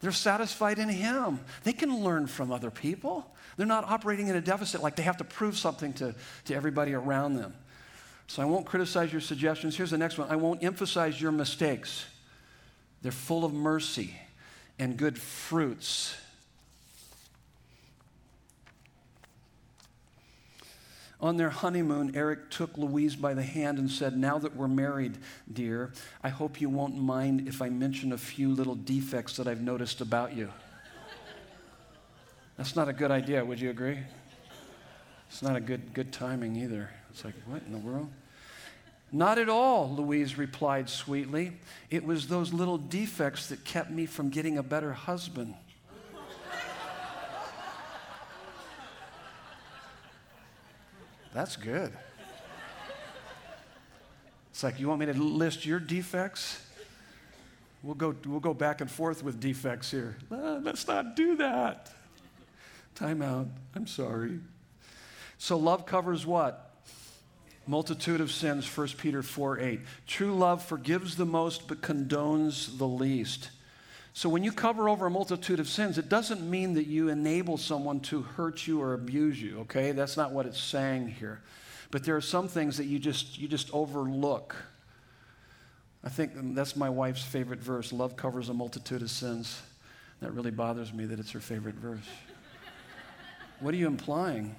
They're 0.00 0.12
satisfied 0.12 0.78
in 0.78 0.88
Him. 0.88 1.40
They 1.64 1.72
can 1.72 2.04
learn 2.04 2.28
from 2.28 2.52
other 2.52 2.70
people. 2.70 3.34
They're 3.56 3.66
not 3.66 3.84
operating 3.84 4.28
in 4.28 4.36
a 4.36 4.40
deficit 4.40 4.80
like 4.80 4.94
they 4.94 5.02
have 5.02 5.16
to 5.16 5.24
prove 5.24 5.58
something 5.58 5.92
to, 5.94 6.14
to 6.44 6.54
everybody 6.54 6.94
around 6.94 7.34
them. 7.34 7.54
So 8.28 8.40
I 8.40 8.44
won't 8.44 8.66
criticize 8.66 9.10
your 9.10 9.20
suggestions. 9.20 9.76
Here's 9.76 9.90
the 9.90 9.98
next 9.98 10.16
one 10.16 10.30
I 10.30 10.36
won't 10.36 10.62
emphasize 10.62 11.20
your 11.20 11.32
mistakes. 11.32 12.06
They're 13.02 13.10
full 13.10 13.44
of 13.44 13.52
mercy 13.52 14.14
and 14.78 14.96
good 14.96 15.18
fruits. 15.18 16.16
On 21.20 21.36
their 21.36 21.50
honeymoon, 21.50 22.12
Eric 22.14 22.50
took 22.50 22.78
Louise 22.78 23.16
by 23.16 23.34
the 23.34 23.42
hand 23.42 23.78
and 23.78 23.90
said, 23.90 24.16
Now 24.16 24.38
that 24.38 24.54
we're 24.54 24.68
married, 24.68 25.18
dear, 25.52 25.92
I 26.22 26.28
hope 26.28 26.60
you 26.60 26.68
won't 26.68 26.96
mind 26.96 27.48
if 27.48 27.60
I 27.60 27.70
mention 27.70 28.12
a 28.12 28.18
few 28.18 28.50
little 28.50 28.76
defects 28.76 29.36
that 29.36 29.48
I've 29.48 29.60
noticed 29.60 30.00
about 30.00 30.36
you. 30.36 30.48
That's 32.56 32.76
not 32.76 32.88
a 32.88 32.92
good 32.92 33.10
idea, 33.10 33.44
would 33.44 33.60
you 33.60 33.70
agree? 33.70 33.98
It's 35.28 35.42
not 35.42 35.56
a 35.56 35.60
good, 35.60 35.92
good 35.92 36.12
timing 36.12 36.56
either. 36.56 36.88
It's 37.10 37.24
like, 37.24 37.34
what 37.46 37.62
in 37.66 37.72
the 37.72 37.78
world? 37.78 38.08
Not 39.10 39.38
at 39.38 39.48
all, 39.48 39.94
Louise 39.94 40.38
replied 40.38 40.88
sweetly. 40.88 41.52
It 41.90 42.04
was 42.04 42.28
those 42.28 42.52
little 42.52 42.78
defects 42.78 43.48
that 43.48 43.64
kept 43.64 43.90
me 43.90 44.06
from 44.06 44.28
getting 44.28 44.58
a 44.58 44.62
better 44.62 44.92
husband. 44.92 45.54
That's 51.38 51.54
good. 51.54 51.92
It's 54.50 54.64
like, 54.64 54.80
you 54.80 54.88
want 54.88 54.98
me 54.98 55.06
to 55.06 55.12
list 55.12 55.64
your 55.64 55.78
defects? 55.78 56.60
We'll 57.84 57.94
go, 57.94 58.12
we'll 58.26 58.40
go 58.40 58.54
back 58.54 58.80
and 58.80 58.90
forth 58.90 59.22
with 59.22 59.38
defects 59.38 59.88
here. 59.88 60.16
Uh, 60.32 60.58
let's 60.60 60.88
not 60.88 61.14
do 61.14 61.36
that. 61.36 61.92
Time 62.96 63.22
out. 63.22 63.46
I'm 63.76 63.86
sorry. 63.86 64.40
So, 65.38 65.56
love 65.56 65.86
covers 65.86 66.26
what? 66.26 66.74
Multitude 67.68 68.20
of 68.20 68.32
sins, 68.32 68.66
1 68.76 68.88
Peter 68.98 69.22
4 69.22 69.60
8. 69.60 69.80
True 70.08 70.34
love 70.34 70.64
forgives 70.64 71.14
the 71.14 71.24
most 71.24 71.68
but 71.68 71.82
condones 71.82 72.78
the 72.78 72.88
least. 72.88 73.50
So 74.12 74.28
when 74.28 74.42
you 74.42 74.52
cover 74.52 74.88
over 74.88 75.06
a 75.06 75.10
multitude 75.10 75.60
of 75.60 75.68
sins, 75.68 75.98
it 75.98 76.08
doesn't 76.08 76.48
mean 76.48 76.74
that 76.74 76.86
you 76.86 77.08
enable 77.08 77.56
someone 77.56 78.00
to 78.00 78.22
hurt 78.22 78.66
you 78.66 78.80
or 78.80 78.94
abuse 78.94 79.40
you, 79.40 79.60
okay? 79.60 79.92
That's 79.92 80.16
not 80.16 80.32
what 80.32 80.46
it's 80.46 80.60
saying 80.60 81.08
here. 81.08 81.40
But 81.90 82.04
there 82.04 82.16
are 82.16 82.20
some 82.20 82.48
things 82.48 82.76
that 82.76 82.84
you 82.84 82.98
just 82.98 83.38
you 83.38 83.48
just 83.48 83.72
overlook. 83.72 84.56
I 86.04 86.08
think 86.08 86.32
that's 86.54 86.76
my 86.76 86.90
wife's 86.90 87.22
favorite 87.22 87.60
verse. 87.60 87.92
Love 87.92 88.16
covers 88.16 88.48
a 88.48 88.54
multitude 88.54 89.02
of 89.02 89.10
sins. 89.10 89.60
That 90.20 90.32
really 90.32 90.50
bothers 90.50 90.92
me 90.92 91.06
that 91.06 91.18
it's 91.18 91.30
her 91.32 91.40
favorite 91.40 91.76
verse. 91.76 92.06
what 93.60 93.72
are 93.72 93.76
you 93.76 93.86
implying? 93.86 94.54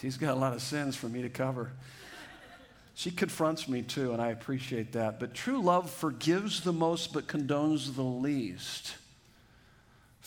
He's 0.00 0.16
got 0.16 0.34
a 0.34 0.38
lot 0.38 0.52
of 0.52 0.62
sins 0.62 0.96
for 0.96 1.08
me 1.08 1.22
to 1.22 1.28
cover. 1.28 1.70
She 2.94 3.10
confronts 3.10 3.68
me 3.68 3.82
too, 3.82 4.12
and 4.12 4.20
I 4.20 4.28
appreciate 4.28 4.92
that. 4.92 5.18
But 5.18 5.34
true 5.34 5.62
love 5.62 5.90
forgives 5.90 6.62
the 6.62 6.72
most 6.72 7.12
but 7.12 7.26
condones 7.26 7.94
the 7.94 8.02
least. 8.02 8.96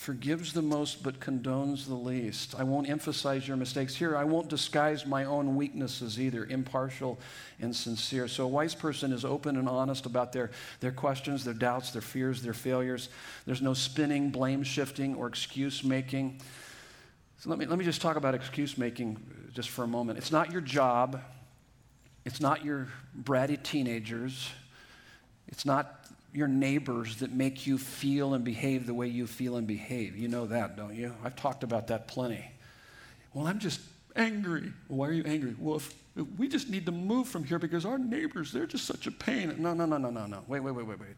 forgives 0.04 0.52
the 0.52 0.62
most 0.62 1.02
but 1.02 1.22
condones 1.22 1.88
the 1.88 1.94
least. 1.94 2.56
I 2.60 2.64
won't 2.64 2.90
emphasize 2.90 3.48
your 3.48 3.56
mistakes 3.56 3.96
here. 3.96 4.18
I 4.18 4.26
won't 4.26 4.50
disguise 4.50 5.06
my 5.06 5.24
own 5.24 5.56
weaknesses 5.56 6.20
either, 6.20 6.46
impartial 6.46 7.20
and 7.62 7.74
sincere. 7.74 8.28
So 8.28 8.44
a 8.44 8.48
wise 8.48 8.76
person 8.76 9.14
is 9.14 9.24
open 9.24 9.56
and 9.56 9.70
honest 9.70 10.06
about 10.06 10.34
their, 10.34 10.52
their 10.82 10.92
questions, 10.92 11.46
their 11.46 11.54
doubts, 11.54 11.92
their 11.92 12.02
fears, 12.02 12.42
their 12.42 12.54
failures. 12.54 13.08
There's 13.46 13.62
no 13.62 13.74
spinning, 13.74 14.30
blame 14.30 14.64
shifting, 14.64 15.16
or 15.16 15.28
excuse 15.28 15.86
making. 15.86 16.42
So 17.38 17.50
let 17.50 17.58
me, 17.58 17.66
let 17.66 17.80
me 17.80 17.86
just 17.86 18.02
talk 18.02 18.18
about 18.18 18.36
excuse 18.36 18.78
making 18.78 19.18
just 19.54 19.70
for 19.70 19.84
a 19.84 19.88
moment. 19.88 20.18
It's 20.18 20.32
not 20.34 20.52
your 20.52 20.62
job, 20.62 21.22
it's 22.26 22.40
not 22.40 22.64
your 22.64 22.88
bratty 23.22 23.62
teenagers, 23.62 24.50
it's 25.48 25.66
not 25.66 26.06
your 26.34 26.48
neighbors 26.48 27.18
that 27.18 27.32
make 27.32 27.68
you 27.68 27.78
feel 27.78 28.34
and 28.34 28.44
behave 28.44 28.88
the 28.88 28.94
way 28.94 29.08
you 29.08 29.28
feel 29.28 29.56
and 29.58 29.68
behave. 29.68 30.16
You 30.16 30.28
know 30.28 30.48
that, 30.48 30.76
don't 30.76 30.96
you? 30.96 31.14
I've 31.24 31.36
talked 31.36 31.64
about 31.64 31.88
that 31.88 32.08
plenty. 32.08 32.44
Well, 33.34 33.46
I'm 33.46 33.60
just 33.60 33.80
angry. 34.16 34.72
Why 34.88 35.10
are 35.10 35.14
you 35.14 35.24
angry? 35.26 35.56
Well, 35.60 35.78
if, 35.78 35.94
if 36.16 36.26
we 36.38 36.48
just 36.48 36.70
need 36.70 36.86
to 36.88 36.92
move 36.92 37.28
from 37.28 37.44
here 37.44 37.60
because 37.60 37.86
our 37.86 38.00
neighbors, 38.00 38.52
they're 38.52 38.66
just 38.66 38.86
such 38.86 39.06
a 39.06 39.12
pain. 39.12 39.56
No, 39.60 39.74
no, 39.74 39.86
no, 39.86 39.98
no, 39.98 40.10
no, 40.10 40.26
no. 40.26 40.44
Wait, 40.48 40.60
wait, 40.62 40.74
wait, 40.74 40.88
wait, 40.88 41.00
wait. 41.00 41.16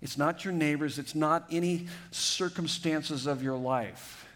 It's 0.00 0.16
not 0.16 0.44
your 0.44 0.54
neighbors, 0.54 0.98
it's 0.98 1.14
not 1.14 1.46
any 1.50 1.88
circumstances 2.10 3.26
of 3.26 3.42
your 3.42 3.56
life. 3.56 4.27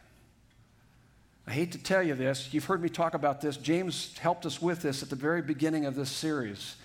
I 1.47 1.53
hate 1.53 1.73
to 1.73 1.79
tell 1.79 2.03
you 2.03 2.15
this. 2.15 2.53
You've 2.53 2.65
heard 2.65 2.83
me 2.83 2.89
talk 2.89 3.15
about 3.15 3.41
this. 3.41 3.57
James 3.57 4.17
helped 4.19 4.47
us 4.47 4.63
with 4.63 4.83
this 4.83 5.03
at 5.03 5.11
the 5.11 5.17
very 5.17 5.43
beginning 5.43 5.87
of 5.87 5.95
this 5.95 6.11
series 6.11 6.77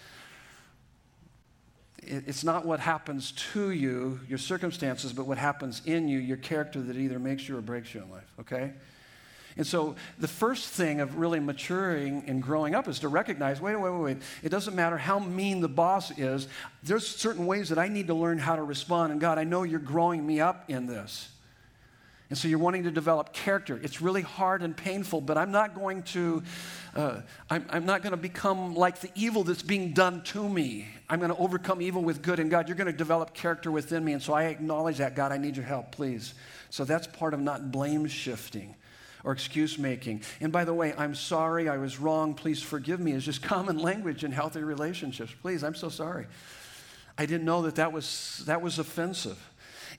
it's 2.07 2.43
not 2.43 2.65
what 2.65 2.79
happens 2.79 3.33
to 3.53 3.71
you, 3.71 4.19
your 4.27 4.37
circumstances, 4.37 5.13
but 5.13 5.25
what 5.25 5.37
happens 5.37 5.81
in 5.85 6.07
you, 6.07 6.19
your 6.19 6.37
character 6.37 6.81
that 6.81 6.95
either 6.95 7.19
makes 7.19 7.47
you 7.47 7.57
or 7.57 7.61
breaks 7.61 7.93
you 7.93 8.01
in 8.01 8.09
life, 8.09 8.31
okay? 8.39 8.73
And 9.57 9.65
so 9.65 9.95
the 10.19 10.27
first 10.27 10.69
thing 10.69 11.01
of 11.01 11.17
really 11.17 11.39
maturing 11.39 12.23
and 12.27 12.41
growing 12.41 12.75
up 12.75 12.87
is 12.87 12.99
to 12.99 13.07
recognize 13.07 13.59
wait, 13.59 13.75
wait, 13.75 13.91
wait, 13.91 14.01
wait. 14.01 14.17
It 14.43 14.49
doesn't 14.49 14.75
matter 14.75 14.97
how 14.97 15.19
mean 15.19 15.61
the 15.61 15.67
boss 15.67 16.17
is, 16.17 16.47
there's 16.83 17.07
certain 17.07 17.45
ways 17.45 17.69
that 17.69 17.79
I 17.79 17.87
need 17.87 18.07
to 18.07 18.13
learn 18.13 18.37
how 18.37 18.55
to 18.55 18.63
respond. 18.63 19.11
And 19.11 19.19
God, 19.19 19.37
I 19.37 19.43
know 19.43 19.63
you're 19.63 19.79
growing 19.79 20.25
me 20.25 20.39
up 20.39 20.65
in 20.69 20.85
this. 20.85 21.29
And 22.29 22.37
so 22.37 22.49
you're 22.49 22.59
wanting 22.59 22.83
to 22.83 22.91
develop 22.91 23.31
character. 23.31 23.79
It's 23.81 24.01
really 24.01 24.21
hard 24.21 24.61
and 24.61 24.75
painful, 24.75 25.21
but 25.21 25.37
I'm 25.37 25.51
not 25.51 25.73
going 25.73 26.03
to, 26.03 26.43
uh, 26.93 27.21
I'm, 27.49 27.65
I'm 27.69 27.85
not 27.85 28.01
going 28.01 28.11
to 28.11 28.17
become 28.17 28.75
like 28.75 28.99
the 28.99 29.09
evil 29.15 29.45
that's 29.45 29.61
being 29.61 29.93
done 29.93 30.23
to 30.25 30.47
me. 30.47 30.89
I'm 31.09 31.19
going 31.19 31.31
to 31.31 31.37
overcome 31.37 31.81
evil 31.81 32.03
with 32.03 32.21
good. 32.21 32.39
And 32.39 32.51
God, 32.51 32.67
you're 32.67 32.75
going 32.75 32.91
to 32.91 32.97
develop 32.97 33.33
character 33.33 33.71
within 33.71 34.03
me. 34.03 34.11
And 34.11 34.21
so 34.21 34.33
I 34.33 34.45
acknowledge 34.45 34.97
that. 34.97 35.15
God, 35.15 35.31
I 35.31 35.37
need 35.37 35.55
your 35.55 35.65
help, 35.65 35.91
please. 35.91 36.33
So 36.69 36.83
that's 36.83 37.07
part 37.07 37.33
of 37.33 37.39
not 37.39 37.71
blame 37.71 38.07
shifting 38.07 38.75
or 39.23 39.31
excuse 39.31 39.77
making. 39.79 40.21
And 40.41 40.51
by 40.51 40.65
the 40.65 40.73
way, 40.73 40.93
I'm 40.97 41.15
sorry, 41.15 41.69
I 41.69 41.77
was 41.77 41.97
wrong, 41.97 42.33
please 42.33 42.61
forgive 42.61 42.99
me 42.99 43.13
is 43.13 43.25
just 43.25 43.41
common 43.41 43.77
language 43.77 44.23
in 44.25 44.31
healthy 44.31 44.63
relationships. 44.63 45.33
Please, 45.41 45.63
I'm 45.63 45.75
so 45.75 45.89
sorry. 45.89 46.27
I 47.17 47.25
didn't 47.25 47.45
know 47.45 47.63
that 47.63 47.75
that 47.75 47.91
was, 47.91 48.43
that 48.45 48.61
was 48.61 48.79
offensive. 48.79 49.41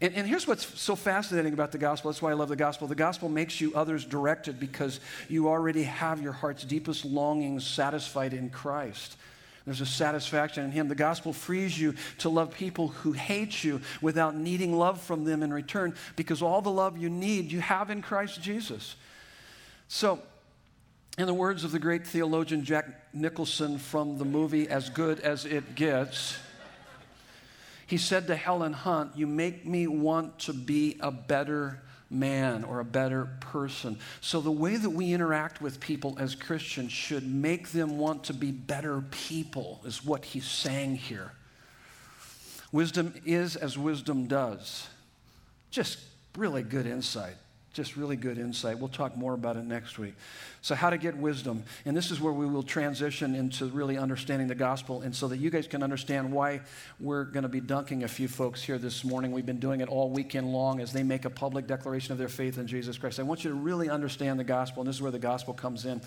And, 0.00 0.14
and, 0.14 0.28
here's 0.28 0.46
what's 0.46 0.80
so 0.80 0.94
fascinating 0.94 1.52
about 1.52 1.72
the 1.72 1.78
gospel. 1.78 2.10
That's 2.10 2.22
why 2.22 2.30
I 2.30 2.34
love 2.34 2.48
the 2.48 2.56
gospel. 2.56 2.86
The 2.86 2.94
gospel 2.94 3.28
makes 3.28 3.60
you 3.60 3.74
others 3.74 4.04
directed 4.04 4.60
because 4.60 5.00
you 5.28 5.48
already 5.48 5.82
have 5.82 6.22
your 6.22 6.32
heart's 6.32 6.62
deepest 6.62 7.04
longings 7.04 7.66
satisfied 7.66 8.32
in 8.32 8.50
Christ. 8.50 9.16
There's 9.64 9.80
a 9.82 9.86
satisfaction 9.86 10.64
in 10.64 10.70
Him. 10.70 10.88
The 10.88 10.94
gospel 10.94 11.32
frees 11.32 11.78
you 11.78 11.94
to 12.18 12.30
love 12.30 12.54
people 12.54 12.88
who 12.88 13.12
hate 13.12 13.62
you 13.62 13.82
without 14.00 14.34
needing 14.34 14.72
love 14.72 15.00
from 15.00 15.24
them 15.24 15.42
in 15.42 15.52
return 15.52 15.94
because 16.16 16.40
all 16.40 16.62
the 16.62 16.70
love 16.70 16.96
you 16.96 17.10
need, 17.10 17.52
you 17.52 17.60
have 17.60 17.90
in 17.90 18.00
Christ 18.00 18.40
Jesus. 18.40 18.96
So, 19.88 20.20
in 21.18 21.26
the 21.26 21.34
words 21.34 21.64
of 21.64 21.72
the 21.72 21.78
great 21.78 22.06
theologian 22.06 22.64
Jack 22.64 22.86
Nicholson 23.12 23.76
from 23.76 24.16
the 24.16 24.24
movie 24.24 24.68
As 24.68 24.88
Good 24.88 25.20
as 25.20 25.44
It 25.44 25.74
Gets, 25.74 26.38
he 27.88 27.96
said 27.96 28.26
to 28.26 28.36
Helen 28.36 28.74
Hunt, 28.74 29.12
You 29.16 29.26
make 29.26 29.66
me 29.66 29.86
want 29.86 30.40
to 30.40 30.52
be 30.52 30.98
a 31.00 31.10
better 31.10 31.80
man 32.10 32.62
or 32.62 32.80
a 32.80 32.84
better 32.84 33.30
person. 33.40 33.98
So, 34.20 34.42
the 34.42 34.52
way 34.52 34.76
that 34.76 34.90
we 34.90 35.14
interact 35.14 35.62
with 35.62 35.80
people 35.80 36.14
as 36.20 36.34
Christians 36.34 36.92
should 36.92 37.26
make 37.26 37.70
them 37.70 37.96
want 37.96 38.24
to 38.24 38.34
be 38.34 38.50
better 38.50 39.00
people, 39.10 39.80
is 39.86 40.04
what 40.04 40.26
he's 40.26 40.46
saying 40.46 40.96
here. 40.96 41.32
Wisdom 42.72 43.14
is 43.24 43.56
as 43.56 43.78
wisdom 43.78 44.26
does. 44.26 44.86
Just 45.70 45.98
really 46.36 46.62
good 46.62 46.86
insight 46.86 47.36
just 47.72 47.96
really 47.96 48.16
good 48.16 48.38
insight. 48.38 48.78
We'll 48.78 48.88
talk 48.88 49.16
more 49.16 49.34
about 49.34 49.56
it 49.56 49.64
next 49.64 49.98
week. 49.98 50.14
So, 50.62 50.74
how 50.74 50.90
to 50.90 50.98
get 50.98 51.16
wisdom. 51.16 51.62
And 51.84 51.96
this 51.96 52.10
is 52.10 52.20
where 52.20 52.32
we 52.32 52.46
will 52.46 52.62
transition 52.62 53.34
into 53.34 53.66
really 53.66 53.96
understanding 53.96 54.48
the 54.48 54.54
gospel, 54.54 55.02
and 55.02 55.14
so 55.14 55.28
that 55.28 55.38
you 55.38 55.50
guys 55.50 55.66
can 55.66 55.82
understand 55.82 56.32
why 56.32 56.62
we're 56.98 57.24
going 57.24 57.42
to 57.42 57.48
be 57.48 57.60
dunking 57.60 58.04
a 58.04 58.08
few 58.08 58.28
folks 58.28 58.62
here 58.62 58.78
this 58.78 59.04
morning. 59.04 59.32
We've 59.32 59.46
been 59.46 59.60
doing 59.60 59.80
it 59.80 59.88
all 59.88 60.10
weekend 60.10 60.52
long 60.52 60.80
as 60.80 60.92
they 60.92 61.02
make 61.02 61.24
a 61.24 61.30
public 61.30 61.66
declaration 61.66 62.12
of 62.12 62.18
their 62.18 62.28
faith 62.28 62.58
in 62.58 62.66
Jesus 62.66 62.98
Christ. 62.98 63.20
I 63.20 63.22
want 63.22 63.44
you 63.44 63.50
to 63.50 63.56
really 63.56 63.88
understand 63.88 64.40
the 64.40 64.44
gospel, 64.44 64.82
and 64.82 64.88
this 64.88 64.96
is 64.96 65.02
where 65.02 65.12
the 65.12 65.18
gospel 65.18 65.54
comes 65.54 65.84
in. 65.84 66.00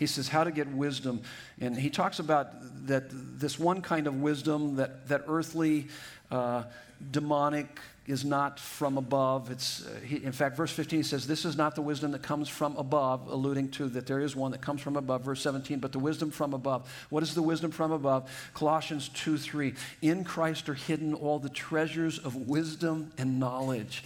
He 0.00 0.06
says, 0.06 0.28
How 0.28 0.44
to 0.44 0.50
get 0.50 0.66
wisdom. 0.68 1.20
And 1.60 1.76
he 1.76 1.90
talks 1.90 2.20
about 2.20 2.48
that 2.86 3.04
this 3.10 3.58
one 3.58 3.82
kind 3.82 4.06
of 4.06 4.22
wisdom, 4.22 4.76
that, 4.76 5.08
that 5.08 5.24
earthly, 5.28 5.88
uh, 6.30 6.64
demonic, 7.10 7.78
is 8.06 8.24
not 8.24 8.58
from 8.58 8.96
above. 8.96 9.50
It's, 9.50 9.84
uh, 9.84 9.90
he, 10.02 10.16
in 10.24 10.32
fact, 10.32 10.56
verse 10.56 10.72
15 10.72 11.02
says, 11.02 11.26
This 11.26 11.44
is 11.44 11.54
not 11.54 11.74
the 11.74 11.82
wisdom 11.82 12.12
that 12.12 12.22
comes 12.22 12.48
from 12.48 12.78
above, 12.78 13.28
alluding 13.28 13.72
to 13.72 13.90
that 13.90 14.06
there 14.06 14.20
is 14.20 14.34
one 14.34 14.52
that 14.52 14.62
comes 14.62 14.80
from 14.80 14.96
above. 14.96 15.20
Verse 15.20 15.42
17, 15.42 15.80
but 15.80 15.92
the 15.92 15.98
wisdom 15.98 16.30
from 16.30 16.54
above. 16.54 16.90
What 17.10 17.22
is 17.22 17.34
the 17.34 17.42
wisdom 17.42 17.70
from 17.70 17.92
above? 17.92 18.30
Colossians 18.54 19.10
2 19.10 19.36
3. 19.36 19.74
In 20.00 20.24
Christ 20.24 20.70
are 20.70 20.74
hidden 20.74 21.12
all 21.12 21.38
the 21.38 21.50
treasures 21.50 22.18
of 22.18 22.48
wisdom 22.48 23.12
and 23.18 23.38
knowledge. 23.38 24.02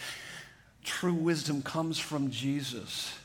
True 0.83 1.15
wisdom 1.15 1.63
comes 1.63 2.01
from 2.01 2.33
Jesus 2.33 3.17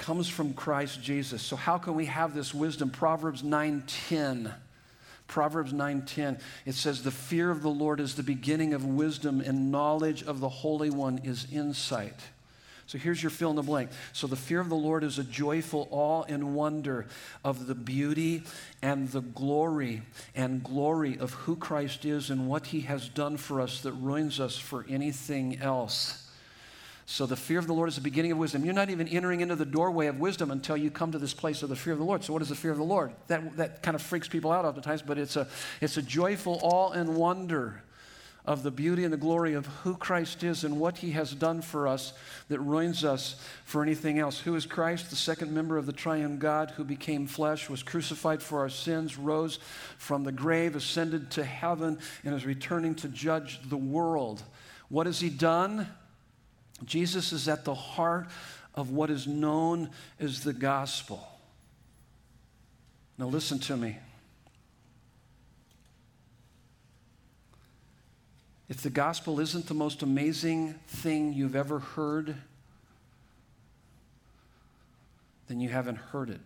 comes 0.00 0.28
from 0.28 0.54
Christ 0.54 1.00
Jesus. 1.00 1.42
So 1.42 1.54
how 1.54 1.78
can 1.78 1.94
we 1.94 2.06
have 2.06 2.34
this 2.34 2.52
wisdom? 2.52 2.90
Proverbs 2.90 3.42
9:10 3.42 4.52
Proverbs 5.28 5.72
9:10 5.72 6.40
it 6.66 6.74
says 6.74 7.04
the 7.04 7.12
fear 7.12 7.52
of 7.52 7.62
the 7.62 7.70
Lord 7.70 8.00
is 8.00 8.16
the 8.16 8.24
beginning 8.24 8.74
of 8.74 8.84
wisdom 8.84 9.40
and 9.40 9.70
knowledge 9.70 10.24
of 10.24 10.40
the 10.40 10.48
Holy 10.48 10.90
One 10.90 11.18
is 11.18 11.46
insight. 11.52 12.18
So 12.86 12.98
here's 12.98 13.22
your 13.22 13.30
fill 13.30 13.50
in 13.50 13.56
the 13.56 13.62
blank. 13.62 13.90
So 14.12 14.26
the 14.26 14.34
fear 14.34 14.58
of 14.58 14.68
the 14.68 14.74
Lord 14.74 15.04
is 15.04 15.20
a 15.20 15.22
joyful 15.22 15.86
awe 15.92 16.24
and 16.24 16.56
wonder 16.56 17.06
of 17.44 17.68
the 17.68 17.76
beauty 17.76 18.42
and 18.82 19.08
the 19.10 19.20
glory 19.20 20.02
and 20.34 20.64
glory 20.64 21.16
of 21.16 21.32
who 21.32 21.54
Christ 21.54 22.04
is 22.04 22.30
and 22.30 22.48
what 22.48 22.66
he 22.66 22.80
has 22.80 23.08
done 23.08 23.36
for 23.36 23.60
us 23.60 23.82
that 23.82 23.92
ruins 23.92 24.40
us 24.40 24.58
for 24.58 24.84
anything 24.88 25.60
else. 25.60 26.19
So 27.10 27.26
the 27.26 27.34
fear 27.34 27.58
of 27.58 27.66
the 27.66 27.72
Lord 27.72 27.88
is 27.88 27.96
the 27.96 28.00
beginning 28.00 28.30
of 28.30 28.38
wisdom. 28.38 28.64
You're 28.64 28.72
not 28.72 28.88
even 28.88 29.08
entering 29.08 29.40
into 29.40 29.56
the 29.56 29.64
doorway 29.64 30.06
of 30.06 30.20
wisdom 30.20 30.52
until 30.52 30.76
you 30.76 30.92
come 30.92 31.10
to 31.10 31.18
this 31.18 31.34
place 31.34 31.60
of 31.64 31.68
the 31.68 31.74
fear 31.74 31.92
of 31.92 31.98
the 31.98 32.04
Lord. 32.04 32.22
So 32.22 32.32
what 32.32 32.40
is 32.40 32.50
the 32.50 32.54
fear 32.54 32.70
of 32.70 32.78
the 32.78 32.84
Lord? 32.84 33.10
That, 33.26 33.56
that 33.56 33.82
kind 33.82 33.96
of 33.96 34.00
freaks 34.00 34.28
people 34.28 34.52
out 34.52 34.64
oftentimes, 34.64 35.02
but 35.02 35.18
it's 35.18 35.34
a, 35.34 35.48
it's 35.80 35.96
a 35.96 36.02
joyful 36.02 36.60
awe 36.62 36.92
and 36.92 37.16
wonder 37.16 37.82
of 38.46 38.62
the 38.62 38.70
beauty 38.70 39.02
and 39.02 39.12
the 39.12 39.16
glory 39.16 39.54
of 39.54 39.66
who 39.66 39.96
Christ 39.96 40.44
is 40.44 40.62
and 40.62 40.78
what 40.78 40.98
he 40.98 41.10
has 41.10 41.34
done 41.34 41.62
for 41.62 41.88
us 41.88 42.12
that 42.46 42.60
ruins 42.60 43.04
us 43.04 43.34
for 43.64 43.82
anything 43.82 44.20
else. 44.20 44.38
Who 44.38 44.54
is 44.54 44.64
Christ? 44.64 45.10
The 45.10 45.16
second 45.16 45.52
member 45.52 45.78
of 45.78 45.86
the 45.86 45.92
triune 45.92 46.38
God 46.38 46.70
who 46.76 46.84
became 46.84 47.26
flesh, 47.26 47.68
was 47.68 47.82
crucified 47.82 48.40
for 48.40 48.60
our 48.60 48.70
sins, 48.70 49.18
rose 49.18 49.58
from 49.98 50.22
the 50.22 50.30
grave, 50.30 50.76
ascended 50.76 51.32
to 51.32 51.42
heaven, 51.42 51.98
and 52.24 52.36
is 52.36 52.46
returning 52.46 52.94
to 52.94 53.08
judge 53.08 53.58
the 53.68 53.76
world. 53.76 54.44
What 54.88 55.06
has 55.06 55.18
he 55.18 55.28
done? 55.28 55.88
Jesus 56.84 57.32
is 57.32 57.48
at 57.48 57.64
the 57.64 57.74
heart 57.74 58.28
of 58.74 58.90
what 58.90 59.10
is 59.10 59.26
known 59.26 59.90
as 60.18 60.42
the 60.42 60.52
gospel. 60.52 61.26
Now, 63.18 63.26
listen 63.26 63.58
to 63.60 63.76
me. 63.76 63.98
If 68.68 68.82
the 68.82 68.90
gospel 68.90 69.40
isn't 69.40 69.66
the 69.66 69.74
most 69.74 70.02
amazing 70.02 70.74
thing 70.86 71.32
you've 71.32 71.56
ever 71.56 71.80
heard, 71.80 72.36
then 75.48 75.60
you 75.60 75.68
haven't 75.68 75.96
heard 75.96 76.30
it. 76.30 76.40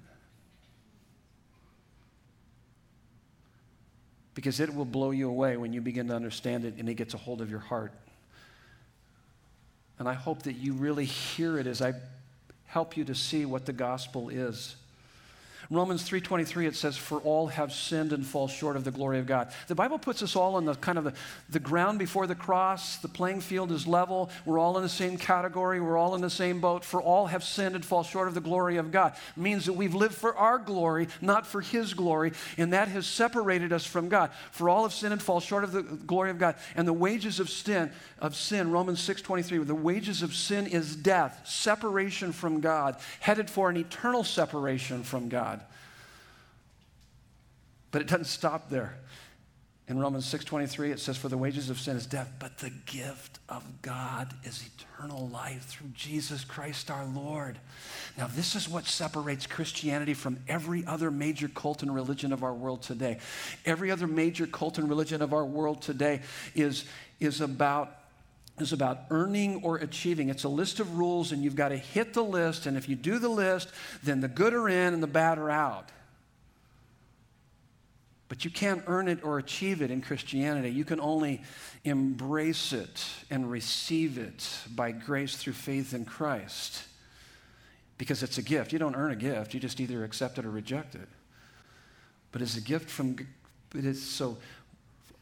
Because 4.35 4.59
it 4.59 4.75
will 4.75 4.87
blow 4.87 5.11
you 5.11 5.29
away 5.29 5.59
when 5.59 5.75
you 5.75 5.83
begin 5.83 6.09
to 6.09 6.17
understand 6.17 6.65
it 6.65 6.75
and 6.79 6.89
it 6.89 6.95
gets 6.95 7.13
a 7.13 7.19
hold 7.19 7.43
of 7.43 7.51
your 7.51 7.61
heart. 7.61 7.93
And 9.99 10.09
I 10.09 10.15
hope 10.15 10.43
that 10.43 10.55
you 10.55 10.73
really 10.73 11.05
hear 11.05 11.59
it 11.59 11.67
as 11.67 11.81
I 11.81 11.95
help 12.67 12.97
you 12.97 13.05
to 13.05 13.15
see 13.15 13.45
what 13.45 13.67
the 13.67 13.73
gospel 13.73 14.29
is. 14.29 14.77
Romans 15.71 16.03
3:23 16.09 16.67
it 16.67 16.77
says 16.77 16.97
for 16.97 17.19
all 17.21 17.49
have 17.49 17.73
sinned 17.73 18.13
and 18.13 18.27
fall 18.27 18.49
short 18.49 18.77
of 18.77 18.85
the 18.85 18.91
glory 18.91 19.19
of 19.19 19.27
God. 19.27 19.53
The 19.67 19.75
Bible 19.75 19.99
puts 19.99 20.23
us 20.23 20.37
all 20.37 20.57
on 20.57 20.65
the 20.65 20.75
kind 20.75 20.99
of 20.99 21.05
the, 21.05 21.13
the 21.51 21.61
ground 21.61 21.99
before 21.99 22.27
the 22.27 22.35
cross. 22.35 22.99
The 22.99 23.09
playing 23.09 23.41
field 23.41 23.73
is 23.73 23.87
level. 23.87 24.31
We're 24.45 24.59
all 24.59 24.77
in 24.77 24.83
the 24.83 24.89
same 24.89 25.17
category. 25.17 25.81
We're 25.81 25.99
all 25.99 26.15
in 26.15 26.21
the 26.21 26.31
same 26.31 26.61
boat. 26.61 26.85
For 26.85 27.01
all 27.01 27.27
have 27.27 27.45
sinned 27.45 27.75
and 27.75 27.85
fall 27.85 28.03
short 28.03 28.29
of 28.29 28.35
the 28.35 28.41
glory 28.41 28.77
of 28.77 28.91
God. 28.91 29.15
It 29.37 29.41
means 29.41 29.67
that 29.67 29.73
we've 29.73 29.95
lived 29.95 30.15
for 30.15 30.37
our 30.37 30.59
glory, 30.59 31.09
not 31.21 31.47
for 31.47 31.61
his 31.61 31.95
glory, 31.95 32.33
and 32.57 32.73
that 32.73 32.89
has 32.89 33.07
separated 33.07 33.73
us 33.73 33.87
from 33.87 34.09
God. 34.09 34.31
For 34.53 34.69
all 34.69 34.83
have 34.83 34.93
sinned 34.93 35.13
and 35.13 35.23
fall 35.23 35.41
short 35.41 35.65
of 35.65 35.73
the 35.73 35.83
glory 35.83 36.31
of 36.31 36.39
God. 36.39 36.57
And 36.77 36.87
the 36.87 36.93
wages 36.93 37.41
of 37.41 37.51
sin 37.51 37.91
of 38.25 38.35
sin, 38.35 38.71
Romans 38.71 39.01
6:23, 39.01 39.59
the 39.65 39.75
wages 39.75 40.23
of 40.23 40.35
sin 40.35 40.67
is 40.67 40.97
death, 40.97 41.43
separation 41.45 42.33
from 42.33 42.61
God, 42.61 42.97
headed 43.21 43.51
for 43.51 43.69
an 43.69 43.77
eternal 43.77 44.25
separation 44.25 45.03
from 45.03 45.29
God. 45.29 45.61
But 47.95 48.03
it 48.03 48.09
doesn't 48.09 48.25
stop 48.25 48.71
there. 48.71 48.99
In 49.87 50.01
Romans 50.01 50.27
6:23 50.27 50.91
it 50.91 50.99
says 50.99 51.17
for 51.17 51.29
the 51.29 51.39
wages 51.39 51.71
of 51.71 51.79
sin 51.79 51.97
is 51.97 52.07
death, 52.07 52.29
but 52.41 52.59
the 52.59 52.71
gift 52.71 53.39
of 53.49 53.63
God 53.83 54.35
is 54.43 54.65
eternal 54.67 55.29
life 55.29 55.65
through 55.67 55.91
Jesus 55.95 56.43
Christ 56.43 56.91
our 56.91 57.05
Lord. 57.05 57.57
Now 58.19 58.27
this 58.27 58.57
is 58.57 58.69
what 58.69 58.87
separates 58.87 59.47
Christianity 59.47 60.13
from 60.13 60.41
every 60.49 60.85
other 60.85 61.13
major 61.13 61.47
cult 61.47 61.85
and 61.85 61.95
religion 61.95 62.33
of 62.33 62.43
our 62.43 62.53
world 62.53 62.83
today. 62.83 63.19
Every 63.65 63.93
other 63.93 64.09
major 64.09 64.49
cult 64.49 64.77
and 64.79 64.89
religion 64.89 65.23
of 65.23 65.33
our 65.33 65.45
world 65.45 65.81
today 65.81 66.23
is 66.57 66.87
is 67.21 67.41
about 67.41 67.97
is 68.59 68.73
about 68.73 69.03
earning 69.11 69.63
or 69.63 69.77
achieving. 69.77 70.31
It's 70.31 70.43
a 70.43 70.49
list 70.49 70.81
of 70.81 70.99
rules, 70.99 71.31
and 71.31 71.45
you've 71.45 71.55
got 71.55 71.69
to 71.69 71.77
hit 71.77 72.13
the 72.13 72.25
list. 72.25 72.67
And 72.67 72.77
if 72.77 72.89
you 72.89 72.97
do 72.97 73.21
the 73.21 73.29
list, 73.29 73.69
then 74.03 74.21
the 74.21 74.27
good 74.27 74.53
are 74.53 74.69
in 74.69 74.95
and 74.95 75.01
the 75.03 75.07
bad 75.07 75.39
are 75.39 75.51
out. 75.51 75.93
But 78.35 78.45
you 78.45 78.51
can't 78.51 78.83
earn 78.89 79.07
it 79.07 79.23
or 79.23 79.39
achieve 79.39 79.81
it 79.81 79.93
in 79.93 80.01
Christianity. 80.01 80.69
You 80.69 80.85
can 80.85 80.99
only 80.99 81.41
embrace 81.85 82.73
it 82.73 83.07
and 83.31 83.49
receive 83.49 84.19
it 84.19 84.59
by 84.75 84.91
grace 84.91 85.37
through 85.37 85.53
faith 85.53 85.95
in 85.95 86.05
Christ 86.05 86.83
because 87.97 88.25
it's 88.25 88.37
a 88.37 88.43
gift. 88.43 88.73
You 88.73 88.81
don't 88.81 88.97
earn 88.97 89.13
a 89.13 89.17
gift, 89.17 89.55
you 89.55 89.61
just 89.61 89.79
either 89.79 90.03
accept 90.03 90.39
it 90.39 90.45
or 90.45 90.51
reject 90.51 90.97
it. 90.97 91.09
But 92.33 92.43
it's 92.43 92.57
a 92.57 92.61
gift 92.61 92.91
from 92.91 93.15
it 93.73 93.85
is 93.85 94.03
so 94.03 94.39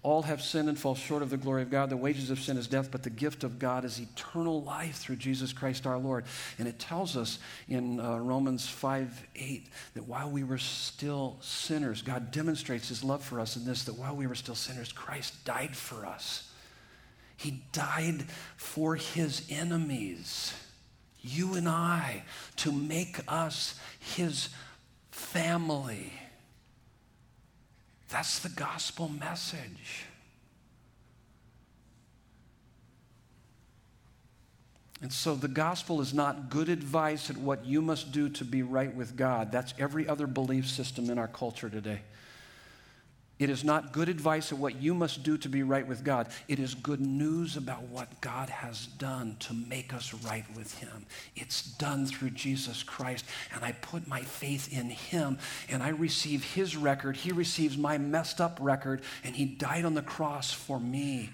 all 0.02 0.22
have 0.22 0.42
sinned 0.42 0.68
and 0.68 0.76
fall 0.76 0.96
short 0.96 1.22
of 1.22 1.30
the 1.30 1.36
glory 1.36 1.62
of 1.62 1.70
God. 1.70 1.88
The 1.88 1.96
wages 1.96 2.30
of 2.30 2.40
sin 2.40 2.56
is 2.56 2.66
death, 2.66 2.90
but 2.90 3.04
the 3.04 3.10
gift 3.10 3.44
of 3.44 3.60
God 3.60 3.84
is 3.84 4.00
eternal 4.00 4.62
life 4.62 4.96
through 4.96 5.16
Jesus 5.16 5.52
Christ 5.52 5.86
our 5.86 5.98
Lord. 5.98 6.24
And 6.58 6.66
it 6.66 6.80
tells 6.80 7.16
us 7.16 7.38
in 7.68 8.00
uh, 8.00 8.18
Romans 8.18 8.68
5 8.68 9.26
8 9.36 9.68
that 9.94 10.08
while 10.08 10.28
we 10.28 10.42
were 10.42 10.58
still 10.58 11.36
sinners, 11.40 12.02
God 12.02 12.32
demonstrates 12.32 12.88
his 12.88 13.04
love 13.04 13.22
for 13.22 13.38
us 13.38 13.56
in 13.56 13.64
this 13.64 13.84
that 13.84 13.94
while 13.94 14.16
we 14.16 14.26
were 14.26 14.34
still 14.34 14.56
sinners, 14.56 14.90
Christ 14.90 15.44
died 15.44 15.76
for 15.76 16.04
us. 16.04 16.50
He 17.36 17.62
died 17.72 18.24
for 18.56 18.96
his 18.96 19.46
enemies, 19.50 20.52
you 21.20 21.54
and 21.54 21.68
I, 21.68 22.24
to 22.56 22.72
make 22.72 23.20
us 23.28 23.78
his 24.00 24.48
family. 25.12 26.12
That's 28.12 28.40
the 28.40 28.50
gospel 28.50 29.08
message. 29.08 30.04
And 35.00 35.10
so 35.10 35.34
the 35.34 35.48
gospel 35.48 36.00
is 36.02 36.12
not 36.12 36.50
good 36.50 36.68
advice 36.68 37.30
at 37.30 37.38
what 37.38 37.64
you 37.64 37.80
must 37.80 38.12
do 38.12 38.28
to 38.28 38.44
be 38.44 38.62
right 38.62 38.94
with 38.94 39.16
God. 39.16 39.50
That's 39.50 39.72
every 39.78 40.06
other 40.06 40.26
belief 40.26 40.68
system 40.68 41.08
in 41.08 41.18
our 41.18 41.26
culture 41.26 41.70
today. 41.70 42.02
It 43.42 43.50
is 43.50 43.64
not 43.64 43.90
good 43.90 44.08
advice 44.08 44.52
of 44.52 44.60
what 44.60 44.80
you 44.80 44.94
must 44.94 45.24
do 45.24 45.36
to 45.38 45.48
be 45.48 45.64
right 45.64 45.84
with 45.84 46.04
God. 46.04 46.28
It 46.46 46.60
is 46.60 46.76
good 46.76 47.00
news 47.00 47.56
about 47.56 47.82
what 47.88 48.20
God 48.20 48.48
has 48.48 48.86
done 48.86 49.34
to 49.40 49.52
make 49.52 49.92
us 49.92 50.14
right 50.14 50.44
with 50.54 50.78
Him. 50.78 51.06
It's 51.34 51.62
done 51.62 52.06
through 52.06 52.30
Jesus 52.30 52.84
Christ. 52.84 53.24
And 53.52 53.64
I 53.64 53.72
put 53.72 54.06
my 54.06 54.20
faith 54.20 54.72
in 54.72 54.90
Him 54.90 55.38
and 55.68 55.82
I 55.82 55.88
receive 55.88 56.54
His 56.54 56.76
record. 56.76 57.16
He 57.16 57.32
receives 57.32 57.76
my 57.76 57.98
messed 57.98 58.40
up 58.40 58.58
record 58.60 59.02
and 59.24 59.34
He 59.34 59.44
died 59.44 59.84
on 59.84 59.94
the 59.94 60.02
cross 60.02 60.52
for 60.52 60.78
me. 60.78 61.30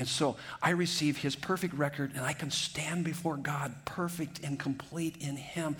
And 0.00 0.08
so 0.08 0.36
I 0.62 0.70
receive 0.70 1.18
his 1.18 1.36
perfect 1.36 1.74
record 1.74 2.12
and 2.14 2.24
I 2.24 2.32
can 2.32 2.50
stand 2.50 3.04
before 3.04 3.36
God 3.36 3.74
perfect 3.84 4.40
and 4.42 4.58
complete 4.58 5.16
in 5.20 5.36
him 5.36 5.76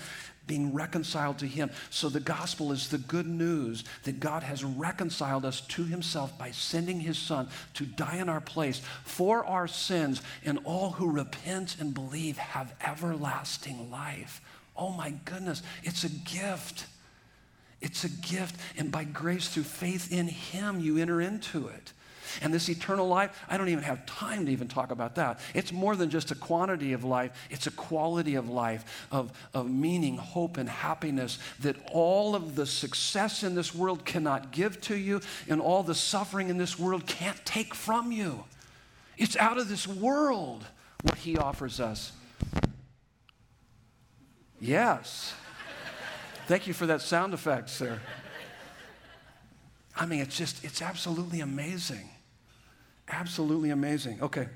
being 0.46 0.74
reconciled 0.74 1.38
to 1.38 1.46
Him. 1.46 1.70
So 1.90 2.08
the 2.08 2.20
gospel 2.20 2.72
is 2.72 2.88
the 2.88 2.98
good 2.98 3.26
news 3.26 3.84
that 4.04 4.20
God 4.20 4.42
has 4.42 4.64
reconciled 4.64 5.44
us 5.44 5.60
to 5.60 5.84
Himself 5.84 6.36
by 6.38 6.50
sending 6.50 7.00
His 7.00 7.18
Son 7.18 7.48
to 7.74 7.84
die 7.84 8.16
in 8.16 8.28
our 8.28 8.40
place 8.40 8.82
for 9.04 9.44
our 9.44 9.68
sins, 9.68 10.22
and 10.44 10.58
all 10.64 10.90
who 10.90 11.10
repent 11.10 11.76
and 11.78 11.94
believe 11.94 12.36
have 12.38 12.74
everlasting 12.84 13.90
life. 13.90 14.40
Oh 14.76 14.90
my 14.90 15.10
goodness, 15.24 15.62
it's 15.82 16.04
a 16.04 16.08
gift. 16.08 16.86
It's 17.80 18.04
a 18.04 18.10
gift, 18.10 18.56
and 18.76 18.92
by 18.92 19.04
grace 19.04 19.48
through 19.48 19.62
faith 19.62 20.12
in 20.12 20.28
Him, 20.28 20.80
you 20.80 20.98
enter 20.98 21.20
into 21.20 21.68
it. 21.68 21.92
And 22.42 22.52
this 22.52 22.68
eternal 22.68 23.08
life, 23.08 23.44
I 23.48 23.56
don't 23.56 23.68
even 23.68 23.84
have 23.84 24.04
time 24.06 24.46
to 24.46 24.52
even 24.52 24.68
talk 24.68 24.90
about 24.90 25.14
that. 25.16 25.40
It's 25.54 25.72
more 25.72 25.96
than 25.96 26.10
just 26.10 26.30
a 26.30 26.34
quantity 26.34 26.92
of 26.92 27.04
life, 27.04 27.32
it's 27.50 27.66
a 27.66 27.70
quality 27.70 28.34
of 28.34 28.48
life, 28.48 29.06
of, 29.10 29.32
of 29.54 29.70
meaning, 29.70 30.16
hope, 30.16 30.56
and 30.56 30.68
happiness 30.68 31.38
that 31.60 31.76
all 31.92 32.34
of 32.34 32.54
the 32.54 32.66
success 32.66 33.42
in 33.42 33.54
this 33.54 33.74
world 33.74 34.04
cannot 34.04 34.50
give 34.50 34.80
to 34.82 34.96
you, 34.96 35.20
and 35.48 35.60
all 35.60 35.82
the 35.82 35.94
suffering 35.94 36.48
in 36.48 36.58
this 36.58 36.78
world 36.78 37.06
can't 37.06 37.44
take 37.44 37.74
from 37.74 38.12
you. 38.12 38.44
It's 39.16 39.36
out 39.36 39.58
of 39.58 39.68
this 39.68 39.86
world 39.86 40.64
what 41.02 41.18
He 41.18 41.36
offers 41.36 41.80
us. 41.80 42.12
Yes. 44.60 45.34
Thank 46.46 46.66
you 46.66 46.74
for 46.74 46.86
that 46.86 47.00
sound 47.00 47.32
effect, 47.32 47.70
sir. 47.70 48.00
I 49.96 50.06
mean, 50.06 50.20
it's 50.20 50.36
just, 50.36 50.64
it's 50.64 50.82
absolutely 50.82 51.40
amazing. 51.40 52.08
Absolutely 53.10 53.70
amazing. 53.70 54.22
Okay. 54.22 54.48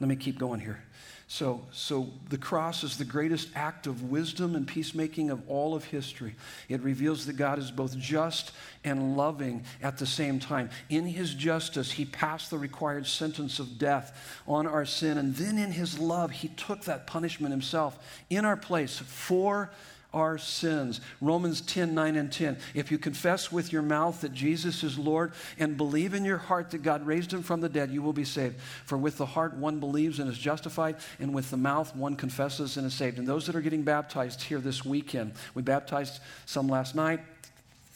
Let 0.00 0.08
me 0.08 0.16
keep 0.16 0.38
going 0.38 0.60
here. 0.60 0.84
So, 1.26 1.62
so 1.72 2.10
the 2.28 2.36
cross 2.36 2.84
is 2.84 2.98
the 2.98 3.04
greatest 3.04 3.48
act 3.54 3.86
of 3.86 4.10
wisdom 4.10 4.54
and 4.54 4.68
peacemaking 4.68 5.30
of 5.30 5.42
all 5.48 5.74
of 5.74 5.84
history. 5.84 6.34
It 6.68 6.82
reveals 6.82 7.24
that 7.26 7.32
God 7.32 7.58
is 7.58 7.70
both 7.70 7.96
just 7.98 8.52
and 8.84 9.16
loving 9.16 9.64
at 9.82 9.96
the 9.96 10.06
same 10.06 10.38
time. 10.38 10.68
In 10.90 11.06
his 11.06 11.32
justice, 11.32 11.92
he 11.92 12.04
passed 12.04 12.50
the 12.50 12.58
required 12.58 13.06
sentence 13.06 13.58
of 13.58 13.78
death 13.78 14.42
on 14.46 14.66
our 14.66 14.84
sin, 14.84 15.16
and 15.16 15.34
then 15.34 15.56
in 15.56 15.72
his 15.72 15.98
love, 15.98 16.30
he 16.30 16.48
took 16.48 16.82
that 16.82 17.06
punishment 17.06 17.52
himself 17.52 17.98
in 18.28 18.44
our 18.44 18.56
place 18.56 18.98
for 18.98 19.70
our 20.14 20.38
sins. 20.38 21.00
Romans 21.20 21.60
10 21.60 21.94
9 21.94 22.16
and 22.16 22.32
10. 22.32 22.56
If 22.72 22.90
you 22.90 22.96
confess 22.96 23.52
with 23.52 23.72
your 23.72 23.82
mouth 23.82 24.22
that 24.22 24.32
Jesus 24.32 24.82
is 24.82 24.96
Lord 24.96 25.32
and 25.58 25.76
believe 25.76 26.14
in 26.14 26.24
your 26.24 26.38
heart 26.38 26.70
that 26.70 26.82
God 26.82 27.04
raised 27.04 27.32
him 27.32 27.42
from 27.42 27.60
the 27.60 27.68
dead, 27.68 27.90
you 27.90 28.00
will 28.00 28.12
be 28.14 28.24
saved. 28.24 28.58
For 28.86 28.96
with 28.96 29.18
the 29.18 29.26
heart 29.26 29.54
one 29.54 29.80
believes 29.80 30.20
and 30.20 30.30
is 30.30 30.38
justified, 30.38 30.96
and 31.18 31.34
with 31.34 31.50
the 31.50 31.56
mouth 31.56 31.94
one 31.94 32.16
confesses 32.16 32.76
and 32.76 32.86
is 32.86 32.94
saved. 32.94 33.18
And 33.18 33.26
those 33.26 33.46
that 33.46 33.56
are 33.56 33.60
getting 33.60 33.82
baptized 33.82 34.42
here 34.42 34.60
this 34.60 34.84
weekend, 34.84 35.32
we 35.54 35.62
baptized 35.62 36.20
some 36.46 36.68
last 36.68 36.94
night, 36.94 37.20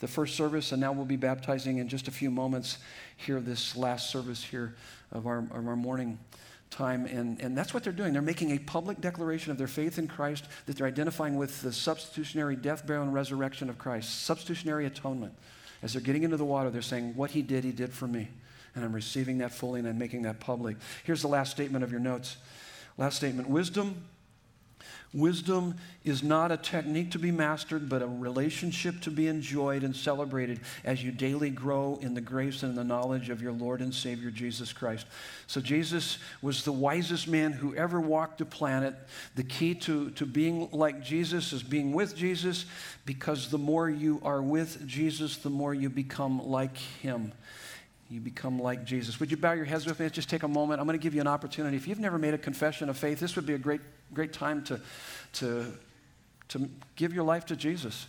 the 0.01 0.09
first 0.09 0.35
service, 0.35 0.73
and 0.73 0.81
now 0.81 0.93
we'll 0.93 1.05
be 1.05 1.17
baptizing 1.17 1.79
in 1.79 1.89
just 1.89 2.09
a 2.09 2.13
few 2.13 2.31
moments 2.31 2.79
here, 3.17 3.41
this 3.41 3.77
last 3.77 4.11
service 4.11 4.43
here 4.43 4.75
of 5.13 5.27
our, 5.27 5.39
of 5.39 5.67
our 5.67 5.77
morning 5.77 6.19
time. 6.71 7.07
And, 7.07 7.41
and 7.41 7.57
that's 7.57 7.73
what 7.73 7.85
they're 7.85 7.93
doing. 7.93 8.13
They're 8.13 8.23
making 8.23 8.51
a 8.51 8.59
public 8.59 9.01
declaration 9.01 9.51
of 9.51 9.59
their 9.59 9.67
faith 9.67 9.99
in 9.99 10.09
Christ 10.09 10.45
that 10.67 10.77
they're 10.77 10.87
identifying 10.87 11.37
with 11.37 11.63
the 11.63 11.73
substitutionary 11.73 12.57
death, 12.57 12.87
burial, 12.87 13.05
and 13.05 13.15
resurrection 13.15 13.71
of 13.71 13.79
Christ, 13.79 14.23
substitutionary 14.23 14.87
atonement. 14.87 15.35
As 15.83 15.93
they're 15.93 16.03
getting 16.03 16.25
into 16.25 16.37
the 16.37 16.45
water, 16.45 16.71
they're 16.71 16.83
saying, 16.83 17.15
What 17.15 17.31
he 17.31 17.43
did, 17.43 17.65
he 17.65 17.73
did 17.73 17.93
for 17.93 18.09
me. 18.09 18.29
And 18.75 18.85
I'm 18.85 18.93
receiving 18.93 19.39
that 19.39 19.53
fully 19.53 19.81
and 19.81 19.89
I'm 19.89 19.99
making 19.99 20.23
that 20.23 20.41
public. 20.41 20.77
Here's 21.05 21.23
the 21.23 21.29
last 21.29 21.51
statement 21.51 21.85
of 21.85 21.91
your 21.91 22.01
notes. 22.01 22.37
Last 22.97 23.17
statement 23.17 23.49
Wisdom 23.49 24.05
Wisdom 25.15 25.75
is 26.05 26.23
not 26.23 26.53
a 26.53 26.57
technique 26.59 27.11
to 27.13 27.19
be 27.19 27.31
mastered, 27.31 27.89
but 27.89 28.03
a 28.03 28.07
relationship 28.07 29.01
to 29.01 29.11
be 29.11 29.27
enjoyed 29.27 29.83
and 29.83 29.97
celebrated 29.97 30.61
as 30.85 31.03
you 31.03 31.11
daily 31.11 31.49
grow 31.49 31.99
in 32.03 32.13
the 32.13 32.21
grace 32.21 32.63
and 32.63 32.77
the 32.77 32.85
knowledge 32.85 33.31
of 33.31 33.41
your 33.41 33.53
Lord 33.53 33.81
and 33.81 33.95
Savior 33.95 34.31
Jesus 34.31 34.71
Christ. 34.73 35.07
So, 35.47 35.63
Jesus 35.63 36.19
was 36.43 36.63
the 36.63 36.73
wisest 36.73 37.27
man 37.27 37.53
who 37.53 37.75
ever 37.75 38.01
walked 38.01 38.39
the 38.39 38.45
planet. 38.45 38.95
The 39.35 39.45
key 39.45 39.75
to, 39.77 40.11
to 40.11 40.27
being 40.27 40.69
like 40.73 41.03
Jesus 41.03 41.55
is 41.55 41.63
being 41.63 41.93
with 41.93 42.15
Jesus, 42.15 42.67
because 43.07 43.51
the 43.51 43.59
more 43.59 43.89
you 43.89 44.21
are 44.23 44.43
with 44.43 44.87
Jesus, 44.87 45.39
the 45.39 45.51
more 45.51 45.73
you 45.73 45.89
become 45.89 46.47
like 46.47 46.77
him 46.77 47.33
you 48.11 48.21
become 48.21 48.59
like 48.59 48.85
Jesus. 48.85 49.21
Would 49.21 49.31
you 49.31 49.37
bow 49.37 49.53
your 49.53 49.67
heads 49.67 49.85
with 49.85 49.99
me? 50.01 50.07
Let's 50.07 50.15
just 50.15 50.31
take 50.31 50.43
a 50.43 50.49
moment. 50.49 50.81
I'm 50.81 50.87
going 50.87 50.99
to 50.99 51.03
give 51.03 51.15
you 51.15 51.21
an 51.21 51.27
opportunity. 51.27 51.77
If 51.77 51.87
you've 51.87 52.01
never 52.01 52.19
made 52.19 52.35
a 52.35 52.39
confession 52.39 52.89
of 52.89 52.97
faith, 52.97 53.21
this 53.21 53.37
would 53.37 53.45
be 53.45 53.55
a 53.55 53.59
great, 53.59 53.83
great 54.15 54.33
time 54.33 54.65
to, 54.65 54.81
to, 55.35 55.67
to 56.49 56.71
give 56.97 57.13
your 57.13 57.25
life 57.25 57.45
to 57.47 57.57
Jesus. 57.57 58.07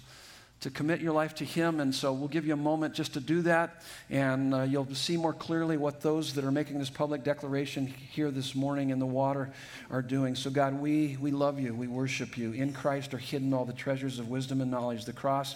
to 0.61 0.69
commit 0.69 0.99
your 0.99 1.13
life 1.13 1.35
to 1.35 1.45
Him. 1.45 1.79
And 1.79 1.93
so 1.93 2.11
we'll 2.11 2.27
give 2.27 2.45
you 2.45 2.53
a 2.53 2.57
moment 2.57 2.93
just 2.93 3.13
to 3.13 3.19
do 3.19 3.41
that. 3.43 3.81
And 4.09 4.53
uh, 4.53 4.61
you'll 4.63 4.93
see 4.93 5.15
more 5.15 5.33
clearly 5.33 5.77
what 5.77 6.01
those 6.01 6.33
that 6.33 6.43
are 6.43 6.51
making 6.51 6.79
this 6.79 6.89
public 6.89 7.23
declaration 7.23 7.87
here 7.87 8.29
this 8.31 8.55
morning 8.55 8.89
in 8.89 8.99
the 8.99 9.05
water 9.05 9.51
are 9.89 10.01
doing. 10.01 10.35
So, 10.35 10.49
God, 10.49 10.73
we, 10.73 11.17
we 11.19 11.31
love 11.31 11.59
you. 11.59 11.73
We 11.73 11.87
worship 11.87 12.37
you. 12.37 12.51
In 12.51 12.73
Christ 12.73 13.13
are 13.13 13.19
hidden 13.19 13.53
all 13.53 13.65
the 13.65 13.73
treasures 13.73 14.19
of 14.19 14.29
wisdom 14.29 14.59
and 14.59 14.69
knowledge. 14.69 15.05
The 15.05 15.13
cross 15.13 15.55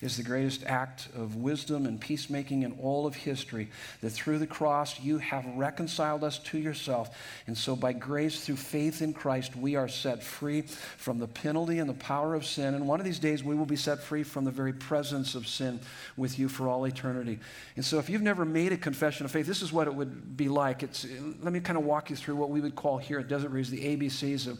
is 0.00 0.16
the 0.16 0.22
greatest 0.22 0.64
act 0.64 1.08
of 1.14 1.36
wisdom 1.36 1.84
and 1.86 2.00
peacemaking 2.00 2.62
in 2.62 2.72
all 2.80 3.06
of 3.06 3.14
history. 3.14 3.68
That 4.00 4.10
through 4.10 4.38
the 4.38 4.46
cross, 4.46 5.00
you 5.00 5.18
have 5.18 5.44
reconciled 5.56 6.24
us 6.24 6.38
to 6.38 6.58
yourself. 6.58 7.16
And 7.46 7.56
so, 7.56 7.76
by 7.76 7.92
grace, 7.92 8.44
through 8.44 8.56
faith 8.56 9.02
in 9.02 9.12
Christ, 9.12 9.56
we 9.56 9.76
are 9.76 9.88
set 9.88 10.22
free 10.22 10.62
from 10.62 11.18
the 11.18 11.28
penalty 11.28 11.78
and 11.78 11.88
the 11.88 11.94
power 11.94 12.34
of 12.34 12.46
sin. 12.46 12.74
And 12.74 12.88
one 12.88 13.00
of 13.00 13.04
these 13.04 13.18
days, 13.18 13.44
we 13.44 13.54
will 13.54 13.66
be 13.66 13.76
set 13.76 14.02
free 14.02 14.22
from 14.22 14.44
the 14.44 14.50
very 14.50 14.72
presence 14.72 15.34
of 15.34 15.46
sin 15.46 15.80
with 16.16 16.38
you 16.38 16.48
for 16.48 16.68
all 16.68 16.84
eternity. 16.86 17.38
And 17.76 17.84
so, 17.84 17.98
if 17.98 18.08
you've 18.08 18.22
never 18.22 18.44
made 18.44 18.72
a 18.72 18.78
confession 18.78 19.26
of 19.26 19.32
faith, 19.32 19.46
this 19.46 19.62
is 19.62 19.72
what 19.72 19.86
it 19.86 19.94
would 19.94 20.36
be 20.36 20.48
like. 20.48 20.82
It's, 20.82 21.06
let 21.42 21.52
me 21.52 21.60
kind 21.60 21.78
of 21.78 21.84
walk 21.84 22.10
you 22.10 22.16
through 22.16 22.36
what 22.36 22.50
we 22.50 22.60
would 22.60 22.74
call 22.74 22.98
here 22.98 23.18
at 23.18 23.28
Desert 23.28 23.50
Breeze 23.50 23.70
the 23.70 23.96
ABCs 23.96 24.46
of, 24.46 24.58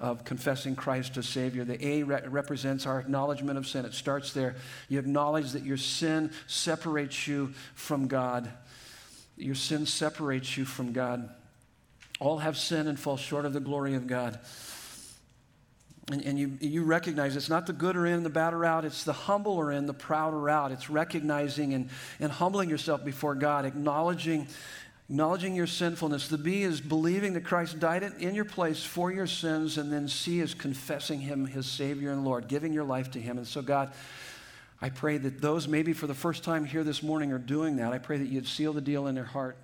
of 0.00 0.24
confessing 0.24 0.74
Christ 0.74 1.16
as 1.18 1.28
Savior. 1.28 1.64
The 1.64 1.86
A 1.86 2.02
re- 2.02 2.22
represents 2.26 2.86
our 2.86 2.98
acknowledgement 2.98 3.58
of 3.58 3.66
sin. 3.66 3.84
It 3.84 3.92
starts 3.92 4.32
there. 4.32 4.56
You 4.88 4.98
acknowledge 4.98 5.52
that 5.52 5.64
your 5.64 5.76
sin 5.76 6.32
separates 6.46 7.28
you 7.28 7.52
from 7.74 8.08
God. 8.08 8.50
Your 9.36 9.54
sin 9.54 9.86
separates 9.86 10.56
you 10.56 10.64
from 10.64 10.92
God. 10.92 11.28
All 12.18 12.38
have 12.38 12.56
sinned 12.56 12.88
and 12.88 12.98
fall 12.98 13.16
short 13.16 13.44
of 13.44 13.52
the 13.52 13.60
glory 13.60 13.94
of 13.94 14.06
God. 14.06 14.38
And, 16.10 16.22
and, 16.24 16.38
you, 16.38 16.58
you 16.60 16.82
recognize 16.82 17.36
it's 17.36 17.48
not 17.48 17.66
the 17.66 17.72
good 17.72 17.96
are 17.96 18.06
in, 18.06 18.24
the 18.24 18.30
bad 18.30 18.52
are 18.52 18.64
out, 18.64 18.84
it's 18.84 19.04
the 19.04 19.12
humble 19.12 19.60
are 19.60 19.70
in, 19.70 19.86
the 19.86 19.94
proud 19.94 20.34
are 20.34 20.48
out. 20.48 20.72
It's 20.72 20.90
recognizing 20.90 21.72
and, 21.72 21.88
and 22.18 22.32
humbling 22.32 22.68
yourself 22.68 23.04
before 23.04 23.34
God, 23.34 23.64
acknowledging 23.64 24.48
acknowledging 25.10 25.56
your 25.56 25.66
sinfulness. 25.66 26.28
The 26.28 26.38
B 26.38 26.62
is 26.62 26.80
believing 26.80 27.32
that 27.32 27.44
Christ 27.44 27.80
died 27.80 28.04
in 28.04 28.32
your 28.32 28.44
place 28.44 28.84
for 28.84 29.10
your 29.10 29.26
sins. 29.26 29.76
And 29.76 29.92
then 29.92 30.06
C 30.06 30.38
is 30.38 30.54
confessing 30.54 31.18
Him, 31.18 31.46
His 31.46 31.66
Savior 31.66 32.12
and 32.12 32.24
Lord, 32.24 32.46
giving 32.46 32.72
your 32.72 32.84
life 32.84 33.10
to 33.10 33.20
Him. 33.20 33.36
And 33.36 33.46
so, 33.46 33.60
God, 33.60 33.92
I 34.80 34.88
pray 34.88 35.18
that 35.18 35.40
those 35.40 35.66
maybe 35.66 35.94
for 35.94 36.06
the 36.06 36.14
first 36.14 36.44
time 36.44 36.64
here 36.64 36.84
this 36.84 37.02
morning 37.02 37.32
are 37.32 37.38
doing 37.38 37.74
that. 37.76 37.92
I 37.92 37.98
pray 37.98 38.18
that 38.18 38.28
you'd 38.28 38.46
seal 38.46 38.72
the 38.72 38.80
deal 38.80 39.08
in 39.08 39.16
their 39.16 39.24
heart 39.24 39.56